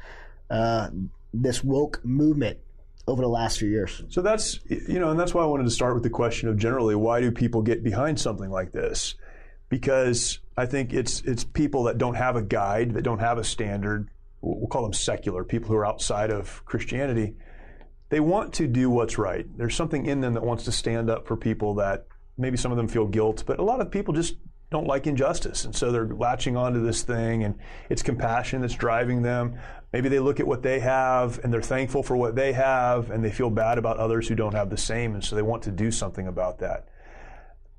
uh, 0.49 0.89
this 1.33 1.63
woke 1.63 2.01
movement 2.05 2.59
over 3.07 3.21
the 3.23 3.27
last 3.27 3.57
few 3.57 3.67
years? 3.69 4.03
So 4.09 4.21
that's 4.21 4.59
you 4.67 4.99
know, 4.99 5.09
and 5.09 5.19
that's 5.19 5.33
why 5.33 5.41
I 5.41 5.47
wanted 5.47 5.63
to 5.63 5.71
start 5.71 5.95
with 5.95 6.03
the 6.03 6.09
question 6.11 6.47
of 6.47 6.57
generally 6.57 6.93
why 6.95 7.19
do 7.19 7.31
people 7.31 7.63
get 7.63 7.83
behind 7.83 8.19
something 8.19 8.51
like 8.51 8.71
this? 8.71 9.15
Because 9.69 10.39
I 10.55 10.67
think 10.67 10.93
it's 10.93 11.21
it's 11.21 11.43
people 11.43 11.83
that 11.85 11.97
don't 11.97 12.15
have 12.15 12.35
a 12.35 12.43
guide, 12.43 12.93
that 12.93 13.01
don't 13.01 13.19
have 13.19 13.39
a 13.39 13.43
standard. 13.43 14.09
We'll 14.41 14.67
call 14.67 14.83
them 14.83 14.93
secular 14.93 15.43
people 15.43 15.69
who 15.69 15.75
are 15.75 15.85
outside 15.85 16.31
of 16.31 16.63
Christianity. 16.65 17.35
They 18.09 18.19
want 18.19 18.53
to 18.55 18.67
do 18.67 18.89
what's 18.89 19.17
right. 19.17 19.45
There's 19.57 19.75
something 19.75 20.05
in 20.05 20.21
them 20.21 20.33
that 20.33 20.43
wants 20.43 20.63
to 20.65 20.71
stand 20.71 21.09
up 21.09 21.27
for 21.27 21.35
people 21.37 21.75
that 21.75 22.07
maybe 22.37 22.57
some 22.57 22.71
of 22.71 22.77
them 22.77 22.87
feel 22.87 23.05
guilt, 23.05 23.43
but 23.45 23.59
a 23.59 23.63
lot 23.63 23.81
of 23.81 23.91
people 23.91 24.13
just 24.13 24.35
don't 24.71 24.87
like 24.87 25.07
injustice. 25.07 25.65
And 25.65 25.75
so 25.75 25.91
they're 25.91 26.07
latching 26.07 26.55
onto 26.55 26.83
this 26.83 27.03
thing 27.03 27.43
and 27.43 27.55
it's 27.89 28.01
compassion 28.01 28.61
that's 28.61 28.75
driving 28.75 29.21
them. 29.21 29.59
Maybe 29.91 30.09
they 30.09 30.19
look 30.19 30.39
at 30.39 30.47
what 30.47 30.63
they 30.63 30.79
have 30.79 31.39
and 31.43 31.51
they're 31.51 31.61
thankful 31.61 32.03
for 32.03 32.15
what 32.15 32.35
they 32.35 32.53
have 32.53 33.09
and 33.09 33.23
they 33.23 33.31
feel 33.31 33.49
bad 33.49 33.77
about 33.77 33.97
others 33.97 34.27
who 34.27 34.35
don't 34.35 34.53
have 34.53 34.69
the 34.69 34.77
same. 34.77 35.15
And 35.15 35.23
so 35.23 35.35
they 35.35 35.41
want 35.41 35.63
to 35.63 35.71
do 35.71 35.91
something 35.91 36.27
about 36.27 36.59
that. 36.59 36.87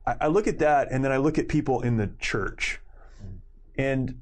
I, 0.07 0.17
I 0.23 0.27
look 0.27 0.47
at 0.47 0.59
that, 0.59 0.91
and 0.91 1.05
then 1.05 1.13
I 1.13 1.19
look 1.19 1.39
at 1.39 1.49
people 1.49 1.83
in 1.83 1.97
the 1.97 2.11
church, 2.19 2.81
and 3.77 4.21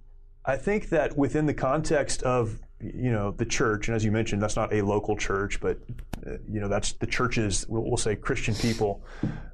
I 0.48 0.56
think 0.56 0.88
that 0.88 1.16
within 1.16 1.44
the 1.44 1.52
context 1.52 2.22
of 2.22 2.58
you 2.80 3.12
know 3.12 3.32
the 3.32 3.44
church, 3.44 3.88
and 3.88 3.94
as 3.94 4.02
you 4.02 4.11
mentioned, 4.11 4.40
that's 4.40 4.56
not 4.56 4.72
a 4.72 4.80
local 4.80 5.14
church, 5.14 5.61
but 5.61 5.78
uh, 6.26 6.38
you 6.50 6.58
know 6.58 6.68
that's 6.68 6.94
the 6.94 7.06
churches. 7.06 7.66
We'll, 7.68 7.82
we'll 7.82 7.98
say 7.98 8.16
Christian 8.16 8.54
people. 8.54 9.04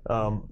Um, 0.08 0.50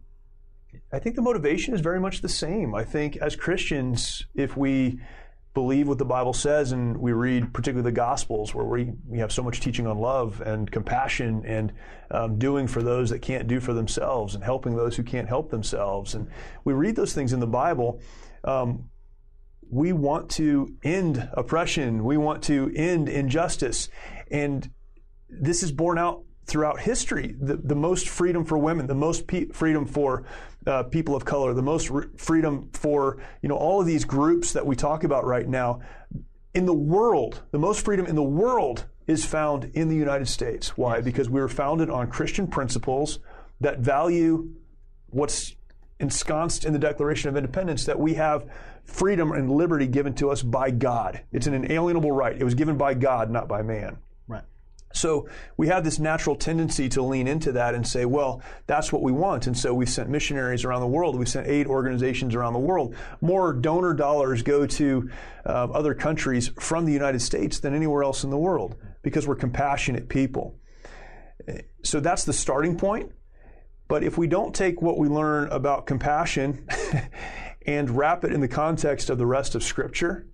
I 0.92 0.98
think 0.98 1.14
the 1.14 1.22
motivation 1.22 1.74
is 1.74 1.81
very 1.81 2.00
much 2.00 2.22
the 2.22 2.28
same. 2.28 2.74
I 2.74 2.83
think 2.83 3.16
as 3.18 3.37
Christians, 3.37 4.26
if 4.35 4.57
we 4.57 5.00
believe 5.55 5.87
what 5.87 5.98
the 5.98 6.05
Bible 6.05 6.33
says 6.33 6.72
and 6.72 6.96
we 6.96 7.12
read 7.12 7.52
particularly 7.52 7.88
the 7.90 7.94
Gospels 7.94 8.55
where 8.55 8.64
we, 8.64 8.90
we 9.07 9.18
have 9.18 9.31
so 9.31 9.42
much 9.42 9.61
teaching 9.61 9.87
on 9.87 9.98
love 9.98 10.40
and 10.40 10.70
compassion 10.70 11.44
and 11.44 11.72
um, 12.11 12.38
doing 12.38 12.66
for 12.66 12.83
those 12.83 13.11
that 13.11 13.18
can't 13.20 13.46
do 13.46 13.61
for 13.61 13.74
themselves 13.74 14.35
and 14.35 14.42
helping 14.42 14.74
those 14.74 14.96
who 14.96 15.02
can't 15.02 15.28
help 15.28 15.50
themselves. 15.50 16.14
And 16.14 16.26
we 16.64 16.72
read 16.72 16.96
those 16.96 17.12
things 17.12 17.35
in 17.35 17.40
the 17.40 17.46
Bible. 17.46 18.00
Um, 18.44 18.88
we 19.72 19.94
want 19.94 20.28
to 20.28 20.76
end 20.82 21.30
oppression. 21.32 22.04
We 22.04 22.18
want 22.18 22.42
to 22.44 22.70
end 22.76 23.08
injustice. 23.08 23.88
And 24.30 24.70
this 25.30 25.62
is 25.62 25.72
borne 25.72 25.96
out 25.96 26.24
throughout 26.44 26.78
history. 26.78 27.35
The, 27.40 27.56
the 27.56 27.74
most 27.74 28.11
freedom 28.11 28.44
for 28.44 28.58
women, 28.58 28.87
the 28.87 28.94
most 28.94 29.26
pe- 29.26 29.48
freedom 29.48 29.87
for 29.87 30.24
uh, 30.66 30.82
people 30.85 31.16
of 31.16 31.24
color, 31.24 31.54
the 31.54 31.62
most 31.62 31.88
re- 31.88 32.04
freedom 32.18 32.68
for 32.74 33.22
you 33.40 33.48
know 33.48 33.56
all 33.56 33.80
of 33.80 33.87
these 33.87 34.04
groups 34.04 34.52
that 34.52 34.66
we 34.66 34.76
talk 34.76 35.04
about 35.04 35.24
right 35.24 35.48
now 35.48 35.80
in 36.52 36.66
the 36.66 36.74
world. 36.74 37.42
The 37.50 37.58
most 37.58 37.82
freedom 37.82 38.04
in 38.04 38.14
the 38.14 38.22
world 38.22 38.85
is 39.06 39.24
found 39.24 39.70
in 39.72 39.88
the 39.88 39.96
United 39.96 40.28
States. 40.28 40.76
Why? 40.76 41.00
Because 41.00 41.30
we 41.30 41.40
were 41.40 41.48
founded 41.48 41.88
on 41.88 42.11
Christian 42.11 42.46
principles 42.46 43.20
that 43.62 43.78
value 43.78 44.50
what's 45.06 45.56
ensconced 46.03 46.65
in 46.65 46.73
the 46.73 46.79
Declaration 46.79 47.31
of 47.31 47.37
Independence 47.37 47.87
that 47.87 47.99
we 47.99 48.15
have 48.15 48.51
freedom 48.85 49.33
and 49.33 49.51
liberty 49.51 49.87
given 49.87 50.12
to 50.15 50.31
us 50.31 50.43
by 50.43 50.71
God. 50.71 51.23
It's 51.33 51.47
an 51.47 51.55
inalienable 51.55 52.12
right. 52.12 52.37
It 52.37 52.45
was 52.45 52.55
given 52.55 52.77
by 52.77 52.95
God, 52.95 53.31
not 53.31 53.49
by 53.49 53.62
man. 53.62 53.99
Right. 54.27 54.43
So 54.93 55.29
we 55.57 55.69
have 55.69 55.85
this 55.85 55.99
natural 55.99 56.35
tendency 56.35 56.88
to 56.91 57.03
lean 57.03 57.29
into 57.29 57.53
that 57.53 57.75
and 57.75 57.87
say, 57.87 58.05
well, 58.05 58.43
that's 58.67 58.93
what 58.93 59.01
we 59.01 59.12
want. 59.12 59.47
And 59.47 59.57
so 59.57 59.73
we've 59.73 59.88
sent 59.88 60.11
missionaries 60.11 60.65
around 60.65 60.81
the 60.81 60.88
world. 60.88 61.17
We've 61.17 61.29
sent 61.29 61.47
aid 61.47 61.69
organizations 61.69 62.35
around 62.35 62.53
the 62.53 62.59
world. 62.59 62.97
More 63.21 63.53
donor 63.53 63.95
dollars 63.95 64.43
go 64.43 64.67
to 64.67 65.11
uh, 65.47 65.69
other 65.73 65.95
countries 65.95 66.49
from 66.59 66.85
the 66.85 66.93
United 66.93 67.23
States 67.23 67.61
than 67.61 67.75
anywhere 67.75 68.03
else 68.03 68.25
in 68.25 68.31
the 68.31 68.37
world 68.37 68.77
because 69.03 69.27
we're 69.27 69.37
compassionate 69.37 70.09
people. 70.09 70.57
So 71.83 72.01
that's 72.01 72.25
the 72.25 72.33
starting 72.33 72.77
point. 72.77 73.12
But 73.92 74.05
if 74.05 74.16
we 74.16 74.26
don't 74.26 74.55
take 74.55 74.81
what 74.81 74.96
we 74.96 75.07
learn 75.07 75.50
about 75.50 75.85
compassion 75.85 76.66
and 77.66 77.90
wrap 77.90 78.24
it 78.24 78.33
in 78.33 78.40
the 78.40 78.48
context 78.48 79.11
of 79.11 79.18
the 79.18 79.26
rest 79.26 79.55
of 79.55 79.62
Scripture, 79.62 80.26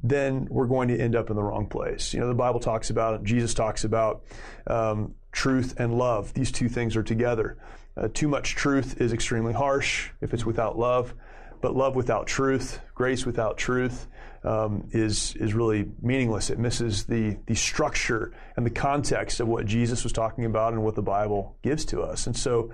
then 0.00 0.46
we're 0.48 0.68
going 0.68 0.86
to 0.86 0.96
end 0.96 1.16
up 1.16 1.28
in 1.28 1.34
the 1.34 1.42
wrong 1.42 1.66
place. 1.66 2.14
You 2.14 2.20
know, 2.20 2.28
the 2.28 2.34
Bible 2.34 2.60
talks 2.60 2.90
about, 2.90 3.24
Jesus 3.24 3.52
talks 3.52 3.82
about 3.82 4.22
um, 4.68 5.16
truth 5.32 5.74
and 5.80 5.98
love. 5.98 6.32
These 6.34 6.52
two 6.52 6.68
things 6.68 6.94
are 6.94 7.02
together. 7.02 7.58
Uh, 7.96 8.06
too 8.14 8.28
much 8.28 8.54
truth 8.54 9.00
is 9.00 9.12
extremely 9.12 9.54
harsh 9.54 10.10
if 10.20 10.32
it's 10.32 10.46
without 10.46 10.78
love, 10.78 11.14
but 11.60 11.74
love 11.74 11.96
without 11.96 12.26
truth, 12.26 12.80
grace 12.94 13.26
without 13.26 13.58
truth, 13.58 14.06
um, 14.44 14.88
is 14.92 15.34
is 15.36 15.54
really 15.54 15.86
meaningless. 16.00 16.50
It 16.50 16.58
misses 16.58 17.04
the 17.04 17.36
the 17.46 17.54
structure 17.54 18.32
and 18.56 18.64
the 18.64 18.70
context 18.70 19.40
of 19.40 19.48
what 19.48 19.66
Jesus 19.66 20.04
was 20.04 20.12
talking 20.12 20.44
about 20.44 20.72
and 20.72 20.84
what 20.84 20.94
the 20.94 21.02
Bible 21.02 21.56
gives 21.62 21.84
to 21.86 22.02
us. 22.02 22.26
And 22.26 22.36
so, 22.36 22.70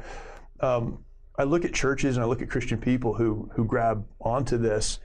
um, 0.60 1.04
I 1.36 1.44
look 1.44 1.64
at 1.64 1.72
churches 1.72 2.16
and 2.16 2.24
I 2.24 2.28
look 2.28 2.42
at 2.42 2.50
Christian 2.50 2.78
people 2.78 3.14
who 3.14 3.50
who 3.54 3.64
grab 3.64 4.06
onto 4.20 4.58
this, 4.58 4.98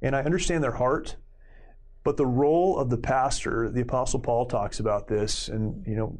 and 0.00 0.16
I 0.16 0.22
understand 0.22 0.64
their 0.64 0.72
heart. 0.72 1.16
But 2.02 2.16
the 2.16 2.26
role 2.26 2.78
of 2.78 2.88
the 2.88 2.98
pastor, 2.98 3.68
the 3.68 3.80
Apostle 3.80 4.20
Paul 4.20 4.46
talks 4.46 4.78
about 4.78 5.08
this, 5.08 5.48
and 5.48 5.84
you 5.86 5.96
know, 5.96 6.18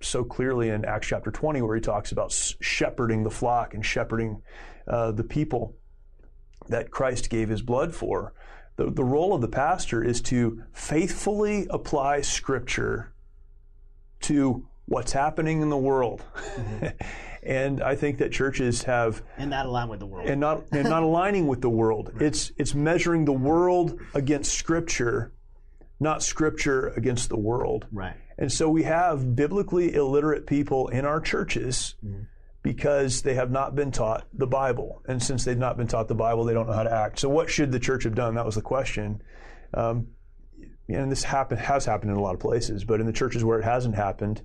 so 0.00 0.24
clearly 0.24 0.70
in 0.70 0.84
Acts 0.84 1.08
chapter 1.08 1.30
20, 1.30 1.62
where 1.62 1.74
he 1.74 1.82
talks 1.82 2.12
about 2.12 2.32
shepherding 2.60 3.24
the 3.24 3.30
flock 3.30 3.74
and 3.74 3.84
shepherding 3.84 4.40
uh, 4.86 5.10
the 5.12 5.24
people 5.24 5.74
that 6.68 6.90
Christ 6.90 7.30
gave 7.30 7.48
his 7.48 7.62
blood 7.62 7.94
for. 7.94 8.32
The, 8.76 8.90
the 8.90 9.04
role 9.04 9.34
of 9.34 9.40
the 9.40 9.48
pastor 9.48 10.02
is 10.02 10.20
to 10.22 10.62
faithfully 10.72 11.66
apply 11.70 12.22
Scripture 12.22 13.12
to 14.22 14.66
what's 14.86 15.12
happening 15.12 15.62
in 15.62 15.70
the 15.70 15.76
world. 15.76 16.22
Mm-hmm. 16.34 16.86
and 17.42 17.82
I 17.82 17.94
think 17.94 18.18
that 18.18 18.32
churches 18.32 18.82
have 18.84 19.22
and 19.38 19.50
not 19.50 19.66
align 19.66 19.88
with 19.88 20.00
the 20.00 20.06
world 20.06 20.28
and 20.28 20.40
not 20.40 20.64
and 20.72 20.88
not 20.88 21.02
aligning 21.02 21.46
with 21.46 21.60
the 21.60 21.70
world. 21.70 22.10
Right. 22.12 22.22
It's 22.22 22.52
it's 22.56 22.74
measuring 22.74 23.24
the 23.24 23.32
world 23.32 23.98
against 24.14 24.54
Scripture, 24.54 25.32
not 25.98 26.22
Scripture 26.22 26.88
against 26.88 27.28
the 27.28 27.38
world. 27.38 27.86
Right. 27.92 28.16
And 28.36 28.50
so 28.50 28.68
we 28.68 28.84
have 28.84 29.36
biblically 29.36 29.94
illiterate 29.94 30.46
people 30.46 30.88
in 30.88 31.04
our 31.04 31.20
churches. 31.20 31.94
Mm-hmm 32.04 32.22
because 32.62 33.22
they 33.22 33.34
have 33.34 33.50
not 33.50 33.74
been 33.74 33.90
taught 33.90 34.26
the 34.32 34.46
Bible. 34.46 35.02
And 35.08 35.22
since 35.22 35.44
they've 35.44 35.56
not 35.56 35.76
been 35.76 35.86
taught 35.86 36.08
the 36.08 36.14
Bible, 36.14 36.44
they 36.44 36.52
don't 36.52 36.66
know 36.66 36.74
how 36.74 36.82
to 36.82 36.92
act. 36.92 37.18
So, 37.18 37.28
what 37.28 37.48
should 37.48 37.72
the 37.72 37.80
church 37.80 38.04
have 38.04 38.14
done? 38.14 38.34
That 38.34 38.44
was 38.44 38.54
the 38.54 38.62
question. 38.62 39.22
Um, 39.72 40.08
and 40.88 41.10
this 41.10 41.22
happen, 41.22 41.56
has 41.56 41.84
happened 41.84 42.10
in 42.10 42.16
a 42.16 42.22
lot 42.22 42.34
of 42.34 42.40
places, 42.40 42.84
but 42.84 43.00
in 43.00 43.06
the 43.06 43.12
churches 43.12 43.44
where 43.44 43.58
it 43.58 43.64
hasn't 43.64 43.94
happened, 43.94 44.42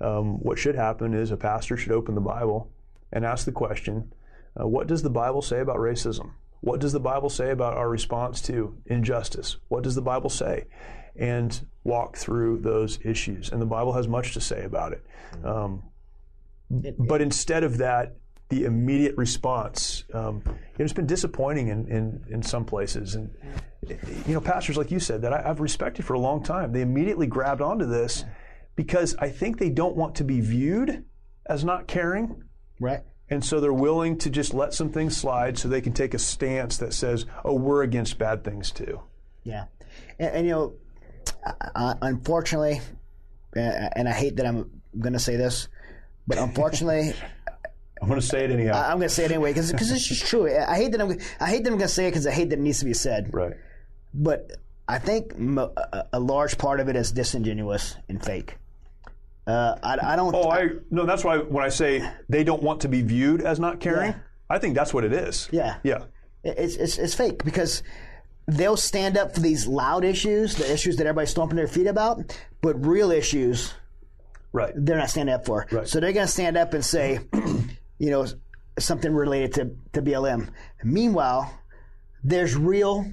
um, 0.00 0.38
what 0.38 0.58
should 0.58 0.76
happen 0.76 1.12
is 1.12 1.30
a 1.30 1.36
pastor 1.36 1.76
should 1.76 1.92
open 1.92 2.14
the 2.14 2.20
Bible 2.20 2.70
and 3.12 3.24
ask 3.24 3.44
the 3.44 3.52
question 3.52 4.12
uh, 4.58 4.66
what 4.66 4.86
does 4.86 5.02
the 5.02 5.10
Bible 5.10 5.42
say 5.42 5.60
about 5.60 5.76
racism? 5.76 6.32
What 6.60 6.80
does 6.80 6.92
the 6.92 7.00
Bible 7.00 7.28
say 7.28 7.50
about 7.50 7.76
our 7.76 7.88
response 7.88 8.40
to 8.42 8.76
injustice? 8.86 9.56
What 9.68 9.84
does 9.84 9.94
the 9.94 10.02
Bible 10.02 10.30
say? 10.30 10.64
And 11.14 11.66
walk 11.84 12.16
through 12.16 12.60
those 12.60 12.98
issues. 13.04 13.50
And 13.50 13.62
the 13.62 13.66
Bible 13.66 13.92
has 13.92 14.08
much 14.08 14.34
to 14.34 14.40
say 14.40 14.64
about 14.64 14.92
it. 14.92 15.04
Um, 15.44 15.84
but 16.70 17.20
instead 17.20 17.64
of 17.64 17.78
that, 17.78 18.16
the 18.48 18.64
immediate 18.64 19.16
response, 19.16 20.04
um, 20.14 20.42
it's 20.78 20.92
been 20.92 21.06
disappointing 21.06 21.68
in, 21.68 21.86
in, 21.88 22.24
in, 22.30 22.42
some 22.42 22.64
places. 22.64 23.14
And, 23.14 23.30
you 24.26 24.34
know, 24.34 24.40
pastors, 24.40 24.76
like 24.76 24.90
you 24.90 25.00
said, 25.00 25.22
that 25.22 25.32
I, 25.34 25.42
have 25.42 25.60
respected 25.60 26.04
for 26.04 26.14
a 26.14 26.18
long 26.18 26.42
time, 26.42 26.72
they 26.72 26.80
immediately 26.80 27.26
grabbed 27.26 27.60
onto 27.60 27.84
this 27.84 28.24
because 28.74 29.14
I 29.18 29.28
think 29.28 29.58
they 29.58 29.68
don't 29.68 29.96
want 29.96 30.14
to 30.16 30.24
be 30.24 30.40
viewed 30.40 31.04
as 31.46 31.64
not 31.64 31.88
caring. 31.88 32.44
Right. 32.80 33.00
And 33.28 33.44
so 33.44 33.60
they're 33.60 33.72
willing 33.72 34.16
to 34.18 34.30
just 34.30 34.54
let 34.54 34.72
some 34.72 34.90
things 34.90 35.16
slide 35.16 35.58
so 35.58 35.68
they 35.68 35.82
can 35.82 35.92
take 35.92 36.14
a 36.14 36.18
stance 36.18 36.78
that 36.78 36.94
says, 36.94 37.26
oh, 37.44 37.54
we're 37.54 37.82
against 37.82 38.18
bad 38.18 38.44
things 38.44 38.70
too. 38.70 39.02
Yeah. 39.42 39.64
And, 40.18 40.30
and 40.30 40.46
you 40.46 40.52
know, 40.52 40.74
uh, 41.74 41.94
unfortunately, 42.00 42.80
and 43.54 44.08
I 44.08 44.12
hate 44.12 44.36
that 44.36 44.46
I'm 44.46 44.70
going 44.98 45.12
to 45.12 45.18
say 45.18 45.36
this, 45.36 45.68
but 46.28 46.36
unfortunately, 46.38 47.14
I'm 48.00 48.08
going 48.08 48.20
to 48.20 48.26
say 48.26 48.44
it 48.44 48.50
anyhow. 48.50 48.74
I, 48.74 48.92
am 48.92 48.98
going 48.98 49.08
to 49.08 49.14
say 49.14 49.24
it 49.24 49.32
anyway 49.32 49.50
because 49.50 49.70
it's 49.70 50.06
just 50.06 50.26
true. 50.26 50.46
I 50.46 50.76
hate 50.76 50.92
that 50.92 51.00
I'm 51.00 51.18
I 51.40 51.48
hate 51.48 51.64
that 51.64 51.70
I'm 51.70 51.78
going 51.78 51.88
to 51.88 51.88
say 51.88 52.06
it 52.06 52.10
because 52.10 52.26
I 52.26 52.30
hate 52.30 52.50
that 52.50 52.58
it 52.58 52.62
needs 52.62 52.78
to 52.80 52.84
be 52.84 52.94
said. 52.94 53.32
Right. 53.32 53.54
But 54.12 54.52
I 54.86 54.98
think 54.98 55.32
a, 55.34 56.06
a 56.12 56.20
large 56.20 56.58
part 56.58 56.80
of 56.80 56.88
it 56.88 56.96
is 56.96 57.10
disingenuous 57.10 57.96
and 58.08 58.22
fake. 58.22 58.58
Uh, 59.46 59.78
I, 59.82 60.12
I, 60.12 60.16
don't. 60.16 60.34
Oh, 60.34 60.50
I 60.50 60.68
no. 60.90 61.06
That's 61.06 61.24
why 61.24 61.38
when 61.38 61.64
I 61.64 61.70
say 61.70 62.06
they 62.28 62.44
don't 62.44 62.62
want 62.62 62.82
to 62.82 62.88
be 62.88 63.00
viewed 63.00 63.40
as 63.40 63.58
not 63.58 63.80
caring, 63.80 64.12
yeah. 64.12 64.18
I 64.50 64.58
think 64.58 64.74
that's 64.74 64.92
what 64.92 65.04
it 65.04 65.12
is. 65.14 65.48
Yeah. 65.50 65.76
Yeah. 65.82 66.04
It's, 66.44 66.76
it's 66.76 66.98
it's 66.98 67.14
fake 67.14 67.42
because 67.44 67.82
they'll 68.46 68.76
stand 68.76 69.16
up 69.16 69.34
for 69.34 69.40
these 69.40 69.66
loud 69.66 70.04
issues, 70.04 70.56
the 70.56 70.70
issues 70.70 70.96
that 70.96 71.06
everybody's 71.06 71.30
stomping 71.30 71.56
their 71.56 71.66
feet 71.66 71.86
about, 71.86 72.38
but 72.60 72.86
real 72.86 73.10
issues 73.10 73.72
Right. 74.58 74.72
They're 74.74 74.98
not 74.98 75.08
standing 75.08 75.34
up 75.34 75.46
for. 75.46 75.68
Right. 75.70 75.86
So 75.86 76.00
they're 76.00 76.12
going 76.12 76.26
to 76.26 76.32
stand 76.32 76.56
up 76.56 76.74
and 76.74 76.84
say, 76.84 77.20
you 77.98 78.10
know, 78.10 78.26
something 78.76 79.12
related 79.12 79.54
to, 79.54 79.76
to 79.92 80.02
BLM. 80.02 80.50
Meanwhile, 80.82 81.56
there's 82.24 82.56
real 82.56 83.06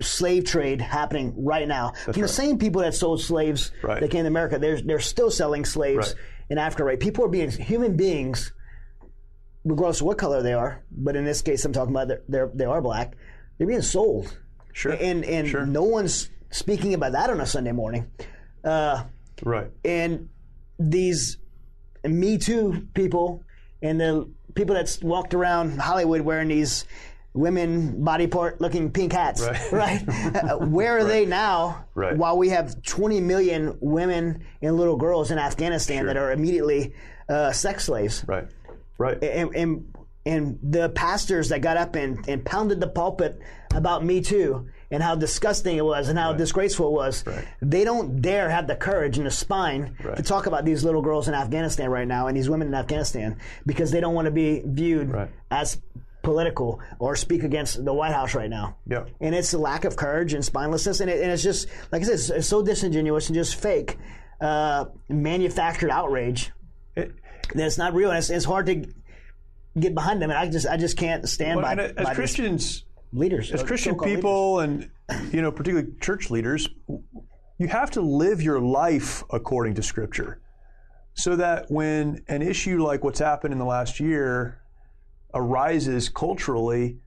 slave 0.00 0.44
trade 0.44 0.80
happening 0.80 1.34
right 1.44 1.68
now. 1.68 1.90
That's 1.90 2.02
From 2.02 2.12
right. 2.14 2.22
the 2.22 2.28
same 2.28 2.58
people 2.58 2.82
that 2.82 2.94
sold 2.94 3.20
slaves 3.20 3.70
right. 3.82 4.00
that 4.00 4.10
came 4.10 4.24
to 4.24 4.28
America, 4.28 4.58
they're, 4.58 4.80
they're 4.80 4.98
still 4.98 5.30
selling 5.30 5.64
slaves 5.64 6.14
right. 6.14 6.24
in 6.48 6.58
Africa, 6.58 6.82
right? 6.82 6.98
People 6.98 7.24
are 7.24 7.28
being, 7.28 7.50
human 7.50 7.96
beings, 7.96 8.52
regardless 9.64 10.00
of 10.00 10.06
what 10.08 10.18
color 10.18 10.42
they 10.42 10.54
are, 10.54 10.82
but 10.90 11.14
in 11.14 11.24
this 11.24 11.42
case, 11.42 11.64
I'm 11.64 11.72
talking 11.72 11.94
about 11.94 12.08
they're, 12.08 12.22
they're 12.28 12.50
they 12.52 12.64
are 12.64 12.80
black, 12.80 13.14
they're 13.58 13.68
being 13.68 13.82
sold. 13.82 14.36
Sure. 14.72 14.92
And, 14.92 15.24
and 15.24 15.48
sure. 15.48 15.64
no 15.64 15.84
one's 15.84 16.28
speaking 16.50 16.94
about 16.94 17.12
that 17.12 17.30
on 17.30 17.40
a 17.40 17.46
Sunday 17.46 17.72
morning. 17.72 18.10
Uh, 18.64 19.04
Right. 19.42 19.70
And 19.84 20.28
these 20.80 21.36
Me 22.04 22.38
Too 22.38 22.88
people 22.94 23.44
and 23.82 24.00
the 24.00 24.28
people 24.54 24.74
that's 24.74 25.00
walked 25.00 25.34
around 25.34 25.78
Hollywood 25.80 26.22
wearing 26.22 26.48
these 26.48 26.84
women 27.32 28.02
body 28.02 28.26
part 28.26 28.60
looking 28.60 28.90
pink 28.90 29.12
hats, 29.12 29.42
right? 29.42 29.72
right? 30.06 30.60
where 30.60 30.96
are 30.96 30.98
right. 30.98 31.08
they 31.08 31.26
now? 31.26 31.84
Right. 31.94 32.16
While 32.16 32.38
we 32.38 32.48
have 32.48 32.82
20 32.82 33.20
million 33.20 33.76
women 33.80 34.44
and 34.62 34.76
little 34.76 34.96
girls 34.96 35.30
in 35.30 35.38
Afghanistan 35.38 35.98
sure. 35.98 36.06
that 36.06 36.16
are 36.16 36.32
immediately 36.32 36.94
uh, 37.28 37.52
sex 37.52 37.84
slaves. 37.84 38.24
Right. 38.26 38.48
Right. 38.98 39.22
And, 39.22 39.54
and 39.54 39.94
And 40.26 40.58
the 40.62 40.88
pastors 40.90 41.50
that 41.50 41.60
got 41.60 41.76
up 41.76 41.94
and, 41.94 42.26
and 42.28 42.44
pounded 42.44 42.80
the 42.80 42.88
pulpit 42.88 43.40
about 43.74 44.04
Me 44.04 44.20
Too 44.20 44.68
and 44.90 45.02
how 45.02 45.14
disgusting 45.14 45.76
it 45.76 45.84
was 45.84 46.08
and 46.08 46.18
how 46.18 46.32
disgraceful 46.32 46.88
it 46.88 46.92
was, 46.92 47.24
they 47.62 47.84
don't 47.84 48.20
dare 48.20 48.48
have 48.50 48.66
the 48.66 48.74
courage 48.76 49.18
and 49.18 49.26
the 49.26 49.30
spine 49.30 49.94
to 50.16 50.22
talk 50.22 50.46
about 50.46 50.64
these 50.64 50.82
little 50.84 51.02
girls 51.02 51.28
in 51.28 51.34
Afghanistan 51.34 51.88
right 51.90 52.08
now 52.08 52.26
and 52.26 52.36
these 52.36 52.50
women 52.50 52.68
in 52.68 52.74
Afghanistan 52.74 53.38
because 53.66 53.90
they 53.92 54.00
don't 54.00 54.14
want 54.14 54.26
to 54.26 54.30
be 54.32 54.62
viewed 54.64 55.10
Right. 55.10 55.30
as 55.50 55.80
political 56.22 56.80
or 56.98 57.16
speak 57.16 57.44
against 57.44 57.82
the 57.84 57.92
White 57.94 58.12
House 58.12 58.34
right 58.34 58.50
now. 58.50 58.76
Yeah. 58.86 59.04
And 59.20 59.34
it's 59.34 59.52
a 59.54 59.58
lack 59.58 59.84
of 59.84 59.96
courage 59.96 60.34
and 60.34 60.42
spinelessness, 60.44 61.00
and, 61.00 61.08
it, 61.08 61.22
and 61.22 61.30
it's 61.30 61.42
just 61.42 61.68
like 61.92 62.02
I 62.02 62.04
said, 62.04 62.14
it's, 62.14 62.30
it's 62.30 62.46
so 62.48 62.62
disingenuous 62.62 63.28
and 63.28 63.34
just 63.34 63.54
fake, 63.56 63.96
uh, 64.40 64.86
manufactured 65.08 65.90
outrage 65.90 66.50
It- 66.96 67.12
that 67.54 67.66
it's 67.66 67.78
not 67.78 67.94
real. 67.94 68.10
And 68.10 68.18
it's, 68.18 68.30
it's 68.30 68.44
hard 68.44 68.66
to 68.66 68.84
get 69.78 69.94
behind 69.94 70.20
them, 70.20 70.30
and 70.30 70.38
I 70.38 70.48
just 70.48 70.66
I 70.66 70.76
just 70.76 70.96
can't 70.96 71.28
stand 71.28 71.62
well, 71.62 71.76
by, 71.76 71.82
and 71.84 71.94
by 71.96 72.10
as 72.10 72.16
Christians, 72.16 72.84
leaders, 73.12 73.50
as 73.52 73.62
Christian 73.62 73.98
people, 73.98 74.60
and 74.60 74.90
you 75.32 75.42
know, 75.42 75.50
particularly 75.50 75.92
church 76.00 76.30
leaders, 76.30 76.68
you 77.58 77.68
have 77.68 77.90
to 77.92 78.00
live 78.00 78.40
your 78.40 78.60
life 78.60 79.22
according 79.30 79.74
to 79.74 79.82
Scripture, 79.82 80.40
so 81.14 81.36
that 81.36 81.70
when 81.70 82.22
an 82.28 82.42
issue 82.42 82.82
like 82.82 83.04
what's 83.04 83.18
happened 83.18 83.52
in 83.52 83.58
the 83.58 83.64
last 83.64 84.00
year 84.00 84.62
arises 85.34 86.08
culturally, 86.08 86.98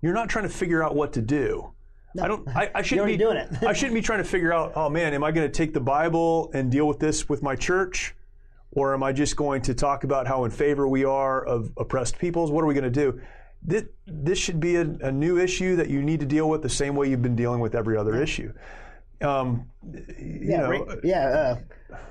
you're 0.00 0.14
not 0.14 0.28
trying 0.28 0.46
to 0.46 0.54
figure 0.54 0.82
out 0.82 0.94
what 0.94 1.12
to 1.14 1.22
do. 1.22 1.72
I 2.20 2.28
don't. 2.28 2.46
I, 2.48 2.70
I 2.74 2.82
shouldn't 2.82 3.06
be 3.06 3.16
doing 3.16 3.36
it. 3.36 3.50
I 3.62 3.72
shouldn't 3.72 3.94
be 3.94 4.02
trying 4.02 4.18
to 4.18 4.28
figure 4.28 4.52
out. 4.52 4.72
Oh 4.74 4.88
man, 4.88 5.14
am 5.14 5.24
I 5.24 5.32
going 5.32 5.46
to 5.46 5.52
take 5.52 5.72
the 5.72 5.80
Bible 5.80 6.50
and 6.54 6.70
deal 6.70 6.86
with 6.86 6.98
this 6.98 7.28
with 7.28 7.42
my 7.42 7.56
church, 7.56 8.14
or 8.72 8.94
am 8.94 9.02
I 9.02 9.12
just 9.12 9.36
going 9.36 9.62
to 9.62 9.74
talk 9.74 10.04
about 10.04 10.26
how 10.26 10.44
in 10.44 10.50
favor 10.50 10.88
we 10.88 11.04
are 11.04 11.44
of 11.44 11.70
oppressed 11.76 12.18
peoples? 12.18 12.50
What 12.50 12.64
are 12.64 12.66
we 12.66 12.74
going 12.74 12.84
to 12.84 12.90
do? 12.90 13.20
This, 13.64 13.84
this 14.06 14.38
should 14.38 14.58
be 14.60 14.76
a, 14.76 14.82
a 14.82 15.12
new 15.12 15.38
issue 15.38 15.76
that 15.76 15.88
you 15.88 16.02
need 16.02 16.20
to 16.20 16.26
deal 16.26 16.48
with 16.48 16.62
the 16.62 16.68
same 16.68 16.96
way 16.96 17.08
you've 17.08 17.22
been 17.22 17.36
dealing 17.36 17.60
with 17.60 17.74
every 17.74 17.96
other 17.96 18.20
issue. 18.20 18.52
Um, 19.20 19.66
you 20.18 20.40
Yeah, 20.42 20.56
know, 20.62 20.70
ra- 20.70 20.94
yeah. 21.04 21.26
Uh, 21.28 21.56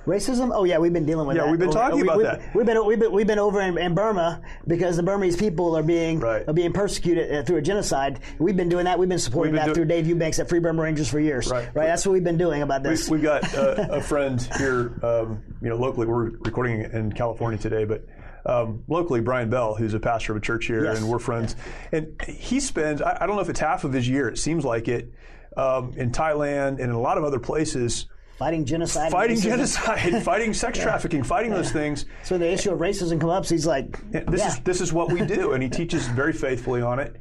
racism. 0.08 0.52
Oh 0.54 0.64
yeah, 0.64 0.78
we've 0.78 0.94
been 0.94 1.06
dealing 1.06 1.28
with 1.28 1.36
that. 1.36 1.42
Yeah, 1.42 1.46
that. 1.48 1.52
we've 1.52 1.60
been 1.60 1.68
Over- 1.70 1.78
talking 1.80 1.96
we- 1.98 2.04
about 2.04 2.18
we- 2.20 2.24
that. 2.24 2.56
We've 2.56 2.66
been 2.66 2.86
we've 2.86 3.00
been 3.00 3.12
we've 3.12 3.28
been 3.28 3.40
over 3.40 3.60
in, 3.60 3.78
in 3.78 3.94
Burma 3.94 4.42
because 4.66 4.96
the 4.96 5.04
Burmese 5.04 5.36
people 5.36 5.76
are 5.78 5.84
being 5.84 6.22
Right. 6.22 6.48
are 6.48 6.54
being 6.54 6.72
persecuted 6.72 7.30
uh, 7.34 7.44
through 7.44 7.58
a 7.58 7.62
genocide. 7.62 8.22
We've 8.40 8.56
been 8.56 8.70
doing 8.70 8.86
that. 8.86 8.98
We've 8.98 9.10
been 9.10 9.20
supporting 9.20 9.52
We've 9.52 9.60
been 9.60 9.68
that 9.68 9.74
do- 9.76 9.80
through 9.82 9.86
Dave 9.90 10.08
Eubanks 10.08 10.40
at 10.40 10.48
Free 10.48 10.60
Burma 10.60 10.82
Rangers 10.84 11.10
for 11.10 11.20
years. 11.20 11.52
Right. 11.52 11.70
That's 11.74 12.06
what 12.06 12.14
we've 12.14 12.24
been 12.24 12.38
doing 12.38 12.62
about 12.62 12.82
this. 12.84 13.10
We've 13.10 13.22
got 13.22 13.54
uh, 13.54 13.88
a 13.92 14.02
friend 14.12 14.42
here, 14.58 14.98
um, 15.04 15.44
you 15.62 15.68
know, 15.68 15.76
locally. 15.76 16.08
We're 16.08 16.30
recording 16.40 16.84
in 16.94 17.12
California 17.12 17.60
today, 17.60 17.84
but 17.84 18.06
um, 18.46 18.84
locally, 18.88 19.22
Brian 19.22 19.50
Bell, 19.50 19.76
who's 19.76 19.94
a 19.94 20.00
pastor 20.00 20.34
of 20.34 20.38
a 20.38 20.42
church 20.42 20.66
here, 20.66 20.84
Yes. 20.86 21.00
and 21.00 21.10
we're 21.10 21.20
friends. 21.20 21.56
And 21.92 22.20
he 22.28 22.60
spends, 22.60 23.02
I, 23.02 23.18
I 23.22 23.26
don't 23.28 23.36
know 23.36 23.42
if 23.42 23.50
it's 23.50 23.60
half 23.60 23.84
of 23.84 23.94
his 23.94 24.08
year, 24.08 24.28
it 24.30 24.38
seems 24.38 24.66
like 24.66 24.88
it, 24.88 25.12
um, 25.58 25.94
in 25.98 26.12
Thailand 26.12 26.70
and 26.70 26.80
in 26.82 26.92
a 26.92 27.00
lot 27.00 27.18
of 27.18 27.24
other 27.24 27.40
places, 27.40 28.08
fighting 28.40 28.66
genocide. 28.66 29.12
fighting 29.12 29.40
genocide, 29.40 30.24
fighting 30.24 30.54
sex 30.54 30.80
trafficking, 30.80 31.22
fighting 31.24 31.52
those 31.52 31.72
things. 31.72 32.06
So 32.24 32.38
the 32.38 32.50
issue 32.52 32.72
of 32.72 32.80
racism 32.80 33.20
comes 33.20 33.32
up. 33.34 33.46
So 33.46 33.54
he's 33.56 33.68
like, 33.68 34.00
This 34.12 34.40
yeah. 34.40 34.48
is 34.48 34.60
this 34.62 34.82
is 34.82 34.92
what 34.94 35.12
we 35.12 35.24
do, 35.26 35.52
and 35.52 35.62
he 35.62 35.70
teaches 35.80 36.08
very 36.08 36.34
faithfully 36.34 36.82
on 36.82 37.00
it, 37.00 37.18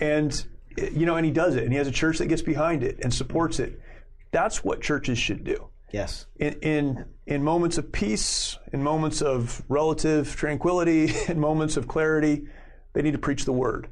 and 0.00 0.44
you 0.76 1.04
know, 1.04 1.16
and 1.16 1.26
he 1.26 1.32
does 1.32 1.56
it, 1.56 1.64
and 1.64 1.72
he 1.72 1.76
has 1.78 1.86
a 1.88 1.92
church 1.92 2.16
that 2.18 2.26
gets 2.28 2.40
behind 2.40 2.82
it 2.82 3.00
and 3.02 3.12
supports 3.12 3.58
it. 3.58 3.78
That's 4.30 4.64
what 4.64 4.80
churches 4.80 5.18
should 5.18 5.44
do. 5.44 5.68
yes. 5.90 6.24
in, 6.36 6.54
in 6.62 7.04
in 7.26 7.42
moments 7.42 7.78
of 7.78 7.92
peace, 7.92 8.58
in 8.72 8.82
moments 8.82 9.22
of 9.22 9.62
relative 9.68 10.34
tranquility, 10.34 11.12
in 11.28 11.38
moments 11.38 11.76
of 11.76 11.86
clarity, 11.88 12.46
they 12.92 13.02
need 13.02 13.12
to 13.12 13.18
preach 13.18 13.44
the 13.44 13.52
word. 13.52 13.88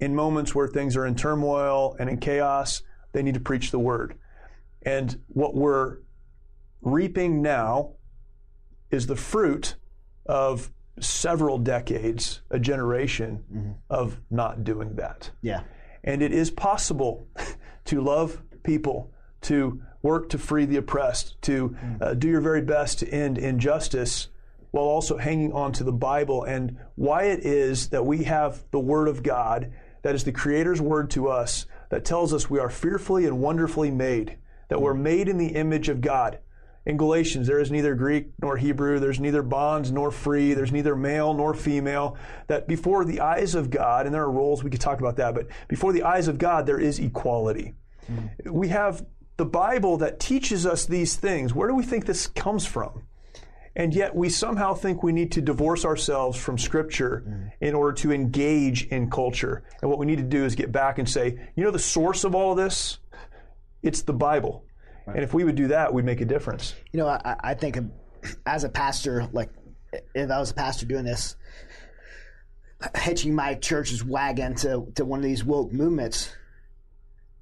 In 0.00 0.14
moments 0.14 0.54
where 0.54 0.66
things 0.66 0.96
are 0.96 1.06
in 1.06 1.14
turmoil 1.14 1.96
and 1.98 2.08
in 2.08 2.18
chaos, 2.18 2.82
they 3.12 3.22
need 3.22 3.34
to 3.34 3.40
preach 3.40 3.70
the 3.70 3.78
word. 3.78 4.16
And 4.82 5.20
what 5.28 5.54
we're 5.54 5.98
reaping 6.82 7.42
now 7.42 7.92
is 8.90 9.06
the 9.06 9.16
fruit 9.16 9.76
of 10.26 10.70
several 11.00 11.58
decades, 11.58 12.42
a 12.50 12.58
generation 12.58 13.44
mm-hmm. 13.52 13.72
of 13.90 14.20
not 14.30 14.64
doing 14.64 14.96
that. 14.96 15.30
Yeah. 15.42 15.62
And 16.02 16.22
it 16.22 16.32
is 16.32 16.50
possible 16.50 17.28
to 17.86 18.00
love 18.00 18.42
people, 18.62 19.12
to 19.42 19.82
work 20.04 20.28
to 20.28 20.38
free 20.38 20.66
the 20.66 20.76
oppressed, 20.76 21.40
to 21.42 21.74
uh, 22.00 22.10
mm. 22.10 22.18
do 22.20 22.28
your 22.28 22.42
very 22.42 22.60
best 22.60 23.00
to 23.00 23.08
end 23.08 23.38
injustice 23.38 24.28
while 24.70 24.84
also 24.84 25.16
hanging 25.16 25.52
on 25.52 25.72
to 25.72 25.82
the 25.82 25.92
Bible 25.92 26.44
and 26.44 26.76
why 26.94 27.24
it 27.24 27.40
is 27.40 27.88
that 27.88 28.04
we 28.04 28.24
have 28.24 28.62
the 28.70 28.78
Word 28.78 29.08
of 29.08 29.22
God, 29.22 29.72
that 30.02 30.14
is 30.14 30.24
the 30.24 30.32
Creator's 30.32 30.80
Word 30.80 31.10
to 31.12 31.28
us, 31.28 31.64
that 31.88 32.04
tells 32.04 32.34
us 32.34 32.50
we 32.50 32.58
are 32.58 32.68
fearfully 32.68 33.24
and 33.24 33.40
wonderfully 33.40 33.90
made, 33.90 34.36
that 34.68 34.80
we're 34.80 34.94
mm. 34.94 35.00
made 35.00 35.28
in 35.28 35.38
the 35.38 35.54
image 35.54 35.88
of 35.88 36.00
God. 36.00 36.38
In 36.86 36.98
Galatians, 36.98 37.46
there 37.46 37.60
is 37.60 37.70
neither 37.70 37.94
Greek 37.94 38.26
nor 38.42 38.58
Hebrew, 38.58 38.98
there's 38.98 39.18
neither 39.18 39.42
bonds 39.42 39.90
nor 39.90 40.10
free, 40.10 40.52
there's 40.52 40.72
neither 40.72 40.94
male 40.94 41.32
nor 41.32 41.54
female. 41.54 42.18
That 42.48 42.68
before 42.68 43.06
the 43.06 43.20
eyes 43.20 43.54
of 43.54 43.70
God, 43.70 44.04
and 44.04 44.14
there 44.14 44.22
are 44.22 44.30
roles, 44.30 44.62
we 44.62 44.68
could 44.68 44.82
talk 44.82 45.00
about 45.00 45.16
that, 45.16 45.34
but 45.34 45.46
before 45.66 45.94
the 45.94 46.02
eyes 46.02 46.28
of 46.28 46.36
God, 46.36 46.66
there 46.66 46.78
is 46.78 46.98
equality. 46.98 47.72
Mm. 48.12 48.50
We 48.50 48.68
have 48.68 49.06
the 49.36 49.44
Bible 49.44 49.96
that 49.98 50.20
teaches 50.20 50.66
us 50.66 50.86
these 50.86 51.16
things. 51.16 51.54
Where 51.54 51.68
do 51.68 51.74
we 51.74 51.84
think 51.84 52.06
this 52.06 52.26
comes 52.26 52.66
from? 52.66 53.04
And 53.76 53.92
yet 53.92 54.14
we 54.14 54.28
somehow 54.28 54.74
think 54.74 55.02
we 55.02 55.12
need 55.12 55.32
to 55.32 55.40
divorce 55.40 55.84
ourselves 55.84 56.38
from 56.38 56.58
Scripture 56.58 57.52
in 57.60 57.74
order 57.74 57.92
to 58.02 58.12
engage 58.12 58.86
in 58.86 59.10
culture. 59.10 59.64
And 59.82 59.90
what 59.90 59.98
we 59.98 60.06
need 60.06 60.18
to 60.18 60.22
do 60.22 60.44
is 60.44 60.54
get 60.54 60.70
back 60.70 60.98
and 60.98 61.08
say, 61.08 61.38
you 61.56 61.64
know, 61.64 61.72
the 61.72 61.78
source 61.80 62.22
of 62.22 62.36
all 62.36 62.54
this? 62.54 62.98
It's 63.82 64.02
the 64.02 64.12
Bible. 64.12 64.64
And 65.06 65.24
if 65.24 65.34
we 65.34 65.42
would 65.42 65.56
do 65.56 65.68
that, 65.68 65.92
we'd 65.92 66.04
make 66.04 66.20
a 66.20 66.24
difference. 66.24 66.74
You 66.92 67.00
know, 67.00 67.08
I, 67.08 67.36
I 67.40 67.54
think 67.54 67.78
as 68.46 68.62
a 68.62 68.68
pastor, 68.68 69.28
like 69.32 69.50
if 70.14 70.30
I 70.30 70.38
was 70.38 70.52
a 70.52 70.54
pastor 70.54 70.86
doing 70.86 71.04
this, 71.04 71.36
hitching 72.96 73.34
my 73.34 73.54
church's 73.54 74.04
wagon 74.04 74.54
to, 74.56 74.86
to 74.94 75.04
one 75.04 75.18
of 75.18 75.24
these 75.24 75.44
woke 75.44 75.72
movements, 75.72 76.32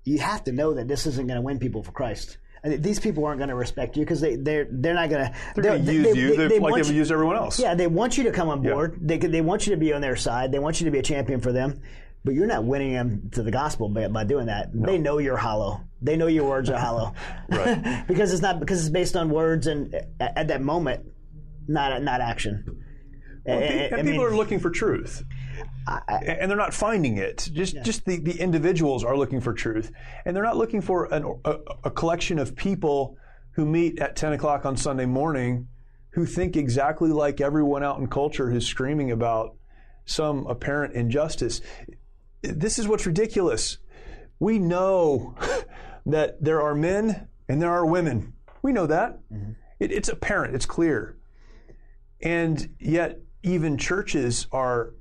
you 0.05 0.19
have 0.19 0.45
to 0.45 0.53
know 0.53 0.75
that 0.75 0.89
this 0.89 1.07
isn't 1.07 1.27
going 1.27 1.37
to 1.37 1.43
win 1.43 1.59
people 1.59 1.83
for 1.83 1.93
Christ. 1.93 2.39
And 2.65 2.83
these 2.83 3.01
people 3.01 3.25
aren't 3.25 3.39
going 3.39 3.49
to 3.49 3.57
respect 3.57 3.97
you 3.97 4.05
because 4.05 4.21
they 4.21 4.37
they're 4.37 4.69
they're 4.71 4.95
not 4.95 5.11
going 5.11 5.27
to 5.27 5.35
They're 5.57 5.65
going 5.65 5.85
to 5.85 5.93
use 5.93 6.17
you 6.17 6.37
they, 6.37 6.61
like 6.61 6.75
they've 6.83 6.95
used 6.95 7.11
everyone 7.11 7.35
else. 7.35 7.59
Yeah, 7.59 7.75
they 7.75 7.89
want 7.89 8.17
you 8.17 8.25
to 8.25 8.31
come 8.31 8.49
on 8.49 8.63
board. 8.63 8.99
They 9.01 9.19
they 9.19 9.41
want 9.41 9.67
you 9.67 9.75
to 9.75 9.81
be 9.81 9.93
on 9.93 10.01
their 10.01 10.15
side. 10.15 10.53
They 10.53 10.61
want 10.61 10.81
you 10.81 10.85
to 10.85 10.93
be 10.93 10.99
a 10.99 11.03
champion 11.03 11.41
for 11.41 11.51
them. 11.53 11.81
But 12.25 12.35
you're 12.35 12.47
not 12.47 12.63
winning 12.63 12.93
them 12.93 13.31
to 13.33 13.43
the 13.43 13.51
gospel 13.51 13.89
by, 13.89 14.07
by 14.07 14.23
doing 14.23 14.47
that. 14.47 14.71
They 14.73 14.97
know 14.97 15.19
you're 15.19 15.37
hollow. 15.37 15.81
They 16.01 16.17
know 16.17 16.29
your 16.29 16.49
words 16.49 16.71
are 16.71 16.79
hollow. 16.79 17.15
Right. 17.49 18.05
because 18.09 18.33
it's 18.33 18.43
not 18.43 18.61
because 18.61 18.79
it's 18.81 18.91
based 18.91 19.17
on 19.17 19.29
words 19.29 19.67
and 19.67 19.93
at, 20.21 20.39
at 20.39 20.49
that 20.49 20.63
moment, 20.63 21.05
not 21.67 22.01
not 22.01 22.21
action. 22.21 22.65
And, 23.45 23.65
I- 23.65 23.87
I 23.87 23.89
people 23.89 24.05
mean- 24.05 24.21
are 24.21 24.37
looking 24.37 24.61
for 24.61 24.71
truth. 24.71 25.25
And 25.87 26.51
they're 26.51 26.57
not 26.57 26.75
finding 26.75 27.19
it. 27.19 27.49
Just 27.53 27.77
just 27.83 28.05
the, 28.05 28.19
the 28.19 28.39
individuals 28.39 29.05
are 29.05 29.17
looking 29.17 29.41
for 29.41 29.53
truth, 29.53 29.91
and 30.25 30.35
they're 30.35 30.45
not 30.45 30.57
looking 30.57 30.81
for 30.81 31.13
an, 31.13 31.25
a, 31.45 31.57
a 31.85 31.91
collection 31.91 32.39
of 32.39 32.57
people 32.57 33.17
who 33.53 33.67
meet 33.67 33.99
at 34.01 34.17
ten 34.17 34.33
o'clock 34.33 34.65
on 34.65 34.77
Sunday 34.77 35.07
morning, 35.07 35.69
who 36.11 36.27
think 36.27 36.57
exactly 36.57 37.11
like 37.11 37.41
everyone 37.41 37.83
out 37.83 37.99
in 37.99 38.07
culture 38.07 38.51
who's 38.51 38.67
screaming 38.67 39.11
about 39.11 39.57
some 40.05 40.47
apparent 40.47 40.95
injustice. 40.95 41.61
This 42.43 42.79
is 42.79 42.89
what's 42.89 43.07
ridiculous. 43.07 43.79
We 44.39 44.59
know 44.59 45.37
that 46.07 46.43
there 46.43 46.61
are 46.61 46.75
men 46.75 47.29
and 47.49 47.63
there 47.63 47.71
are 47.71 47.87
women. 47.87 48.35
We 48.63 48.73
know 48.73 48.87
that. 48.87 49.21
Mm-hmm. 49.33 49.53
It, 49.79 49.93
it's 49.93 50.09
apparent. 50.09 50.55
It's 50.55 50.67
clear. 50.67 51.17
And 52.21 52.77
yet, 52.79 53.19
even 53.43 53.77
churches 53.77 54.47
are 54.53 54.95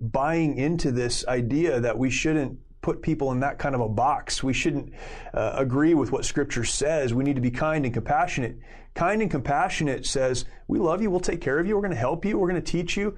buying 0.00 0.56
into 0.56 0.92
this 0.92 1.26
idea 1.26 1.80
that 1.80 1.98
we 1.98 2.10
shouldn't 2.10 2.58
put 2.80 3.02
people 3.02 3.32
in 3.32 3.40
that 3.40 3.58
kind 3.58 3.74
of 3.74 3.80
a 3.80 3.88
box. 3.88 4.42
We 4.42 4.52
shouldn't 4.52 4.92
uh, 5.34 5.52
agree 5.56 5.94
with 5.94 6.12
what 6.12 6.24
Scripture 6.24 6.64
says. 6.64 7.12
We 7.12 7.24
need 7.24 7.36
to 7.36 7.42
be 7.42 7.50
kind 7.50 7.84
and 7.84 7.92
compassionate. 7.92 8.58
Kind 8.94 9.20
and 9.22 9.30
compassionate 9.30 10.06
says, 10.06 10.44
We 10.68 10.78
love 10.78 11.02
you, 11.02 11.10
we'll 11.10 11.20
take 11.20 11.40
care 11.40 11.58
of 11.58 11.66
you, 11.66 11.74
we're 11.74 11.82
going 11.82 11.92
to 11.92 11.98
help 11.98 12.24
you, 12.24 12.38
we're 12.38 12.48
going 12.48 12.62
to 12.62 12.72
teach 12.72 12.96
you. 12.96 13.16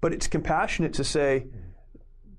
But 0.00 0.12
it's 0.12 0.26
compassionate 0.26 0.94
to 0.94 1.04
say, 1.04 1.46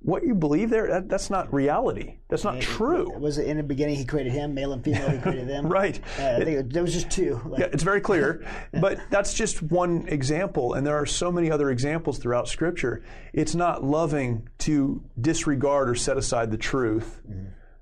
what 0.04 0.24
you 0.24 0.34
believe 0.34 0.72
there, 0.72 0.88
that, 0.88 1.10
that's 1.10 1.30
not 1.30 1.54
reality. 1.54 2.18
That's 2.28 2.44
not 2.44 2.60
true. 2.60 3.16
Was 3.20 3.38
it 3.38 3.46
in 3.46 3.58
the 3.58 3.64
beginning 3.64 3.96
he 3.96 4.06
created 4.06 4.32
him, 4.34 4.56
male 4.56 4.74
and 4.74 4.84
female? 4.84 5.10
He 5.10 5.20
created 5.20 5.48
them. 5.48 5.68
Right. 5.72 6.00
Uh, 6.20 6.38
I 6.40 6.44
think 6.44 6.58
it, 6.58 6.74
there 6.74 6.82
was 6.82 6.92
just 6.92 7.10
two. 7.12 7.40
Like, 7.46 7.60
Yeah, 7.60 7.68
it's 7.72 7.84
very 7.84 8.02
clear, 8.02 8.46
but 8.74 9.00
that's 9.10 9.34
just 9.34 9.62
one 9.62 10.08
example, 10.08 10.74
and 10.74 10.86
there 10.86 10.98
are 10.98 11.06
so 11.06 11.32
many 11.32 11.52
other 11.52 11.70
examples 11.70 12.18
throughout 12.18 12.48
Scripture. 12.48 13.04
It's 13.32 13.54
not 13.54 13.84
loving 13.84 14.50
to 14.60 15.04
disregard 15.20 15.90
or 15.90 15.96
set 15.96 16.18
aside 16.18 16.52
the 16.52 16.58
truth 16.58 17.22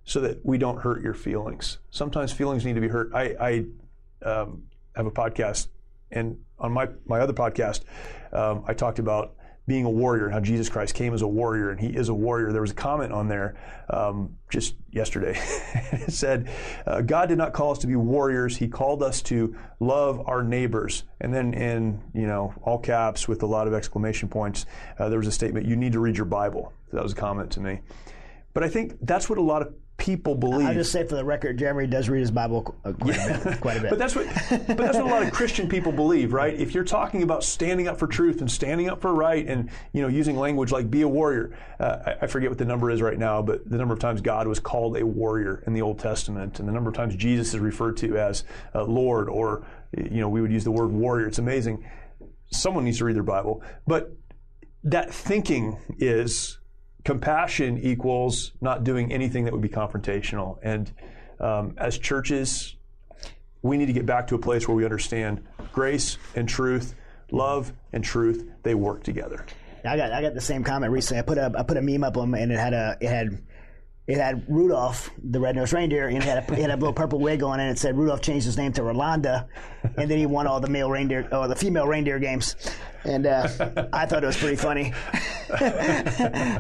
so 0.04 0.20
that 0.22 0.46
we 0.46 0.58
don't 0.58 0.82
hurt 0.82 1.02
your 1.02 1.14
feelings. 1.14 1.78
Sometimes 1.90 2.32
feelings 2.32 2.66
need 2.66 2.76
to 2.76 2.82
be 2.82 2.90
hurt. 2.90 3.12
I, 3.14 3.66
I 4.24 4.30
um, 4.30 4.64
have 4.96 5.06
a 5.06 5.12
podcast, 5.12 5.68
and 6.12 6.40
on 6.60 6.74
my, 6.74 6.90
my 7.06 7.22
other 7.22 7.34
podcast, 7.34 7.82
um, 8.34 8.66
I 8.68 8.74
talked 8.74 9.00
about 9.00 9.36
being 9.70 9.86
a 9.86 9.90
warrior 9.90 10.26
and 10.26 10.34
how 10.34 10.42
Jesus 10.42 10.68
Christ 10.68 10.96
came 10.96 11.14
as 11.14 11.22
a 11.22 11.28
warrior 11.28 11.70
and 11.70 11.80
he 11.80 11.88
is 11.88 12.10
a 12.10 12.14
warrior. 12.14 12.52
There 12.52 12.62
was 12.62 12.72
a 12.72 12.76
comment 12.76 13.14
on 13.14 13.30
there 13.30 13.56
um, 13.90 14.36
just 14.50 14.76
yesterday. 14.92 15.40
it 15.92 16.12
said, 16.12 16.50
uh, 16.86 17.02
God 17.02 17.30
did 17.30 17.38
not 17.38 17.54
call 17.54 17.72
us 17.72 17.78
to 17.80 17.88
be 17.88 17.96
warriors. 17.96 18.58
He 18.58 18.68
called 18.68 19.02
us 19.02 19.22
to 19.24 19.56
love 19.80 20.28
our 20.28 20.44
neighbors. 20.44 21.04
And 21.22 21.34
then 21.34 21.54
in, 21.54 22.02
you 22.14 22.28
know, 22.28 22.54
all 22.64 22.80
caps 22.80 23.28
with 23.28 23.44
a 23.44 23.46
lot 23.46 23.68
of 23.68 23.74
exclamation 23.74 24.28
points, 24.28 24.66
uh, 24.98 25.08
there 25.08 25.20
was 25.20 25.28
a 25.28 25.32
statement, 25.32 25.68
you 25.68 25.76
need 25.76 25.94
to 25.94 26.00
read 26.00 26.18
your 26.18 26.26
Bible. 26.26 26.74
That 26.92 27.04
was 27.04 27.14
a 27.14 27.16
comment 27.16 27.52
to 27.52 27.62
me. 27.62 27.80
But 28.54 28.64
I 28.64 28.70
think 28.70 28.98
that's 29.02 29.30
what 29.30 29.38
a 29.38 29.44
lot 29.44 29.62
of 29.62 29.74
people 30.10 30.34
believe. 30.34 30.68
I'll 30.68 30.74
just 30.74 30.92
say 30.92 31.06
for 31.06 31.16
the 31.16 31.24
record, 31.24 31.60
Jeremy 31.60 31.86
does 31.86 32.10
read 32.10 32.22
his 32.22 32.32
Bible 32.32 32.64
qu- 32.64 32.90
uh, 32.90 32.94
quite 32.94 33.16
a 33.16 33.44
bit. 33.44 33.62
Quite 33.62 33.78
a 33.78 33.82
bit. 33.82 33.90
But 33.90 34.00
that's 34.00 34.16
what 34.16 34.28
but 34.50 34.78
that's 34.78 34.98
what 34.98 35.06
a 35.06 35.10
lot 35.10 35.24
of 35.24 35.32
Christian 35.32 35.70
people 35.70 35.92
believe, 35.92 36.34
right? 36.34 36.54
If 36.54 36.74
you're 36.74 36.84
talking 36.84 37.24
about 37.24 37.44
standing 37.44 37.88
up 37.88 37.98
for 38.00 38.08
truth 38.08 38.42
and 38.42 38.50
standing 38.50 38.90
up 38.90 39.02
for 39.02 39.14
right 39.14 39.46
and 39.48 39.70
you 39.94 40.02
know 40.02 40.08
using 40.08 40.36
language 40.36 40.72
like 40.72 40.90
be 40.90 41.02
a 41.04 41.08
warrior, 41.08 41.58
uh, 41.80 41.98
I, 42.06 42.16
I 42.22 42.28
forget 42.28 42.50
what 42.50 42.58
the 42.58 42.66
number 42.66 42.90
is 42.90 43.02
right 43.02 43.18
now, 43.18 43.42
but 43.42 43.70
the 43.70 43.78
number 43.78 43.94
of 43.94 44.00
times 44.00 44.22
God 44.22 44.48
was 44.48 44.60
called 44.60 44.98
a 44.98 45.06
warrior 45.06 45.64
in 45.68 45.74
the 45.74 45.82
Old 45.82 46.00
Testament, 46.00 46.60
and 46.60 46.68
the 46.68 46.74
number 46.74 46.90
of 46.90 46.96
times 46.96 47.16
Jesus 47.16 47.54
is 47.54 47.60
referred 47.60 47.98
to 47.98 48.18
as 48.18 48.44
uh, 48.74 48.84
Lord, 48.84 49.30
or 49.30 49.66
you 49.96 50.22
know 50.22 50.30
we 50.30 50.42
would 50.42 50.52
use 50.52 50.64
the 50.64 50.72
word 50.72 50.92
warrior. 50.92 51.28
It's 51.28 51.40
amazing. 51.40 51.86
Someone 52.52 52.84
needs 52.84 52.98
to 52.98 53.06
read 53.06 53.16
their 53.16 53.24
Bible, 53.24 53.64
but 53.86 54.12
that 54.84 55.14
thinking 55.14 55.78
is 55.98 56.60
compassion 57.04 57.80
equals 57.82 58.52
not 58.62 58.84
doing 58.84 59.12
anything 59.12 59.46
that 59.46 59.54
would 59.54 59.62
be 59.62 59.70
confrontational. 59.70 60.58
And 60.62 60.92
um, 61.40 61.76
as 61.78 61.98
churches, 61.98 62.76
we 63.62 63.78
need 63.78 63.88
to 63.88 63.94
get 63.94 64.06
back 64.06 64.28
to 64.28 64.36
a 64.36 64.40
place 64.40 64.68
where 64.68 64.76
we 64.76 64.84
understand 64.86 65.46
grace 65.72 66.18
and 66.36 66.48
truth, 66.48 66.96
love 67.32 67.74
and 67.94 68.04
truth, 68.04 68.50
they 68.64 68.76
work 68.76 69.04
together. 69.04 69.46
I 69.86 69.96
got 69.96 70.12
I 70.12 70.22
got 70.22 70.34
the 70.34 70.42
same 70.42 70.64
comment 70.64 70.92
recently. 70.92 71.20
I 71.20 71.22
put 71.22 71.38
a 71.38 71.54
I 71.58 71.64
put 71.64 71.78
a 71.78 71.82
meme 71.82 72.04
up 72.04 72.18
on 72.18 72.34
and 72.34 72.52
it 72.52 72.60
had 72.60 72.74
a 72.74 72.98
it 73.00 73.08
had 73.08 73.42
it 74.10 74.18
had 74.18 74.44
Rudolph, 74.50 75.12
the 75.24 75.40
red-nosed 75.40 75.72
reindeer, 75.72 76.08
and 76.08 76.18
it 76.18 76.24
had 76.24 76.38
a, 76.50 76.54
it 76.54 76.60
had 76.60 76.72
a 76.72 76.76
little 76.76 76.94
purple 76.94 77.20
wig 77.20 77.44
on 77.44 77.60
it. 77.60 77.64
And 77.64 77.72
it 77.72 77.80
said 77.80 77.96
Rudolph 77.96 78.22
changed 78.22 78.46
his 78.46 78.58
name 78.58 78.74
to 78.74 78.82
Rolanda, 78.82 79.48
and 79.96 80.10
then 80.10 80.18
he 80.18 80.26
won 80.26 80.48
all 80.48 80.60
the 80.60 80.68
male 80.70 80.90
reindeer 80.90 81.28
or 81.32 81.48
the 81.48 81.56
female 81.56 81.88
reindeer 81.88 82.18
games. 82.18 82.56
And 83.04 83.26
uh, 83.26 83.48
I 83.94 84.06
thought 84.08 84.24
it 84.24 84.28
was 84.28 84.36
pretty 84.38 84.56
funny. 84.58 84.94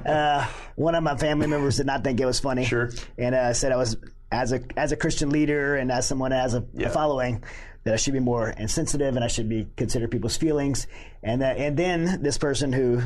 uh, 0.06 0.48
one 0.76 0.96
of 0.96 1.04
my 1.04 1.18
family 1.18 1.48
members 1.48 1.78
did 1.78 1.86
not 1.86 2.04
think 2.04 2.20
it 2.20 2.26
was 2.26 2.40
funny. 2.40 2.66
Sure. 2.66 2.92
And 3.18 3.36
uh, 3.36 3.54
said 3.54 3.72
I 3.72 3.76
was 3.78 3.98
as 4.32 4.54
a 4.54 4.62
as 4.78 4.92
a 4.92 4.96
Christian 4.96 5.30
leader 5.32 5.76
and 5.76 5.92
as 5.92 6.08
someone 6.08 6.32
has 6.32 6.54
a, 6.54 6.64
Yeah. 6.74 6.88
a 6.88 6.92
following 6.92 7.44
that 7.84 7.94
I 7.94 7.98
should 7.98 8.14
be 8.14 8.20
more 8.20 8.50
insensitive 8.50 9.16
and 9.16 9.24
I 9.26 9.28
should 9.28 9.50
be 9.50 9.68
consider 9.76 10.08
people's 10.08 10.38
feelings. 10.38 10.88
And 11.24 11.42
that 11.42 11.58
and 11.58 11.76
then 11.76 12.22
this 12.22 12.38
person 12.38 12.72
who 12.72 13.02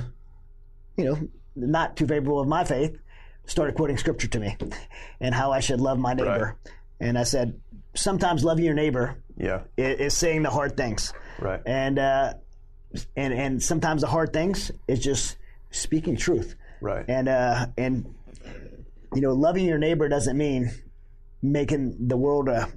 you 0.97 1.05
know, 1.05 1.17
not 1.55 1.97
too 1.97 2.05
favorable 2.05 2.39
of 2.39 2.47
my 2.47 2.63
faith, 2.63 2.97
started 3.45 3.75
quoting 3.75 3.97
scripture 3.97 4.27
to 4.27 4.39
me 4.39 4.57
and 5.19 5.33
how 5.35 5.51
I 5.51 5.59
should 5.59 5.81
love 5.81 5.99
my 5.99 6.13
neighbor. 6.13 6.55
And 6.99 7.17
I 7.17 7.23
said, 7.23 7.59
sometimes 7.95 8.43
loving 8.43 8.65
your 8.65 8.73
neighbor 8.73 9.17
Yeah, 9.37 9.61
is, 9.77 10.13
saying 10.13 10.43
the 10.43 10.49
hard 10.49 10.77
things. 10.77 11.13
right. 11.39 11.61
And, 11.65 11.99
uh, 11.99 12.33
and, 13.15 13.33
and 13.33 13.61
sometimes 13.61 14.01
the 14.01 14.07
hard 14.07 14.31
things 14.33 14.71
is 14.87 14.99
just 14.99 15.37
speaking 15.71 16.15
truth. 16.15 16.55
Right. 16.81 17.05
And, 17.07 17.27
uh, 17.27 17.67
and, 17.77 18.13
you 19.13 19.21
know, 19.21 19.33
loving 19.33 19.65
your 19.65 19.77
neighbor 19.77 20.07
doesn't 20.09 20.37
mean 20.37 20.71
making 21.41 22.07
the 22.07 22.17
world 22.17 22.47
a 22.49 22.69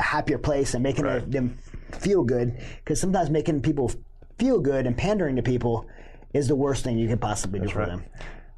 happier 0.00 0.38
place 0.38 0.74
and 0.74 0.82
making 0.82 1.04
Right. 1.04 1.30
them 1.30 1.58
feel 1.92 2.24
good. 2.24 2.58
Because 2.78 3.00
sometimes 3.00 3.30
making 3.30 3.60
people 3.62 3.90
feel 4.38 4.60
good 4.60 4.86
and 4.86 4.96
pandering 4.96 5.36
to 5.36 5.42
people 5.42 5.86
is 6.32 6.48
the 6.48 6.56
worst 6.56 6.82
thing 6.84 6.98
you 6.98 7.08
can 7.08 7.18
possibly 7.18 7.60
do 7.60 7.68
for 7.68 7.80
right. 7.80 7.88
them. 7.88 8.04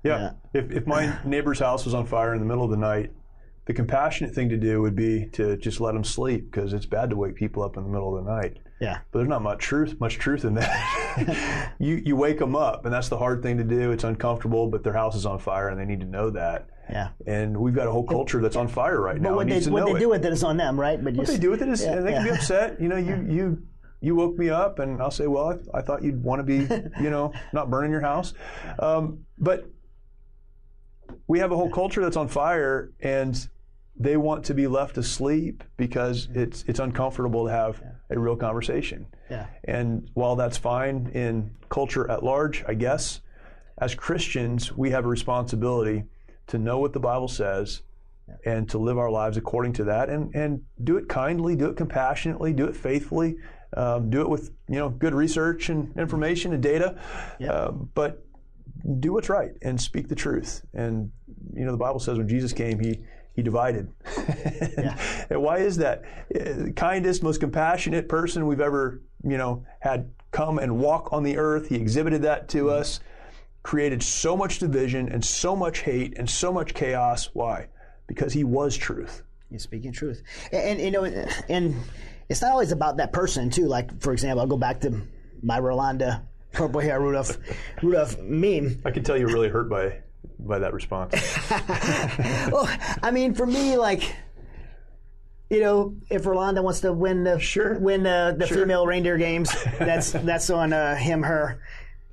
Yeah. 0.06 0.30
If, 0.52 0.70
if 0.70 0.86
my 0.86 1.18
neighbor's 1.24 1.58
house 1.58 1.84
was 1.84 1.94
on 1.94 2.06
fire 2.06 2.34
in 2.34 2.40
the 2.40 2.46
middle 2.46 2.64
of 2.64 2.70
the 2.70 2.76
night, 2.76 3.12
the 3.66 3.74
compassionate 3.74 4.34
thing 4.34 4.48
to 4.48 4.56
do 4.56 4.80
would 4.80 4.94
be 4.94 5.26
to 5.32 5.56
just 5.56 5.80
let 5.80 5.94
them 5.94 6.04
sleep 6.04 6.50
because 6.50 6.72
it's 6.72 6.86
bad 6.86 7.10
to 7.10 7.16
wake 7.16 7.34
people 7.34 7.62
up 7.64 7.76
in 7.76 7.82
the 7.82 7.88
middle 7.88 8.16
of 8.16 8.24
the 8.24 8.30
night. 8.30 8.58
Yeah. 8.80 8.98
But 9.10 9.18
there's 9.20 9.28
not 9.28 9.42
much 9.42 9.58
truth, 9.58 9.98
much 9.98 10.18
truth 10.18 10.44
in 10.44 10.54
that. 10.54 11.74
you 11.78 12.02
you 12.04 12.14
wake 12.14 12.38
them 12.38 12.54
up, 12.54 12.84
and 12.84 12.94
that's 12.94 13.08
the 13.08 13.16
hard 13.16 13.42
thing 13.42 13.56
to 13.58 13.64
do. 13.64 13.90
It's 13.90 14.04
uncomfortable, 14.04 14.68
but 14.68 14.84
their 14.84 14.92
house 14.92 15.16
is 15.16 15.26
on 15.26 15.38
fire, 15.38 15.68
and 15.68 15.80
they 15.80 15.84
need 15.84 16.00
to 16.00 16.06
know 16.06 16.30
that. 16.30 16.68
Yeah. 16.88 17.08
And 17.26 17.56
we've 17.56 17.74
got 17.74 17.88
a 17.88 17.90
whole 17.90 18.06
culture 18.06 18.40
that's 18.40 18.54
on 18.54 18.68
fire 18.68 19.00
right 19.00 19.20
now. 19.20 19.30
But 19.30 19.36
what 19.36 19.48
they, 19.48 19.60
what 19.62 19.86
they 19.86 19.98
do 19.98 20.08
with 20.10 20.24
it 20.24 20.32
is 20.32 20.44
on 20.44 20.56
them, 20.56 20.78
right? 20.78 21.02
But 21.02 21.14
What 21.14 21.26
just, 21.26 21.32
they 21.32 21.42
do 21.42 21.50
with 21.50 21.62
it 21.62 21.68
is, 21.68 21.82
Yeah, 21.82 22.00
they 22.00 22.12
can 22.12 22.24
be 22.24 22.30
upset. 22.30 22.80
You 22.80 22.88
know, 22.88 22.96
you 22.96 23.26
you 23.28 23.62
you 24.00 24.14
woke 24.14 24.38
me 24.38 24.50
up, 24.50 24.78
and 24.78 25.00
I'll 25.00 25.10
say, 25.10 25.26
well, 25.26 25.58
I, 25.74 25.78
I 25.78 25.82
thought 25.82 26.04
you'd 26.04 26.22
want 26.22 26.40
to 26.40 26.44
be, 26.44 26.58
you 27.02 27.10
know, 27.10 27.32
not 27.52 27.70
burning 27.70 27.90
your 27.90 28.02
house. 28.02 28.34
Um, 28.78 29.24
but 29.38 29.68
we 31.26 31.38
have 31.38 31.52
a 31.52 31.56
whole 31.56 31.70
culture 31.70 32.02
that's 32.02 32.16
on 32.16 32.28
fire, 32.28 32.92
and 33.00 33.48
they 33.98 34.16
want 34.16 34.44
to 34.44 34.54
be 34.54 34.66
left 34.66 34.98
asleep 34.98 35.64
because 35.76 36.28
it's 36.34 36.64
it's 36.66 36.80
uncomfortable 36.80 37.46
to 37.46 37.50
have 37.50 37.82
a 38.10 38.18
real 38.18 38.36
conversation. 38.36 39.06
Yeah. 39.30 39.46
And 39.64 40.08
while 40.14 40.36
that's 40.36 40.56
fine 40.56 41.10
in 41.14 41.50
culture 41.68 42.08
at 42.10 42.22
large, 42.22 42.64
I 42.68 42.74
guess, 42.74 43.20
as 43.78 43.94
Christians, 43.94 44.72
we 44.76 44.90
have 44.90 45.04
a 45.04 45.08
responsibility 45.08 46.04
to 46.48 46.58
know 46.58 46.78
what 46.78 46.92
the 46.92 47.00
Bible 47.00 47.28
says 47.28 47.82
and 48.44 48.68
to 48.68 48.78
live 48.78 48.98
our 48.98 49.10
lives 49.10 49.36
according 49.36 49.72
to 49.72 49.84
that 49.84 50.08
and, 50.08 50.34
and 50.34 50.62
do 50.82 50.96
it 50.96 51.08
kindly, 51.08 51.56
do 51.56 51.66
it 51.66 51.76
compassionately, 51.76 52.52
do 52.52 52.66
it 52.66 52.76
faithfully, 52.76 53.36
um, 53.76 54.10
do 54.10 54.20
it 54.20 54.28
with 54.28 54.50
you 54.68 54.76
know 54.76 54.88
good 54.88 55.14
research 55.14 55.68
and 55.68 55.96
information 55.96 56.52
and 56.52 56.62
data. 56.62 56.98
Um, 57.48 57.90
but 57.94 58.25
do 59.00 59.12
what's 59.12 59.28
right 59.28 59.52
and 59.62 59.80
speak 59.80 60.08
the 60.08 60.14
truth. 60.14 60.64
And 60.74 61.10
you 61.54 61.64
know 61.64 61.72
the 61.72 61.78
Bible 61.78 62.00
says 62.00 62.18
when 62.18 62.28
Jesus 62.28 62.52
came, 62.52 62.78
he 62.78 63.00
he 63.34 63.42
divided. 63.42 63.92
and 65.30 65.42
why 65.42 65.58
is 65.58 65.76
that? 65.78 66.02
Uh, 66.34 66.70
Kindest, 66.74 67.22
most 67.22 67.40
compassionate 67.40 68.08
person 68.08 68.46
we've 68.46 68.60
ever 68.60 69.02
you 69.24 69.36
know 69.36 69.64
had 69.80 70.10
come 70.30 70.58
and 70.58 70.78
walk 70.78 71.12
on 71.12 71.22
the 71.22 71.36
earth. 71.36 71.68
He 71.68 71.76
exhibited 71.76 72.22
that 72.22 72.48
to 72.50 72.70
us. 72.70 73.00
Created 73.62 74.00
so 74.00 74.36
much 74.36 74.60
division 74.60 75.08
and 75.08 75.24
so 75.24 75.56
much 75.56 75.80
hate 75.80 76.16
and 76.18 76.30
so 76.30 76.52
much 76.52 76.72
chaos. 76.72 77.30
Why? 77.32 77.66
Because 78.06 78.32
he 78.32 78.44
was 78.44 78.76
truth. 78.76 79.22
You're 79.50 79.58
speaking 79.58 79.92
truth, 79.92 80.22
and, 80.52 80.62
and 80.62 80.80
you 80.80 80.90
know, 80.92 81.04
and 81.04 81.74
it's 82.28 82.42
not 82.42 82.52
always 82.52 82.72
about 82.72 82.96
that 82.98 83.12
person 83.12 83.50
too. 83.50 83.66
Like 83.66 84.00
for 84.00 84.12
example, 84.12 84.40
I'll 84.40 84.46
go 84.46 84.56
back 84.56 84.80
to 84.82 85.02
my 85.42 85.58
Rolanda 85.60 86.22
purple 86.56 86.80
hair 86.80 87.00
Rudolph 87.00 87.36
Rudolph 87.82 88.18
meme. 88.20 88.80
I 88.84 88.90
can 88.90 89.04
tell 89.04 89.16
you're 89.16 89.28
really 89.28 89.48
hurt 89.48 89.68
by 89.68 90.00
by 90.38 90.58
that 90.58 90.72
response. 90.72 91.14
Well, 92.50 92.68
I 93.02 93.10
mean, 93.10 93.34
for 93.34 93.46
me, 93.46 93.76
like. 93.76 94.14
You 95.48 95.60
know, 95.60 95.94
if 96.10 96.24
Rolanda 96.24 96.60
wants 96.60 96.80
to 96.80 96.92
win 96.92 97.22
the 97.22 97.38
Sure. 97.38 97.78
win 97.78 98.02
the, 98.02 98.34
the 98.36 98.48
Sure. 98.48 98.56
female 98.58 98.84
reindeer 98.84 99.16
games, 99.16 99.54
that's 99.78 100.10
that's 100.24 100.50
on 100.50 100.72
uh, 100.72 100.96
him, 100.96 101.22
her, 101.22 101.60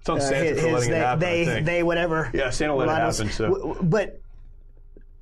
It's 0.02 0.08
on 0.10 0.18
uh, 0.18 0.22
Santa 0.22 0.50
his, 0.52 0.62
for 0.62 0.72
letting 0.72 0.92
they, 0.92 0.98
it 0.98 1.02
happen. 1.02 1.20
they, 1.20 1.62
they, 1.64 1.82
whatever. 1.84 2.30
Yeah, 2.32 2.52
Santa 2.52 2.76
let 2.76 2.90
it 2.90 2.92
happen, 2.92 3.32
so- 3.32 3.46
w- 3.46 3.68
w- 3.74 3.84
but 3.90 4.22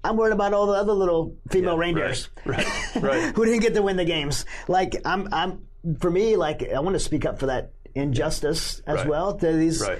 I'm 0.03 0.17
worried 0.17 0.33
about 0.33 0.53
all 0.53 0.65
the 0.67 0.73
other 0.73 0.91
little 0.91 1.37
female 1.49 1.77
reindeers. 1.77 2.27
Right, 2.43 2.65
right, 2.95 3.01
right. 3.01 3.23
who 3.35 3.45
didn't 3.45 3.61
get 3.61 3.75
to 3.75 3.81
win 3.81 3.95
the 3.95 4.03
games. 4.03 4.45
Like 4.67 4.97
I'm, 5.05 5.29
I'm 5.31 5.65
for 6.01 6.11
me, 6.11 6.35
like 6.35 6.67
I 6.69 6.81
want 6.81 6.95
to 6.95 6.99
speak 6.99 7.23
up 7.23 7.39
for 7.39 7.45
that 7.45 7.71
injustice 7.95 8.81
as 8.87 8.97
Right. 8.97 9.07
well 9.07 9.35
to 9.35 9.51
these. 9.53 9.81
Right. 9.81 9.99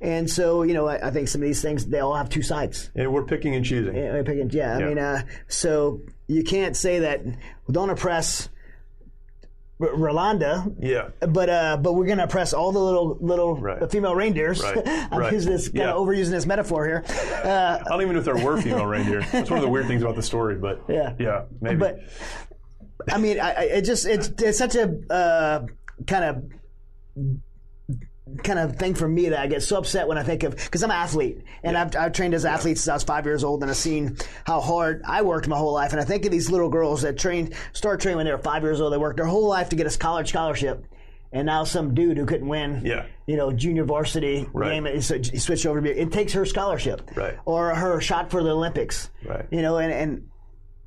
And 0.00 0.30
so 0.30 0.62
you 0.62 0.74
know, 0.74 0.86
I, 0.88 1.08
I 1.08 1.10
think 1.10 1.28
some 1.28 1.42
of 1.42 1.46
these 1.48 1.60
things 1.62 1.86
they 1.86 2.00
all 2.00 2.14
have 2.14 2.28
two 2.28 2.42
sides. 2.42 2.90
And 2.94 3.12
we're 3.12 3.24
picking 3.24 3.54
and 3.54 3.64
choosing. 3.64 3.96
Yeah, 3.96 4.16
I 4.18 4.22
pick- 4.22 4.52
yeah, 4.52 4.76
I 4.76 4.84
mean, 4.84 4.98
uh, 4.98 5.22
so 5.48 6.02
you 6.28 6.44
can't 6.44 6.76
say 6.76 7.00
that 7.00 7.20
don't 7.70 7.90
oppress 7.90 8.48
R- 9.80 9.88
Rolanda. 9.90 10.74
Yeah. 10.80 11.08
But 11.26 11.48
uh, 11.50 11.76
but 11.78 11.94
we're 11.94 12.06
gonna 12.06 12.24
oppress 12.24 12.52
all 12.52 12.72
the 12.72 12.78
little 12.80 13.16
little 13.20 13.54
Right. 13.56 13.90
female 13.90 14.14
reindeers. 14.14 14.62
Right. 14.62 14.76
I'm 14.86 15.18
Right. 15.18 15.32
using 15.32 15.52
this 15.52 15.68
kind 15.68 15.78
Yeah. 15.78 15.92
of 15.94 15.98
overusing 16.06 16.30
this 16.30 16.46
metaphor 16.46 16.84
here. 16.86 17.04
Uh, 17.44 17.78
I 17.80 17.88
don't 17.88 18.02
even 18.02 18.14
know 18.14 18.18
if 18.20 18.24
there 18.24 18.36
were 18.36 18.60
female 18.60 18.86
reindeer. 18.86 19.20
That's 19.32 19.50
one 19.50 19.58
of 19.58 19.64
the 19.64 19.70
weird 19.70 19.86
things 19.86 20.02
about 20.02 20.16
the 20.16 20.22
story, 20.22 20.56
but 20.56 20.82
Yeah. 20.88 21.14
yeah, 21.18 21.42
maybe. 21.60 21.76
But 21.76 22.00
I 23.10 23.18
mean, 23.18 23.40
I, 23.40 23.50
I 23.52 23.62
it 23.62 23.82
just 23.82 24.06
it's 24.06 24.30
it's 24.42 24.58
such 24.58 24.74
a 24.74 24.92
uh, 25.12 25.66
kind 26.06 26.24
of 26.24 26.44
kind 28.44 28.58
of 28.58 28.76
thing 28.76 28.94
for 28.94 29.08
me 29.08 29.30
that 29.30 29.38
I 29.40 29.46
get 29.46 29.62
so 29.62 29.78
upset 29.78 30.06
when 30.06 30.18
I 30.18 30.22
think 30.22 30.42
of 30.42 30.54
because 30.54 30.82
I'm 30.82 30.90
an 30.90 30.96
athlete 30.96 31.44
and 31.62 31.78
I've, 31.78 31.96
I've 31.96 32.12
trained 32.12 32.34
as 32.34 32.44
an 32.44 32.52
athlete 32.52 32.76
since 32.76 32.88
I 32.88 32.92
was 32.94 33.02
five 33.04 33.24
years 33.24 33.42
old 33.42 33.62
and 33.62 33.70
I've 33.70 33.76
seen 33.78 34.18
how 34.44 34.60
hard 34.60 35.02
I 35.06 35.22
worked 35.22 35.48
my 35.48 35.56
whole 35.56 35.72
life 35.72 35.92
and 35.92 36.00
I 36.00 36.04
think 36.04 36.26
of 36.26 36.30
these 36.30 36.50
little 36.50 36.68
girls 36.68 37.02
that 37.02 37.18
trained 37.18 37.54
start 37.72 38.00
training 38.00 38.18
when 38.18 38.26
they 38.26 38.32
were 38.32 38.38
five 38.38 38.62
years 38.62 38.82
old 38.82 38.92
they 38.92 38.98
worked 38.98 39.16
their 39.16 39.24
whole 39.26 39.48
life 39.48 39.70
to 39.70 39.76
get 39.76 39.92
a 39.92 39.98
college 39.98 40.28
scholarship 40.28 40.84
and 41.32 41.46
now 41.46 41.64
some 41.64 41.94
dude 41.94 42.18
who 42.18 42.26
couldn't 42.26 42.48
win 42.48 42.82
Yeah. 42.84 43.06
you 43.26 43.36
know 43.38 43.50
junior 43.50 43.84
varsity 43.84 44.46
Right. 44.52 44.72
game 44.72 44.84
he 44.84 45.00
switched 45.00 45.30
he 45.32 45.38
switched 45.38 45.64
over 45.64 45.80
to 45.80 45.82
be 45.82 45.98
it 45.98 46.12
takes 46.12 46.34
her 46.34 46.44
scholarship 46.44 47.10
Right. 47.16 47.38
or 47.46 47.74
her 47.74 47.98
shot 48.02 48.30
for 48.30 48.42
the 48.42 48.50
Olympics 48.50 49.08
Right. 49.24 49.46
you 49.50 49.62
know 49.62 49.78
and, 49.78 49.90
and 49.90 50.28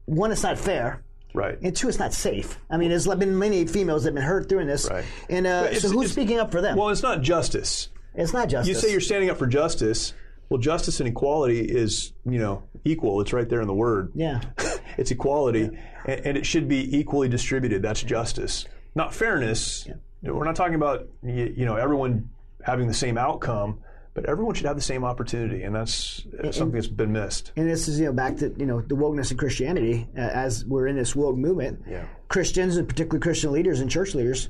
one 0.06 0.32
it's 0.32 0.44
not 0.44 0.60
fair 0.60 1.04
right. 1.34 1.58
and 1.62 1.76
two, 1.76 1.90
it's 1.90 2.00
not 2.00 2.14
safe. 2.14 2.60
I 2.70 2.78
mean, 2.78 2.90
there's 2.90 3.08
been 3.08 3.38
many 3.38 3.66
females 3.66 4.04
that 4.04 4.10
have 4.10 4.16
been 4.16 4.24
hurt 4.24 4.50
during 4.50 4.68
this. 4.68 4.90
Right. 4.90 5.06
And 5.30 5.48
uh, 5.48 5.74
so 5.76 5.90
who's 5.90 6.12
speaking 6.12 6.40
up 6.40 6.52
for 6.52 6.62
them? 6.62 6.78
Well, 6.78 6.90
it's 6.90 7.04
not 7.04 7.22
justice. 7.22 7.90
It's 8.14 8.34
not 8.34 8.50
justice. 8.50 8.68
You 8.68 8.76
say 8.76 8.92
you're 8.92 9.02
standing 9.02 9.30
up 9.30 9.38
for 9.38 9.48
justice. 9.48 10.14
Well, 10.50 10.60
justice 10.60 11.00
and 11.00 11.08
equality 11.08 11.62
is, 11.62 12.12
you 12.26 12.38
know, 12.38 12.64
equal. 12.84 13.22
It's 13.22 13.32
right 13.32 13.48
there 13.48 13.62
in 13.62 13.68
the 13.68 13.74
word. 13.74 14.12
Yeah. 14.16 14.42
it's 14.98 15.12
equality, 15.12 15.70
and, 16.06 16.26
and, 16.26 16.38
it 16.38 16.46
should 16.46 16.68
be 16.68 16.98
equally 16.98 17.30
distributed. 17.30 17.82
That's 17.82 18.04
justice, 18.04 18.66
not 18.94 19.14
fairness. 19.14 19.88
Yeah. 19.88 20.32
We're 20.32 20.44
not 20.44 20.58
talking 20.58 20.76
about 20.76 21.08
you, 21.24 21.66
know 21.66 21.78
everyone 21.78 22.30
having 22.64 22.88
the 22.88 22.94
same 22.94 23.18
outcome, 23.18 23.80
but 24.14 24.26
everyone 24.26 24.54
should 24.56 24.66
have 24.66 24.76
the 24.76 24.82
same 24.82 25.04
opportunity, 25.04 25.64
and 25.64 25.74
that's 25.76 26.26
and, 26.40 26.54
something 26.54 26.74
that's 26.74 26.88
been 26.88 27.14
missed. 27.14 27.52
And 27.56 27.70
this 27.70 27.88
is 27.88 28.00
you 28.00 28.08
know 28.08 28.14
back 28.14 28.38
to 28.38 28.54
you 28.58 28.66
know 28.66 28.82
the 28.82 28.96
wokeness 28.96 29.32
of 29.32 29.38
Christianity 29.38 30.08
uh, 30.18 30.22
as 30.22 30.66
we're 30.66 30.88
in 30.88 30.98
this 30.98 31.16
woke 31.16 31.38
movement. 31.38 31.84
Yeah. 31.90 32.06
Christians 32.28 32.78
and 32.78 32.88
particularly 32.88 33.22
Christian 33.22 33.52
leaders 33.52 33.80
and 33.80 33.90
church 33.90 34.14
leaders 34.16 34.50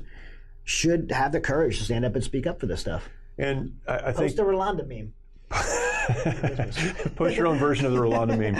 should 0.64 1.10
have 1.12 1.32
the 1.32 1.40
courage 1.40 1.78
to 1.78 1.84
stand 1.84 2.04
up 2.04 2.14
and 2.14 2.24
speak 2.24 2.46
up 2.46 2.60
for 2.60 2.66
this 2.66 2.80
stuff. 2.80 3.08
And 3.38 3.78
I, 3.86 3.96
I 3.96 4.12
Post 4.12 4.18
think 4.18 4.36
the 4.36 4.42
Rolanda 4.42 4.86
meme. 4.86 5.12
Post 7.16 7.36
your 7.36 7.46
own 7.46 7.58
version 7.58 7.86
of 7.86 7.92
the 7.92 7.98
Rolanda 7.98 8.38
meme. 8.38 8.56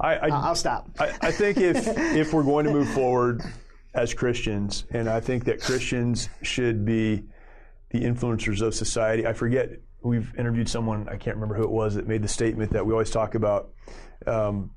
I, 0.00 0.16
I, 0.16 0.48
will 0.48 0.54
stop. 0.54 0.88
I, 0.98 1.08
I 1.20 1.30
think 1.30 1.58
if 1.58 1.86
if 2.14 2.32
we're 2.32 2.42
going 2.42 2.64
to 2.64 2.72
move 2.72 2.88
forward 2.90 3.42
as 3.92 4.14
Christians, 4.14 4.84
and 4.90 5.08
I 5.08 5.20
think 5.20 5.44
that 5.44 5.60
Christians 5.60 6.28
should 6.42 6.84
be 6.84 7.24
the 7.90 8.00
influencers 8.00 8.62
of 8.62 8.74
society. 8.74 9.26
I 9.26 9.32
forget 9.32 9.70
we've 10.02 10.34
interviewed 10.36 10.68
someone 10.68 11.08
I 11.08 11.16
can't 11.16 11.36
remember 11.36 11.54
who 11.54 11.64
it 11.64 11.70
was 11.70 11.94
that 11.94 12.06
made 12.06 12.22
the 12.22 12.28
statement 12.28 12.72
that 12.72 12.84
we 12.84 12.92
always 12.92 13.10
talk 13.10 13.34
about, 13.34 13.70
um, 14.26 14.70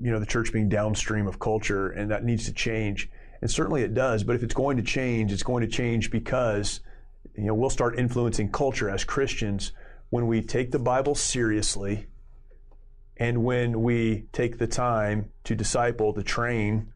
you 0.00 0.10
know, 0.10 0.18
the 0.18 0.26
church 0.26 0.52
being 0.52 0.68
downstream 0.68 1.26
of 1.26 1.38
culture, 1.38 1.90
and 1.90 2.10
that 2.10 2.24
needs 2.24 2.46
to 2.46 2.52
change. 2.52 3.08
And 3.40 3.50
certainly 3.50 3.82
it 3.82 3.94
does. 3.94 4.24
But 4.24 4.36
if 4.36 4.42
it's 4.42 4.54
going 4.54 4.76
to 4.76 4.82
change, 4.82 5.32
it's 5.32 5.42
going 5.42 5.62
to 5.62 5.68
change 5.68 6.10
because 6.10 6.80
you 7.36 7.44
know 7.44 7.54
we'll 7.54 7.70
start 7.70 7.98
influencing 7.98 8.50
culture 8.50 8.90
as 8.90 9.04
Christians 9.04 9.72
when 10.10 10.26
we 10.26 10.42
take 10.42 10.72
the 10.72 10.78
Bible 10.78 11.14
seriously 11.14 12.06
and 13.16 13.44
when 13.44 13.82
we 13.82 14.24
take 14.32 14.58
the 14.58 14.66
time 14.66 15.30
to 15.44 15.54
disciple, 15.54 16.12
to 16.14 16.22
train 16.22 16.92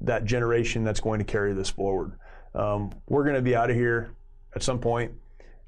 that 0.00 0.24
generation 0.24 0.84
that's 0.84 1.00
going 1.00 1.18
to 1.20 1.24
carry 1.24 1.54
this 1.54 1.70
forward. 1.70 2.18
Um, 2.54 2.92
we're 3.08 3.22
going 3.22 3.36
to 3.36 3.42
be 3.42 3.54
out 3.54 3.70
of 3.70 3.76
here 3.76 4.10
at 4.54 4.62
some 4.62 4.80
point. 4.80 5.12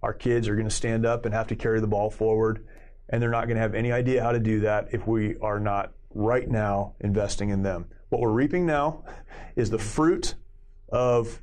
Our 0.02 0.12
kids 0.12 0.48
are 0.48 0.54
going 0.54 0.68
to 0.68 0.74
stand 0.74 1.04
up 1.04 1.24
and 1.24 1.34
have 1.34 1.48
to 1.48 1.56
carry 1.56 1.80
the 1.80 1.86
ball 1.86 2.10
forward, 2.10 2.66
and 3.08 3.20
they're 3.20 3.30
not 3.30 3.46
going 3.46 3.56
to 3.56 3.62
have 3.62 3.74
any 3.74 3.92
idea 3.92 4.22
how 4.22 4.32
to 4.32 4.38
do 4.38 4.60
that 4.60 4.88
if 4.92 5.06
we 5.06 5.36
are 5.38 5.58
not 5.58 5.92
right 6.14 6.48
now 6.48 6.94
investing 7.00 7.50
in 7.50 7.62
them. 7.62 7.86
What 8.08 8.20
we're 8.20 8.30
reaping 8.30 8.66
now 8.66 9.04
is 9.56 9.70
the 9.70 9.78
fruit 9.78 10.34
of 10.90 11.42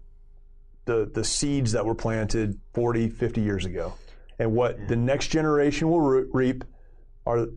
the, 0.86 1.10
the 1.14 1.24
seeds 1.24 1.72
that 1.74 1.86
were 1.86 1.95
planted 1.95 2.60
40, 2.74 3.10
50 3.10 3.41
years 3.41 3.66
ago. 3.66 3.93
And 4.39 4.53
what 4.53 4.78
hmm. 4.78 4.88
the 4.88 4.95
next 4.95 5.28
generation 5.28 5.89
will 5.89 6.01
reap 6.01 6.64
are 7.26 7.47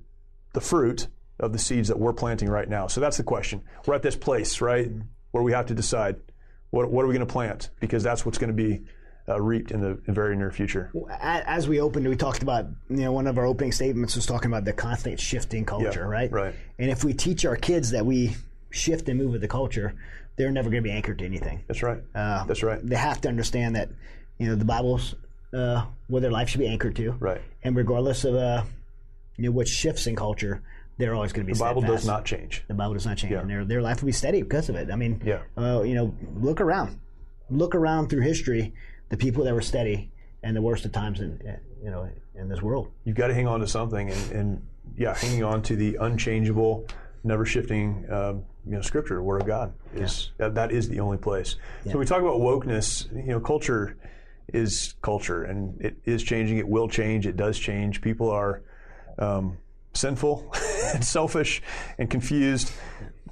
the 0.53 0.61
fruit 0.61 1.09
of 1.38 1.53
the 1.53 1.59
seeds 1.59 1.88
that 1.88 1.99
we're 1.99 2.12
planting 2.12 2.49
right 2.49 2.68
now. 2.68 2.86
So 2.88 3.01
that's 3.01 3.18
the 3.18 3.22
question. 3.22 3.62
We're 3.86 3.94
at 3.94 4.03
this 4.03 4.16
place, 4.16 4.61
right, 4.61 4.86
hmm. 4.86 5.01
where 5.30 5.42
we 5.42 5.53
have 5.53 5.66
to 5.66 5.74
decide 5.74 6.16
what, 6.70 6.90
what 6.90 7.05
are 7.05 7.09
we 7.09 7.14
going 7.14 7.26
to 7.26 7.32
plant 7.32 7.70
because 7.80 8.03
that's 8.03 8.26
what's 8.26 8.38
going 8.38 8.55
to 8.55 8.55
be 8.55 8.84
uh, 9.28 9.40
reaped 9.40 9.70
in 9.70 9.80
the 9.80 9.94
very 10.10 10.36
near 10.36 10.50
future. 10.50 10.90
As 11.20 11.68
we 11.68 11.80
opened, 11.80 12.08
we 12.08 12.16
talked 12.16 12.42
about 12.42 12.66
you 12.88 12.96
know 12.98 13.12
one 13.12 13.26
of 13.26 13.38
our 13.38 13.46
opening 13.46 13.72
statements 13.72 14.16
was 14.16 14.26
talking 14.26 14.50
about 14.50 14.64
the 14.64 14.72
constant 14.72 15.20
shifting 15.20 15.64
culture, 15.64 16.00
yeah, 16.00 16.06
right? 16.06 16.32
Right. 16.32 16.54
And 16.78 16.90
if 16.90 17.04
we 17.04 17.12
teach 17.12 17.44
our 17.44 17.56
kids 17.56 17.90
that 17.90 18.06
we 18.06 18.36
shift 18.70 19.08
and 19.08 19.18
move 19.18 19.32
with 19.32 19.40
the 19.40 19.48
culture, 19.48 19.94
they're 20.36 20.50
never 20.50 20.70
going 20.70 20.82
to 20.82 20.88
be 20.88 20.92
anchored 20.94 21.18
to 21.18 21.24
anything. 21.24 21.62
That's 21.66 21.82
right. 21.82 22.02
Uh, 22.14 22.44
That's 22.44 22.62
right. 22.62 22.80
They 22.82 22.96
have 22.96 23.20
to 23.22 23.28
understand 23.28 23.76
that 23.76 23.90
you 24.38 24.46
know 24.48 24.54
the 24.54 24.64
Bible's 24.64 25.14
uh, 25.52 25.84
where 26.08 26.20
their 26.20 26.30
life 26.30 26.48
should 26.48 26.60
be 26.60 26.68
anchored 26.68 26.96
to. 26.96 27.12
Right. 27.12 27.40
And 27.62 27.76
regardless 27.76 28.24
of 28.24 28.34
uh, 28.34 28.62
you 29.36 29.44
know 29.44 29.50
what 29.50 29.68
shifts 29.68 30.06
in 30.06 30.16
culture, 30.16 30.62
they're 30.96 31.14
always 31.14 31.32
going 31.32 31.46
to 31.46 31.52
be. 31.52 31.56
The 31.56 31.64
Bible 31.64 31.82
steadfast. 31.82 32.02
does 32.02 32.06
not 32.06 32.24
change. 32.24 32.64
The 32.68 32.74
Bible 32.74 32.94
does 32.94 33.06
not 33.06 33.18
change, 33.18 33.32
Yeah. 33.32 33.40
and 33.40 33.50
their 33.50 33.64
their 33.64 33.82
life 33.82 34.00
will 34.00 34.06
be 34.06 34.12
steady 34.12 34.42
because 34.42 34.68
of 34.68 34.76
it. 34.76 34.90
I 34.90 34.96
mean, 34.96 35.20
Yeah. 35.24 35.40
uh, 35.56 35.82
you 35.82 35.94
know, 35.94 36.14
look 36.36 36.60
around, 36.60 36.98
look 37.50 37.74
around 37.74 38.08
through 38.08 38.22
history, 38.22 38.72
the 39.09 39.16
people 39.16 39.44
that 39.44 39.54
were 39.54 39.62
steady 39.62 40.11
and 40.42 40.56
the 40.56 40.62
worst 40.62 40.84
of 40.84 40.92
times 40.92 41.20
in 41.20 41.40
you 41.82 41.90
know 41.90 42.09
in 42.34 42.48
this 42.48 42.62
world. 42.62 42.90
You've 43.04 43.16
got 43.16 43.28
to 43.28 43.34
hang 43.34 43.46
on 43.46 43.61
to 43.61 43.66
something, 43.66 44.11
and, 44.11 44.32
and 44.32 44.66
yeah, 44.96 45.14
hanging 45.14 45.44
on 45.44 45.62
to 45.62 45.76
the 45.76 45.96
unchangeable, 46.00 46.86
never 47.24 47.44
shifting, 47.44 48.06
um, 48.11 48.44
you 48.68 48.74
know, 48.74 48.82
Scripture, 48.82 49.16
the 49.16 49.22
Word 49.22 49.40
of 49.40 49.46
God 49.46 49.72
is 49.94 50.30
that, 50.36 50.54
that 50.54 50.72
is 50.72 50.88
the 50.88 51.00
only 51.00 51.16
place. 51.16 51.56
So 51.84 51.90
when 51.90 52.00
we 52.00 52.06
talk 52.06 52.20
about 52.20 52.38
wokeness, 52.40 53.11
you 53.12 53.32
know, 53.32 53.40
culture 53.40 53.96
is 54.52 54.94
culture, 55.00 55.44
and 55.44 55.80
it 55.80 55.96
is 56.04 56.22
changing. 56.22 56.59
It 56.59 56.68
will 56.68 56.88
change. 56.88 57.26
It 57.26 57.36
does 57.36 57.59
change. 57.59 58.02
People 58.02 58.30
are 58.30 58.62
um, 59.18 59.56
sinful 59.94 60.54
and 60.94 61.04
selfish 61.04 61.62
and 61.98 62.11
confused. 62.11 62.72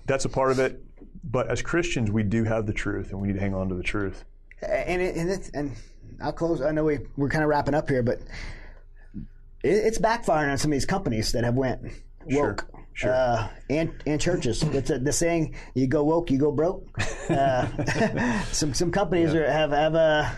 That's 0.06 0.24
a 0.24 0.28
part 0.30 0.52
of 0.52 0.58
it. 0.58 0.82
But 1.22 1.48
as 1.48 1.60
Christians, 1.60 2.10
we 2.10 2.22
do 2.22 2.44
have 2.44 2.66
the 2.66 2.72
truth, 2.72 3.10
and 3.10 3.20
we 3.20 3.28
need 3.28 3.34
to 3.34 3.40
hang 3.40 3.54
on 3.54 3.68
to 3.68 3.74
the 3.74 3.82
truth. 3.82 4.24
And 4.62 5.02
it, 5.02 5.16
and, 5.16 5.30
it, 5.30 5.50
and 5.54 5.72
I'll 6.22 6.32
close. 6.32 6.62
I 6.62 6.72
know 6.72 6.84
we 6.84 6.98
we're 7.16 7.28
kind 7.28 7.44
of 7.44 7.50
wrapping 7.50 7.74
up 7.74 7.88
here, 7.88 8.02
but 8.02 8.18
it, 9.62 9.68
it's 9.68 9.98
backfiring 9.98 10.50
on 10.50 10.58
some 10.58 10.70
of 10.70 10.76
these 10.76 10.86
companies 10.86 11.32
that 11.32 11.44
have 11.44 11.54
went 11.54 11.82
woke. 12.24 12.66
Sure, 12.70 12.84
sure. 12.94 13.12
Uh, 13.12 13.48
and 13.68 14.02
and 14.06 14.20
churches. 14.20 14.62
It's 14.62 14.90
a, 14.90 14.98
the 14.98 15.12
saying: 15.12 15.54
"You 15.74 15.86
go 15.86 16.04
woke, 16.04 16.30
you 16.30 16.38
go 16.38 16.52
broke." 16.52 16.86
Uh, 17.26 18.42
some 18.52 18.72
some 18.72 18.92
companies 18.92 19.34
are, 19.34 19.50
have 19.50 19.72
have 19.72 19.96
uh, 19.96 20.30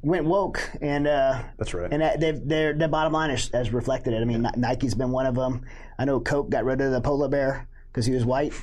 went 0.00 0.24
woke, 0.24 0.70
and 0.80 1.06
uh, 1.06 1.42
That's 1.58 1.74
right. 1.74 1.92
And 1.92 2.20
they've, 2.20 2.40
their 2.48 2.72
their 2.72 2.88
bottom 2.88 3.12
line 3.12 3.30
is, 3.30 3.50
has 3.52 3.70
reflected 3.70 4.14
it. 4.14 4.22
I 4.22 4.24
mean, 4.24 4.48
Nike's 4.56 4.94
been 4.94 5.10
one 5.10 5.26
of 5.26 5.34
them. 5.34 5.66
I 5.98 6.06
know 6.06 6.18
Coke 6.18 6.48
got 6.48 6.64
rid 6.64 6.80
of 6.80 6.92
the 6.92 7.02
polar 7.02 7.28
bear 7.28 7.68
because 7.88 8.06
he 8.06 8.14
was 8.14 8.24
white. 8.24 8.54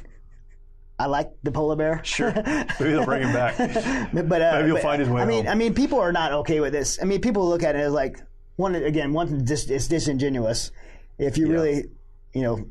I 1.00 1.06
like 1.06 1.32
the 1.44 1.52
polar 1.52 1.76
bear. 1.76 2.02
Sure. 2.04 2.32
Maybe 2.36 2.66
they'll 2.92 3.06
bring 3.06 3.24
him 3.24 3.34
back. 3.34 3.58
But 3.58 4.42
uh, 4.42 4.52
Maybe 4.54 4.66
he'll 4.68 4.76
but, 4.76 4.82
find 4.84 5.00
his 5.00 5.10
way 5.10 5.22
I 5.22 5.26
mean, 5.26 5.46
home. 5.46 5.52
I 5.52 5.56
mean, 5.56 5.74
people 5.76 6.00
are 6.00 6.12
not 6.12 6.32
okay 6.32 6.60
with 6.60 6.74
this. 6.74 6.98
I 7.02 7.06
mean, 7.06 7.22
people 7.22 7.48
look 7.48 7.64
at 7.64 7.76
it 7.76 7.80
as 7.80 7.94
like 7.94 8.20
one 8.56 8.74
again, 8.76 9.14
one 9.14 9.44
dis, 9.46 9.70
it's 9.70 9.88
disingenuous. 9.88 10.72
If 11.20 11.38
you 11.38 11.48
Yeah. 11.48 11.54
really, 11.54 11.84
you 12.34 12.42
know, 12.42 12.68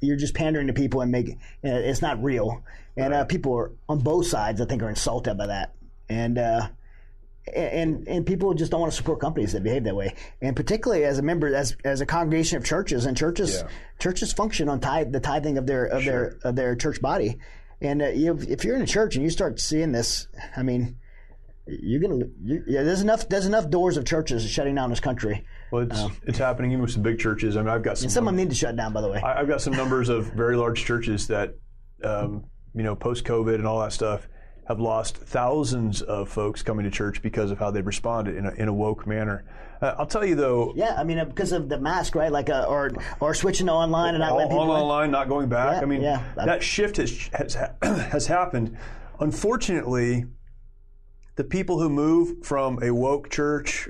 you're 0.00 0.16
just 0.16 0.34
pandering 0.34 0.66
to 0.66 0.72
people 0.74 1.00
and 1.00 1.10
make 1.10 1.30
uh, 1.30 1.34
it's 1.62 2.02
not 2.02 2.22
real. 2.22 2.62
And 2.96 3.14
uh, 3.14 3.24
people 3.24 3.54
are 3.56 3.72
on 3.88 4.00
both 4.00 4.26
sides, 4.26 4.60
I 4.60 4.66
think, 4.66 4.82
are 4.82 4.88
insulted 4.90 5.38
by 5.38 5.46
that. 5.46 5.74
And 6.08 6.36
uh, 6.38 6.68
and 7.54 8.06
and 8.06 8.26
people 8.26 8.52
just 8.54 8.70
don't 8.70 8.80
want 8.80 8.92
to 8.92 8.96
support 8.96 9.20
companies 9.20 9.52
that 9.52 9.62
behave 9.62 9.84
that 9.84 9.96
way. 9.96 10.14
And 10.42 10.54
particularly 10.54 11.04
as 11.04 11.18
a 11.18 11.22
member, 11.22 11.54
as 11.54 11.76
as 11.84 12.00
a 12.00 12.06
congregation 12.06 12.58
of 12.58 12.64
churches, 12.64 13.06
and 13.06 13.16
churches 13.16 13.62
Yeah. 13.62 13.68
churches 13.98 14.32
function 14.32 14.68
on 14.68 14.80
tithe, 14.80 15.12
the 15.12 15.20
tithing 15.20 15.56
of 15.56 15.66
their 15.66 15.86
of 15.86 16.04
their 16.04 16.36
of 16.44 16.56
their 16.56 16.76
church 16.76 17.00
body. 17.00 17.38
And 17.80 18.02
uh, 18.02 18.08
you, 18.08 18.38
if 18.48 18.64
you're 18.64 18.76
in 18.76 18.82
a 18.82 18.86
church 18.86 19.14
and 19.14 19.24
you 19.24 19.30
start 19.30 19.58
seeing 19.60 19.92
this, 19.92 20.28
I 20.56 20.62
mean, 20.62 20.96
you're 21.66 22.00
gonna 22.00 22.24
you, 22.42 22.64
yeah. 22.66 22.82
There's 22.82 23.00
enough 23.00 23.28
there's 23.28 23.46
enough 23.46 23.70
doors 23.70 23.96
of 23.96 24.04
churches 24.04 24.48
shutting 24.48 24.74
down 24.74 24.90
this 24.90 25.00
country. 25.00 25.44
Well, 25.70 25.82
it's, 25.82 26.02
it's 26.24 26.38
happening 26.38 26.72
even 26.72 26.82
with 26.82 26.90
some 26.90 27.02
big 27.02 27.18
churches. 27.20 27.56
I 27.56 27.60
mean, 27.60 27.68
I've 27.68 27.82
got 27.82 27.96
some. 27.96 28.06
And 28.06 28.12
some 28.12 28.26
of 28.26 28.32
them 28.34 28.36
need 28.36 28.50
to 28.50 28.56
shut 28.56 28.74
down, 28.76 28.92
by 28.92 29.00
the 29.00 29.08
way. 29.08 29.20
I- 29.20 29.40
I've 29.40 29.48
got 29.48 29.60
some 29.60 29.72
numbers 29.72 30.08
of 30.08 30.26
very 30.32 30.56
large 30.56 30.84
churches 30.84 31.28
that, 31.28 31.54
um, 32.02 32.44
you 32.74 32.82
know, 32.82 32.96
post 32.96 33.24
COVID 33.24 33.54
and 33.54 33.66
all 33.66 33.80
that 33.80 33.92
stuff, 33.92 34.28
have 34.70 34.78
lost 34.78 35.16
thousands 35.16 36.00
of 36.00 36.28
folks 36.28 36.62
coming 36.62 36.84
to 36.84 36.90
church 36.92 37.22
because 37.22 37.50
of 37.50 37.58
how 37.58 37.72
they've 37.72 37.86
responded 37.86 38.36
in 38.36 38.46
a, 38.46 38.52
in 38.52 38.68
a 38.68 38.72
woke 38.72 39.04
manner. 39.04 39.44
Uh, 39.82 39.96
I'll 39.98 40.06
tell 40.06 40.24
you 40.24 40.36
though, 40.36 40.72
yeah, 40.76 40.94
I 40.96 41.02
mean 41.02 41.18
uh, 41.18 41.24
because 41.24 41.50
of 41.50 41.68
the 41.68 41.80
mask, 41.80 42.14
right? 42.14 42.30
Like 42.30 42.50
uh, 42.50 42.66
or 42.68 42.92
or 43.18 43.34
switching 43.34 43.66
to 43.66 43.72
online 43.72 44.14
and 44.14 44.20
not 44.20 44.30
all, 44.30 44.42
people 44.42 44.60
all 44.60 44.76
in. 44.76 44.82
online, 44.82 45.10
not 45.10 45.28
going 45.28 45.48
back. 45.48 45.76
Yeah, 45.76 45.80
I 45.80 45.84
mean, 45.86 46.02
yeah. 46.02 46.22
that 46.36 46.62
shift 46.62 46.98
has 46.98 47.28
has 47.32 47.54
has 47.82 48.28
happened. 48.28 48.76
Unfortunately, 49.18 50.26
the 51.34 51.44
people 51.44 51.80
who 51.80 51.90
move 51.90 52.44
from 52.44 52.80
a 52.80 52.92
woke 52.92 53.28
church 53.28 53.88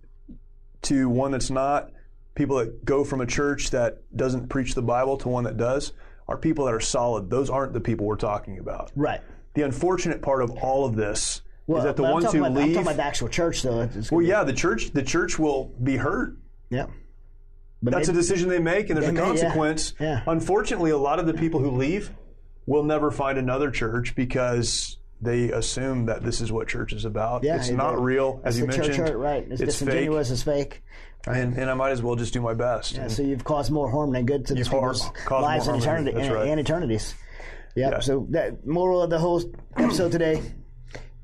to 0.82 1.08
one 1.08 1.30
that's 1.30 1.50
not, 1.50 1.92
people 2.34 2.58
that 2.58 2.84
go 2.84 3.04
from 3.04 3.22
a 3.22 3.26
church 3.26 3.70
that 3.70 4.02
doesn't 4.14 4.48
preach 4.48 4.74
the 4.74 4.82
Bible 4.82 5.16
to 5.16 5.28
one 5.30 5.44
that 5.44 5.56
does, 5.56 5.92
are 6.28 6.36
people 6.36 6.66
that 6.66 6.74
are 6.74 6.80
solid. 6.80 7.30
Those 7.30 7.48
aren't 7.48 7.72
the 7.72 7.80
people 7.80 8.06
we're 8.06 8.16
talking 8.16 8.58
about. 8.58 8.92
Right. 8.94 9.22
The 9.54 9.62
unfortunate 9.62 10.20
part 10.22 10.42
of 10.42 10.50
all 10.50 10.84
of 10.84 10.96
this 10.96 11.42
Well, 11.66 11.78
is 11.78 11.84
that 11.84 11.96
the 11.96 12.02
ones 12.02 12.30
who 12.32 12.38
about, 12.38 12.46
I'm 12.48 12.54
leave. 12.54 12.74
talking 12.74 12.82
about 12.82 12.96
the 12.96 13.04
actual 13.04 13.28
church, 13.28 13.62
though. 13.62 13.78
Well, 13.78 13.88
gonna 14.10 14.26
yeah, 14.26 14.44
the 14.44 14.52
church 14.52 14.90
the 14.90 15.02
church 15.02 15.38
will 15.38 15.72
be 15.82 15.96
hurt 15.96 16.36
yeah. 16.70 16.86
But 17.82 17.92
that's 17.92 18.08
a 18.08 18.12
decision 18.12 18.48
they 18.48 18.58
make, 18.58 18.88
and 18.88 18.96
there's 18.96 19.10
a 19.10 19.12
may, 19.12 19.20
consequence. 19.20 19.92
Yeah. 20.00 20.22
Unfortunately, 20.26 20.90
a 20.90 20.96
lot 20.98 21.18
of 21.18 21.26
the 21.26 21.34
people 21.34 21.60
who 21.60 21.70
leave 21.70 22.10
will 22.66 22.82
never 22.82 23.10
find 23.10 23.36
another 23.36 23.70
church 23.70 24.14
because 24.14 24.96
they 25.20 25.50
assume 25.50 26.06
that 26.06 26.24
this 26.24 26.40
is 26.40 26.50
what 26.50 26.66
church 26.66 26.94
is 26.94 27.04
about. 27.04 27.44
yeah, 27.44 27.56
it's 27.56 27.68
it- 27.68 27.76
not 27.76 28.00
real, 28.02 28.40
as 28.42 28.56
it's 28.58 28.62
you 28.62 28.66
mentioned. 28.66 29.06
Church 29.06 29.14
right? 29.16 29.46
It's, 29.50 29.60
It's 29.60 29.78
fake, 29.78 29.88
disingenuous. 29.88 30.30
It's 30.30 30.42
fake. 30.42 30.82
and, 31.26 31.58
and 31.58 31.70
I 31.70 31.74
might 31.74 31.90
as 31.90 32.02
well 32.02 32.16
just 32.16 32.32
do 32.32 32.40
my 32.40 32.54
best. 32.54 32.94
Yeah, 32.94 33.08
so 33.08 33.22
you've 33.22 33.44
caused 33.44 33.70
more 33.70 33.90
harm 33.90 34.12
than 34.12 34.24
good 34.24 34.46
to 34.46 34.54
these 34.54 34.68
people's 34.68 35.04
lives 35.30 35.68
and, 35.68 35.80
eternity, 35.80 36.18
and, 36.18 36.34
right. 36.34 36.48
and 36.48 36.58
eternities. 36.60 37.14
Yep. 37.76 37.92
Yeah. 37.92 38.00
So 38.00 38.26
that 38.30 38.66
moral 38.66 39.02
of 39.02 39.10
the 39.10 39.18
whole 39.18 39.42
episode 39.76 40.12
today: 40.12 40.42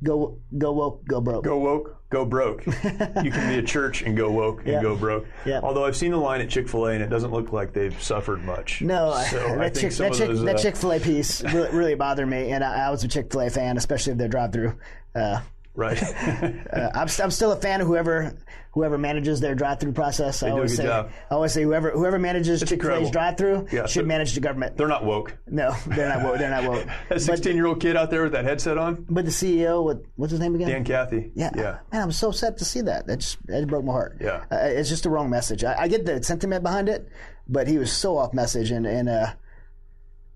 Go 0.03 0.38
go 0.57 0.72
woke, 0.72 1.05
go 1.07 1.20
broke. 1.20 1.44
Go 1.44 1.59
woke, 1.59 1.96
go 2.11 2.24
broke. 2.24 2.64
you 2.66 3.30
can 3.30 3.48
be 3.53 3.59
a 3.59 3.62
church 3.62 4.03
and 4.03 4.16
go 4.16 4.30
woke 4.32 4.61
and 4.61 4.68
Yeah. 4.68 4.82
go 4.82 4.96
broke. 4.96 5.26
Yeah. 5.44 5.61
Although 5.62 5.84
I've 5.84 5.96
seen 5.96 6.11
the 6.11 6.16
line 6.16 6.40
at 6.40 6.48
Chick 6.48 6.68
Fil 6.68 6.86
A 6.86 6.92
and 6.94 7.03
it 7.03 7.09
doesn't 7.11 7.32
look 7.32 7.53
like 7.53 7.72
they've 7.74 8.03
suffered 8.03 8.42
much. 8.42 8.80
No, 8.82 9.11
I- 9.11 9.24
so 9.24 9.36
that, 9.38 9.74
think 9.74 9.92
Chick, 9.92 9.98
that, 9.98 10.12
Chick, 10.14 10.28
those, 10.28 10.42
that 10.42 10.57
uh, 10.57 10.59
Chick 10.59 10.76
Fil 10.76 10.92
A 10.92 11.01
piece 11.01 11.42
really, 11.44 11.70
really 11.70 11.94
bothered 11.94 12.28
me, 12.28 12.51
and 12.51 12.64
I, 12.64 12.86
I 12.86 12.90
was 12.90 13.05
a 13.05 13.09
Chick 13.09 13.30
Fil 13.30 13.42
A 13.42 13.51
fan, 13.51 13.76
especially 13.76 14.12
of 14.12 14.18
their 14.18 14.28
drive-through. 14.28 14.72
Uh, 15.14 15.40
right. 15.81 16.01
uh, 16.72 16.91
I'm, 16.95 17.09
st- 17.09 17.24
I'm 17.24 17.31
still 17.31 17.53
a 17.53 17.57
fan 17.57 17.81
of 17.81 17.87
whoever 17.87 18.37
whoever 18.72 18.97
manages 18.99 19.41
their 19.41 19.57
drive-through 19.57 19.91
process. 19.93 20.45
I 20.45 20.47
do 20.47 20.53
a 20.53 20.55
always 20.57 20.70
good 20.72 20.76
say, 20.76 20.85
job. 20.85 21.11
I 21.28 21.35
always 21.35 21.53
say 21.53 21.62
whoever 21.64 21.91
whoever 21.91 22.18
manages 22.20 22.61
Chick 22.61 22.68
Fil 22.68 22.76
A's 22.76 23.09
incredible. 23.09 23.11
drive-through 23.11 23.66
Yeah, 23.72 23.87
should 23.87 24.03
so- 24.05 24.07
manage 24.07 24.35
the 24.35 24.41
government. 24.41 24.76
They're 24.76 24.87
not 24.87 25.05
woke. 25.05 25.37
No, 25.49 25.74
they're 25.89 26.09
not 26.09 26.22
woke. 26.22 26.39
They're 26.39 26.51
not 26.51 26.70
woke. 26.70 26.87
A 27.11 27.18
16 27.18 27.57
year 27.57 27.66
old 27.66 27.81
kid 27.81 27.97
out 27.97 28.11
there 28.11 28.22
with 28.22 28.33
that 28.33 28.45
headset 28.45 28.78
on, 28.78 29.07
But 29.11 29.24
the 29.24 29.31
CEO, 29.33 29.83
what 29.83 30.03
what's 30.16 30.31
his 30.31 30.39
name 30.41 30.55
again? 30.55 30.68
Dan 30.68 30.85
Cathy. 30.85 31.33
Yeah. 31.35 31.51
Yeah. 31.57 31.78
Man, 31.93 32.03
I'm 32.03 32.12
so 32.12 32.31
sad 32.31 32.59
to 32.59 32.64
see 32.64 32.83
that. 32.83 33.07
That 33.09 33.18
just 33.18 33.45
that 33.47 33.66
broke 33.66 33.85
my 33.85 33.93
heart. 33.93 34.18
Yeah. 34.20 34.45
Uh, 34.53 34.57
it's 34.61 34.89
just 34.89 35.03
the 35.03 35.11
wrong 35.11 35.31
message. 35.31 35.64
I, 35.64 35.74
I 35.83 35.89
get 35.89 36.07
the 36.07 36.22
sentiment 36.22 36.62
behind 36.62 36.89
it, 36.89 37.09
but 37.49 37.66
he 37.66 37.78
was 37.78 37.91
so 37.93 38.16
off 38.18 38.33
message, 38.35 38.70
and 38.70 38.87
and 38.87 39.09
uh, 39.09 39.33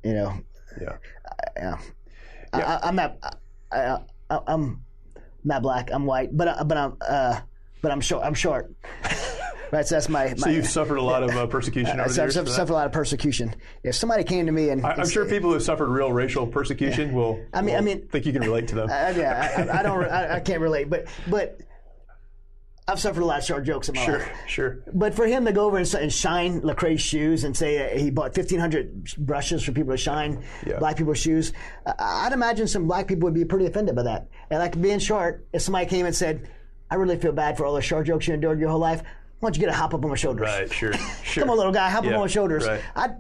you 0.03 0.15
know, 0.15 0.35
Yeah. 0.81 0.97
yeah. 1.57 1.79
I, 2.53 2.61
I, 2.63 2.81
I'm 2.89 2.97
not. 2.97 3.17
I, 3.71 3.99
I, 4.31 4.39
I'm 4.47 4.83
not 5.45 5.63
black. 5.63 5.91
I'm 5.93 6.07
white, 6.07 6.37
but 6.37 6.49
I, 6.49 6.63
but 6.63 6.77
I'm 6.77 6.97
uh, 7.01 7.41
but 7.83 7.93
I'm 7.93 8.01
short. 8.01 8.25
I'm 8.25 8.35
short. 8.35 8.73
right. 9.73 9.87
So 9.87 9.95
that's 9.97 10.09
my. 10.09 10.29
my 10.29 10.35
So 10.37 10.49
you've 10.51 10.67
suffered 10.67 10.97
a 10.97 11.03
lot 11.03 11.23
of 11.23 11.31
uh, 11.31 11.47
persecution 11.47 11.93
over 12.01 12.09
I've 12.09 12.15
the 12.15 12.23
years. 12.23 12.35
suffered, 12.35 12.47
for 12.47 12.51
that? 12.51 12.57
suffered 12.57 12.73
a 12.73 12.77
lot 12.77 12.87
of 12.87 12.93
persecution. 12.93 13.55
If 13.83 13.95
somebody 13.95 14.25
came 14.25 14.47
to 14.47 14.53
me 14.53 14.71
and 14.71 14.85
I- 14.85 14.93
I'm 14.95 15.09
sure 15.09 15.25
people 15.27 15.51
who 15.51 15.55
have 15.55 15.63
suffered 15.63 15.89
real 15.91 16.13
racial 16.13 16.47
persecution 16.47 17.13
will. 17.13 17.41
I 17.53 17.61
mean- 17.63 17.77
I 17.77 17.81
mean- 17.81 18.07
think 18.09 18.27
you 18.27 18.33
can 18.33 18.43
relate 18.43 18.69
to 18.69 18.75
them. 18.75 18.91
I, 18.91 19.11
yeah, 19.11 19.67
I, 19.73 19.81
I 19.81 19.83
don't. 19.83 20.05
I, 20.05 20.37
I 20.37 20.41
can't 20.41 20.61
relate, 20.61 20.89
but 20.91 21.07
but 21.29 21.61
I've 22.87 23.01
suffered 23.01 23.23
a 23.23 23.25
lot 23.27 23.39
of 23.39 23.45
short 23.45 23.65
jokes 23.65 23.89
in 23.89 23.95
my 23.95 24.05
sure, 24.05 24.19
life. 24.19 24.29
sure. 24.47 24.83
sure. 24.85 24.93
But 24.93 25.15
for 25.15 25.27
him 25.27 25.47
to 25.47 25.53
go 25.53 25.65
over 25.67 25.79
and, 25.79 25.95
and 25.95 26.13
shine 26.13 26.61
Lecrae's 26.61 27.01
shoes 27.01 27.45
and 27.45 27.57
say 27.57 27.95
uh, 27.95 27.99
he 27.99 28.11
bought 28.11 28.37
1,500 28.37 29.15
brushes 29.19 29.63
for 29.65 29.73
people 29.73 29.93
to 29.93 29.97
shine 29.97 30.45
Yeah. 30.67 30.79
black 30.79 30.97
people's 30.99 31.17
shoes, 31.19 31.55
I- 31.87 31.95
I'd 32.27 32.33
imagine 32.35 32.67
some 32.69 32.87
black 32.87 33.07
people 33.09 33.27
would 33.27 33.35
be 33.35 33.45
pretty 33.47 33.65
offended 33.65 33.97
by 33.97 34.03
that. 34.03 34.29
And 34.51 34.59
like 34.59 34.79
being 34.81 34.99
short, 34.99 35.47
if 35.55 35.63
somebody 35.63 35.87
came 35.87 36.05
and 36.05 36.15
said, 36.15 36.47
I 36.91 36.97
really 36.97 37.17
feel 37.17 37.33
bad 37.33 37.57
for 37.57 37.65
all 37.65 37.75
the 37.75 37.81
short 37.81 38.07
jokes 38.07 38.29
you 38.29 38.35
endured 38.35 38.61
your 38.61 38.69
whole 38.69 38.79
life, 38.81 39.01
why 39.41 39.49
don't 39.49 39.57
you 39.57 39.61
get 39.61 39.71
a 39.71 39.77
hop 39.77 39.95
up 39.95 40.05
on 40.05 40.11
my 40.11 40.17
shoulders? 40.17 40.43
Right, 40.47 40.71
sure, 40.71 40.93
sure. 41.25 41.43
Come 41.43 41.51
on, 41.51 41.57
little 41.57 41.73
guy, 41.73 41.89
hop 41.89 42.05
Yeah, 42.05 42.11
up 42.11 42.17
on 42.17 42.21
my 42.23 42.27
shoulders. 42.27 42.67
right. 42.67 42.83
I'd, 42.97 43.17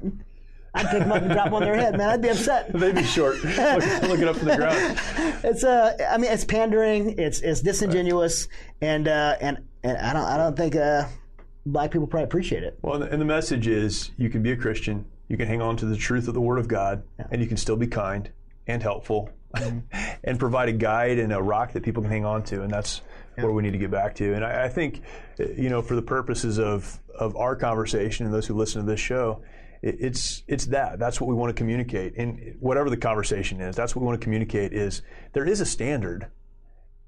I'd 0.74 0.88
pick 0.88 1.00
them 1.00 1.12
up 1.12 1.22
and 1.22 1.30
drop 1.30 1.46
them 1.46 1.54
on 1.54 1.62
their 1.62 1.76
head, 1.76 1.96
man. 1.96 2.08
I'd 2.08 2.22
be 2.22 2.28
upset. 2.28 2.72
They'd 2.74 2.94
be 2.94 3.04
short, 3.04 3.42
looking, 3.44 4.08
looking 4.08 4.28
up 4.28 4.36
from 4.36 4.48
the 4.48 4.56
ground. 4.56 5.00
It's 5.44 5.62
uh, 5.62 5.94
I 6.10 6.16
mean, 6.16 6.32
it's 6.32 6.44
pandering. 6.44 7.18
It's 7.18 7.40
it's 7.42 7.60
disingenuous, 7.60 8.48
and 8.80 9.06
uh, 9.06 9.36
and 9.42 9.58
and 9.82 9.98
I 9.98 10.14
don't 10.14 10.24
I 10.24 10.36
don't 10.38 10.56
think 10.56 10.74
uh, 10.74 11.04
black 11.66 11.90
people 11.90 12.06
probably 12.06 12.24
appreciate 12.24 12.62
it. 12.62 12.78
Well, 12.80 13.02
and 13.02 13.20
the- 13.20 13.26
message 13.26 13.66
is 13.66 14.10
you 14.16 14.30
can 14.30 14.42
be 14.42 14.52
a 14.52 14.56
Christian, 14.56 15.04
you 15.28 15.36
can 15.36 15.46
hang 15.46 15.60
on 15.60 15.76
to 15.78 15.86
the 15.86 15.96
truth 15.96 16.28
of 16.28 16.34
the 16.34 16.40
Word 16.40 16.58
of 16.58 16.66
God, 16.66 17.02
and 17.30 17.42
you 17.42 17.46
can 17.46 17.58
still 17.58 17.76
be 17.76 17.86
kind 17.86 18.30
and 18.66 18.82
helpful 18.82 19.28
and 20.24 20.38
provide 20.38 20.68
a 20.68 20.72
guide 20.72 21.18
and 21.18 21.32
a 21.32 21.42
rock 21.42 21.72
that 21.72 21.82
people 21.82 22.02
can 22.02 22.10
hang 22.10 22.24
on 22.24 22.42
to. 22.44 22.62
And 22.62 22.70
that's 22.70 23.02
where 23.36 23.52
we 23.52 23.62
need 23.62 23.72
to 23.72 23.78
get 23.78 23.90
back 23.90 24.14
to. 24.16 24.34
And 24.34 24.44
I, 24.44 24.64
I 24.64 24.68
think, 24.68 25.02
uh, 25.38 25.44
you 25.56 25.68
know, 25.68 25.82
for 25.82 25.94
the 25.94 26.02
purposes 26.02 26.58
of, 26.58 27.00
of 27.18 27.36
our 27.36 27.56
conversation 27.56 28.26
and 28.26 28.34
those 28.34 28.46
who 28.46 28.54
listen 28.54 28.82
to 28.84 28.90
this 28.90 29.00
show, 29.00 29.42
it's 29.84 30.42
it's 30.48 30.66
that. 30.66 30.98
That's 30.98 31.20
what 31.20 31.28
we 31.28 31.34
want 31.34 31.50
to 31.50 31.54
communicate. 31.54 32.16
And 32.16 32.56
whatever 32.58 32.88
the 32.88 32.96
conversation 32.96 33.60
is, 33.60 33.76
that's 33.76 33.94
what 33.94 34.00
we 34.00 34.06
want 34.06 34.18
to 34.18 34.24
communicate 34.24 34.72
is 34.72 35.02
there 35.34 35.44
is 35.44 35.60
a 35.60 35.66
standard 35.66 36.30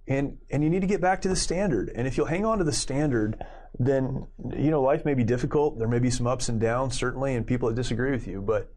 and 0.06 0.36
and 0.50 0.62
you 0.62 0.68
need 0.68 0.82
to 0.82 0.86
get 0.86 1.00
back 1.00 1.22
to 1.22 1.28
the 1.28 1.36
standard. 1.36 1.90
And 1.94 2.06
if 2.06 2.16
you'll 2.16 2.26
hang 2.26 2.44
on 2.44 2.58
to 2.58 2.64
the 2.64 2.72
standard, 2.72 3.42
then 3.78 4.26
you 4.56 4.70
know 4.70 4.82
life 4.82 5.04
may 5.04 5.14
be 5.14 5.24
difficult. 5.24 5.78
There 5.78 5.88
may 5.88 5.98
be 5.98 6.10
some 6.10 6.26
ups 6.26 6.50
and 6.50 6.60
downs, 6.60 6.96
certainly, 6.98 7.34
and 7.34 7.46
people 7.46 7.68
that 7.68 7.74
disagree 7.74 8.10
with 8.10 8.26
you. 8.26 8.42
But 8.42 8.70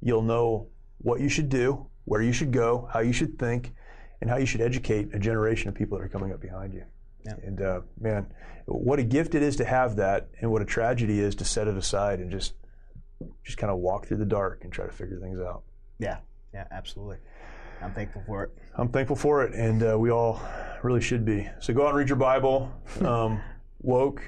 you'll 0.00 0.22
know 0.22 0.68
what 0.98 1.20
you 1.20 1.28
should 1.28 1.48
do, 1.48 1.86
where 2.04 2.22
you 2.22 2.32
should 2.32 2.52
go, 2.52 2.88
how 2.92 3.00
you 3.00 3.12
should 3.12 3.38
think, 3.38 3.74
and 4.20 4.30
how 4.30 4.36
you 4.36 4.46
should 4.46 4.60
educate 4.60 5.12
a 5.12 5.18
generation 5.18 5.68
of 5.68 5.74
people 5.74 5.98
that 5.98 6.04
are 6.04 6.08
coming 6.08 6.32
up 6.32 6.40
behind 6.40 6.72
you. 6.72 6.84
And 7.24 7.60
uh, 7.60 7.80
man, 8.00 8.26
what 8.66 8.98
a 8.98 9.02
gift 9.02 9.34
it 9.34 9.42
is 9.42 9.56
to 9.56 9.64
have 9.64 9.96
that, 9.96 10.28
and 10.40 10.52
what 10.52 10.62
a 10.62 10.64
tragedy 10.64 11.20
is 11.20 11.34
to 11.36 11.44
set 11.44 11.68
it 11.68 11.76
aside 11.76 12.20
and 12.20 12.30
just 12.30 12.54
just 13.44 13.58
kind 13.58 13.70
of 13.70 13.78
walk 13.78 14.06
through 14.06 14.16
the 14.18 14.24
dark 14.24 14.64
and 14.64 14.72
try 14.72 14.86
to 14.86 14.92
figure 14.92 15.18
things 15.18 15.40
out. 15.40 15.62
Yeah, 15.98 16.18
yeah, 16.54 16.64
absolutely. 16.70 17.18
I'm 17.82 17.92
thankful 17.92 18.22
for 18.26 18.44
it. 18.44 18.50
I'm 18.76 18.88
thankful 18.88 19.16
for 19.16 19.42
it, 19.44 19.54
and 19.54 19.82
uh, 19.82 19.98
we 19.98 20.10
all 20.10 20.40
really 20.82 21.00
should 21.00 21.24
be. 21.24 21.48
So 21.60 21.72
go 21.72 21.82
out 21.84 21.88
and 21.90 21.98
read 21.98 22.08
your 22.08 22.16
Bible. 22.16 22.70
Um, 23.04 23.40
woke 23.80 24.22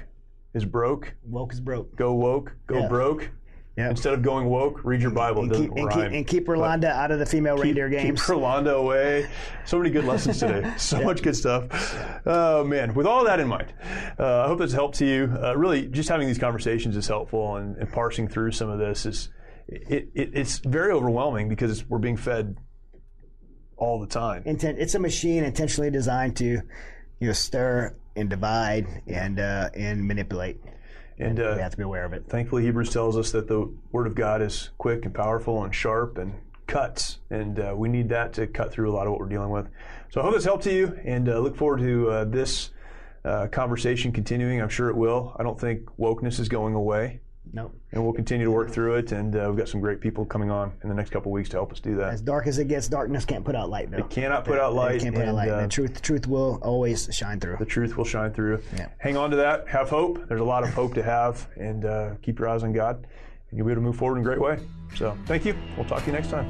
is 0.53 0.65
broke. 0.65 1.13
Woke 1.25 1.53
is 1.53 1.59
broke. 1.59 1.95
Go 1.95 2.13
woke. 2.15 2.55
Go 2.67 2.79
Yeah. 2.79 2.87
broke. 2.87 3.29
Yeah. 3.75 3.89
Instead 3.89 4.13
of 4.13 4.21
going 4.21 4.49
woke, 4.49 4.83
read 4.83 5.01
your 5.01 5.09
Bible. 5.09 5.43
And 5.43 5.51
keep, 5.51 5.71
and, 5.71 5.89
keep, 5.89 6.03
and 6.03 6.27
keep 6.27 6.45
Rolanda 6.45 6.91
out 6.91 7.09
of 7.09 7.17
the 7.17 7.25
female 7.25 7.57
reindeer 7.57 7.89
games. 7.89 8.21
Keep 8.21 8.29
Rolando 8.29 8.79
away. 8.79 9.27
So 9.65 9.79
many 9.79 9.89
good 9.89 10.05
lessons 10.05 10.39
today. 10.39 10.71
So 10.77 11.01
much 11.01 11.23
good 11.23 11.35
stuff. 11.35 12.21
Oh 12.25 12.63
man! 12.63 12.93
With 12.93 13.07
all 13.07 13.23
that 13.25 13.39
in 13.39 13.47
mind, 13.47 13.73
uh, 14.19 14.43
I 14.43 14.47
hope 14.47 14.59
this 14.59 14.73
helped 14.73 14.97
to 14.99 15.05
you. 15.05 15.35
Uh, 15.41 15.55
really, 15.57 15.87
just 15.87 16.07
having 16.09 16.27
these 16.27 16.37
conversations 16.37 16.95
is 16.95 17.07
helpful, 17.07 17.55
and, 17.55 17.75
and 17.77 17.91
parsing 17.91 18.27
through 18.27 18.51
some 18.51 18.69
of 18.69 18.77
this 18.77 19.05
is 19.05 19.29
it, 19.67 20.09
it, 20.13 20.31
it's 20.33 20.59
very 20.59 20.91
overwhelming 20.91 21.49
because 21.49 21.87
we're 21.89 21.99
being 21.99 22.17
fed 22.17 22.57
all 23.77 23.99
the 23.99 24.07
time. 24.07 24.43
Intent, 24.45 24.79
it's 24.79 24.95
a 24.95 24.99
machine 24.99 25.43
intentionally 25.43 25.89
designed 25.89 26.35
to, 26.37 26.45
you 26.45 27.27
know, 27.27 27.33
stir 27.33 27.95
and 28.15 28.29
divide 28.29 28.87
and 29.07 29.39
uh, 29.39 29.69
and 29.73 30.07
manipulate. 30.07 30.59
And 31.23 31.39
uh, 31.39 31.53
We 31.55 31.61
have 31.61 31.71
to 31.71 31.77
be 31.77 31.83
aware 31.83 32.05
of 32.05 32.13
it. 32.13 32.25
thankfully 32.27 32.63
hebrews 32.63 32.91
tells 32.91 33.17
us 33.17 33.31
that 33.31 33.47
the 33.47 33.71
word 33.91 34.07
of 34.07 34.15
god 34.15 34.41
is 34.41 34.69
quick 34.77 35.05
and 35.05 35.13
powerful 35.13 35.63
and 35.63 35.73
sharp 35.73 36.17
and 36.17 36.33
cuts. 36.67 37.19
And 37.29 37.59
uh, 37.59 37.73
we 37.75 37.89
need 37.89 38.09
that 38.09 38.33
to 38.33 38.47
cut 38.47 38.71
through 38.71 38.91
a 38.91 38.93
lot 38.93 39.05
of 39.05 39.11
what 39.11 39.19
we're 39.19 39.29
dealing 39.29 39.49
with. 39.49 39.67
So 40.09 40.21
i 40.21 40.23
hope 40.23 40.33
this 40.33 40.43
helped 40.45 40.63
to 40.65 40.73
you 40.73 40.99
and 41.03 41.27
uh, 41.29 41.39
look 41.39 41.55
forward 41.55 41.79
to 41.79 42.09
uh, 42.09 42.25
this 42.25 42.71
uh, 43.25 43.47
conversation 43.47 44.11
continuing. 44.11 44.61
I'm 44.61 44.69
sure 44.69 44.89
it 44.89 44.95
will. 44.97 45.35
I 45.39 45.43
don't 45.43 45.59
think 45.59 45.85
wokeness 45.97 46.39
is 46.39 46.49
going 46.49 46.73
away 46.73 47.21
Nope. 47.55 47.71
and 47.91 48.03
we'll 48.03 48.13
continue 48.13 48.45
to 48.45 48.51
work 48.51 48.71
through 48.71 48.95
it 48.95 49.11
and 49.11 49.35
uh, 49.35 49.45
we've 49.47 49.57
got 49.57 49.69
some 49.69 49.79
great 49.79 50.01
people 50.01 50.25
coming 50.25 50.49
on 50.49 50.71
in 50.81 50.89
the 50.89 50.95
next 50.95 51.11
couple 51.11 51.31
weeks 51.31 51.49
to 51.49 51.57
help 51.57 51.71
us 51.71 51.79
do 51.79 51.95
that 51.97 52.11
As 52.11 52.19
dark 52.21 52.47
as 52.47 52.57
it 52.57 52.67
gets, 52.67 52.87
darkness 52.87 53.25
can't 53.25 53.45
put 53.45 53.55
out 53.55 53.69
light, 53.69 53.91
though. 53.91 53.99
It 53.99 54.09
cannot 54.09 54.43
put 54.43 54.57
out 54.59 54.73
light 54.73 55.01
can't 55.01 55.13
put 55.15 55.27
out 55.27 55.35
light. 55.35 55.49
uh, 55.49 55.61
the 55.61 55.67
truth, 55.67 56.01
truth 56.01 56.25
will 56.27 56.57
always 56.63 57.07
shine 57.11 57.39
through. 57.39 57.57
the 57.59 57.65
truth 57.65 57.95
will 57.95 58.05
shine 58.05 58.33
through. 58.33 58.61
Yeah. 58.75 58.87
Hang 58.97 59.17
on 59.17 59.29
to 59.29 59.37
that. 59.37 59.67
Have 59.67 59.89
hope. 59.89 60.27
There's 60.27 60.41
a 60.41 60.43
lot 60.43 60.63
of 60.63 60.69
hope 60.73 60.93
to 60.95 61.03
have, 61.03 61.47
and 61.55 61.85
uh, 61.85 62.15
keep 62.23 62.39
your 62.39 62.49
eyes 62.49 62.63
on 62.63 62.73
God, 62.73 62.95
and 63.49 63.57
you'll 63.57 63.67
be 63.67 63.71
able 63.71 63.81
to 63.81 63.85
move 63.85 63.97
forward 63.97 64.15
in 64.17 64.21
a 64.21 64.25
great 64.25 64.41
way. 64.41 64.57
So, 64.95 65.15
thank 65.25 65.45
you. 65.45 65.55
We'll 65.77 65.85
talk 65.87 65.99
to 66.01 66.05
you 66.07 66.13
next 66.13 66.29
time. 66.29 66.49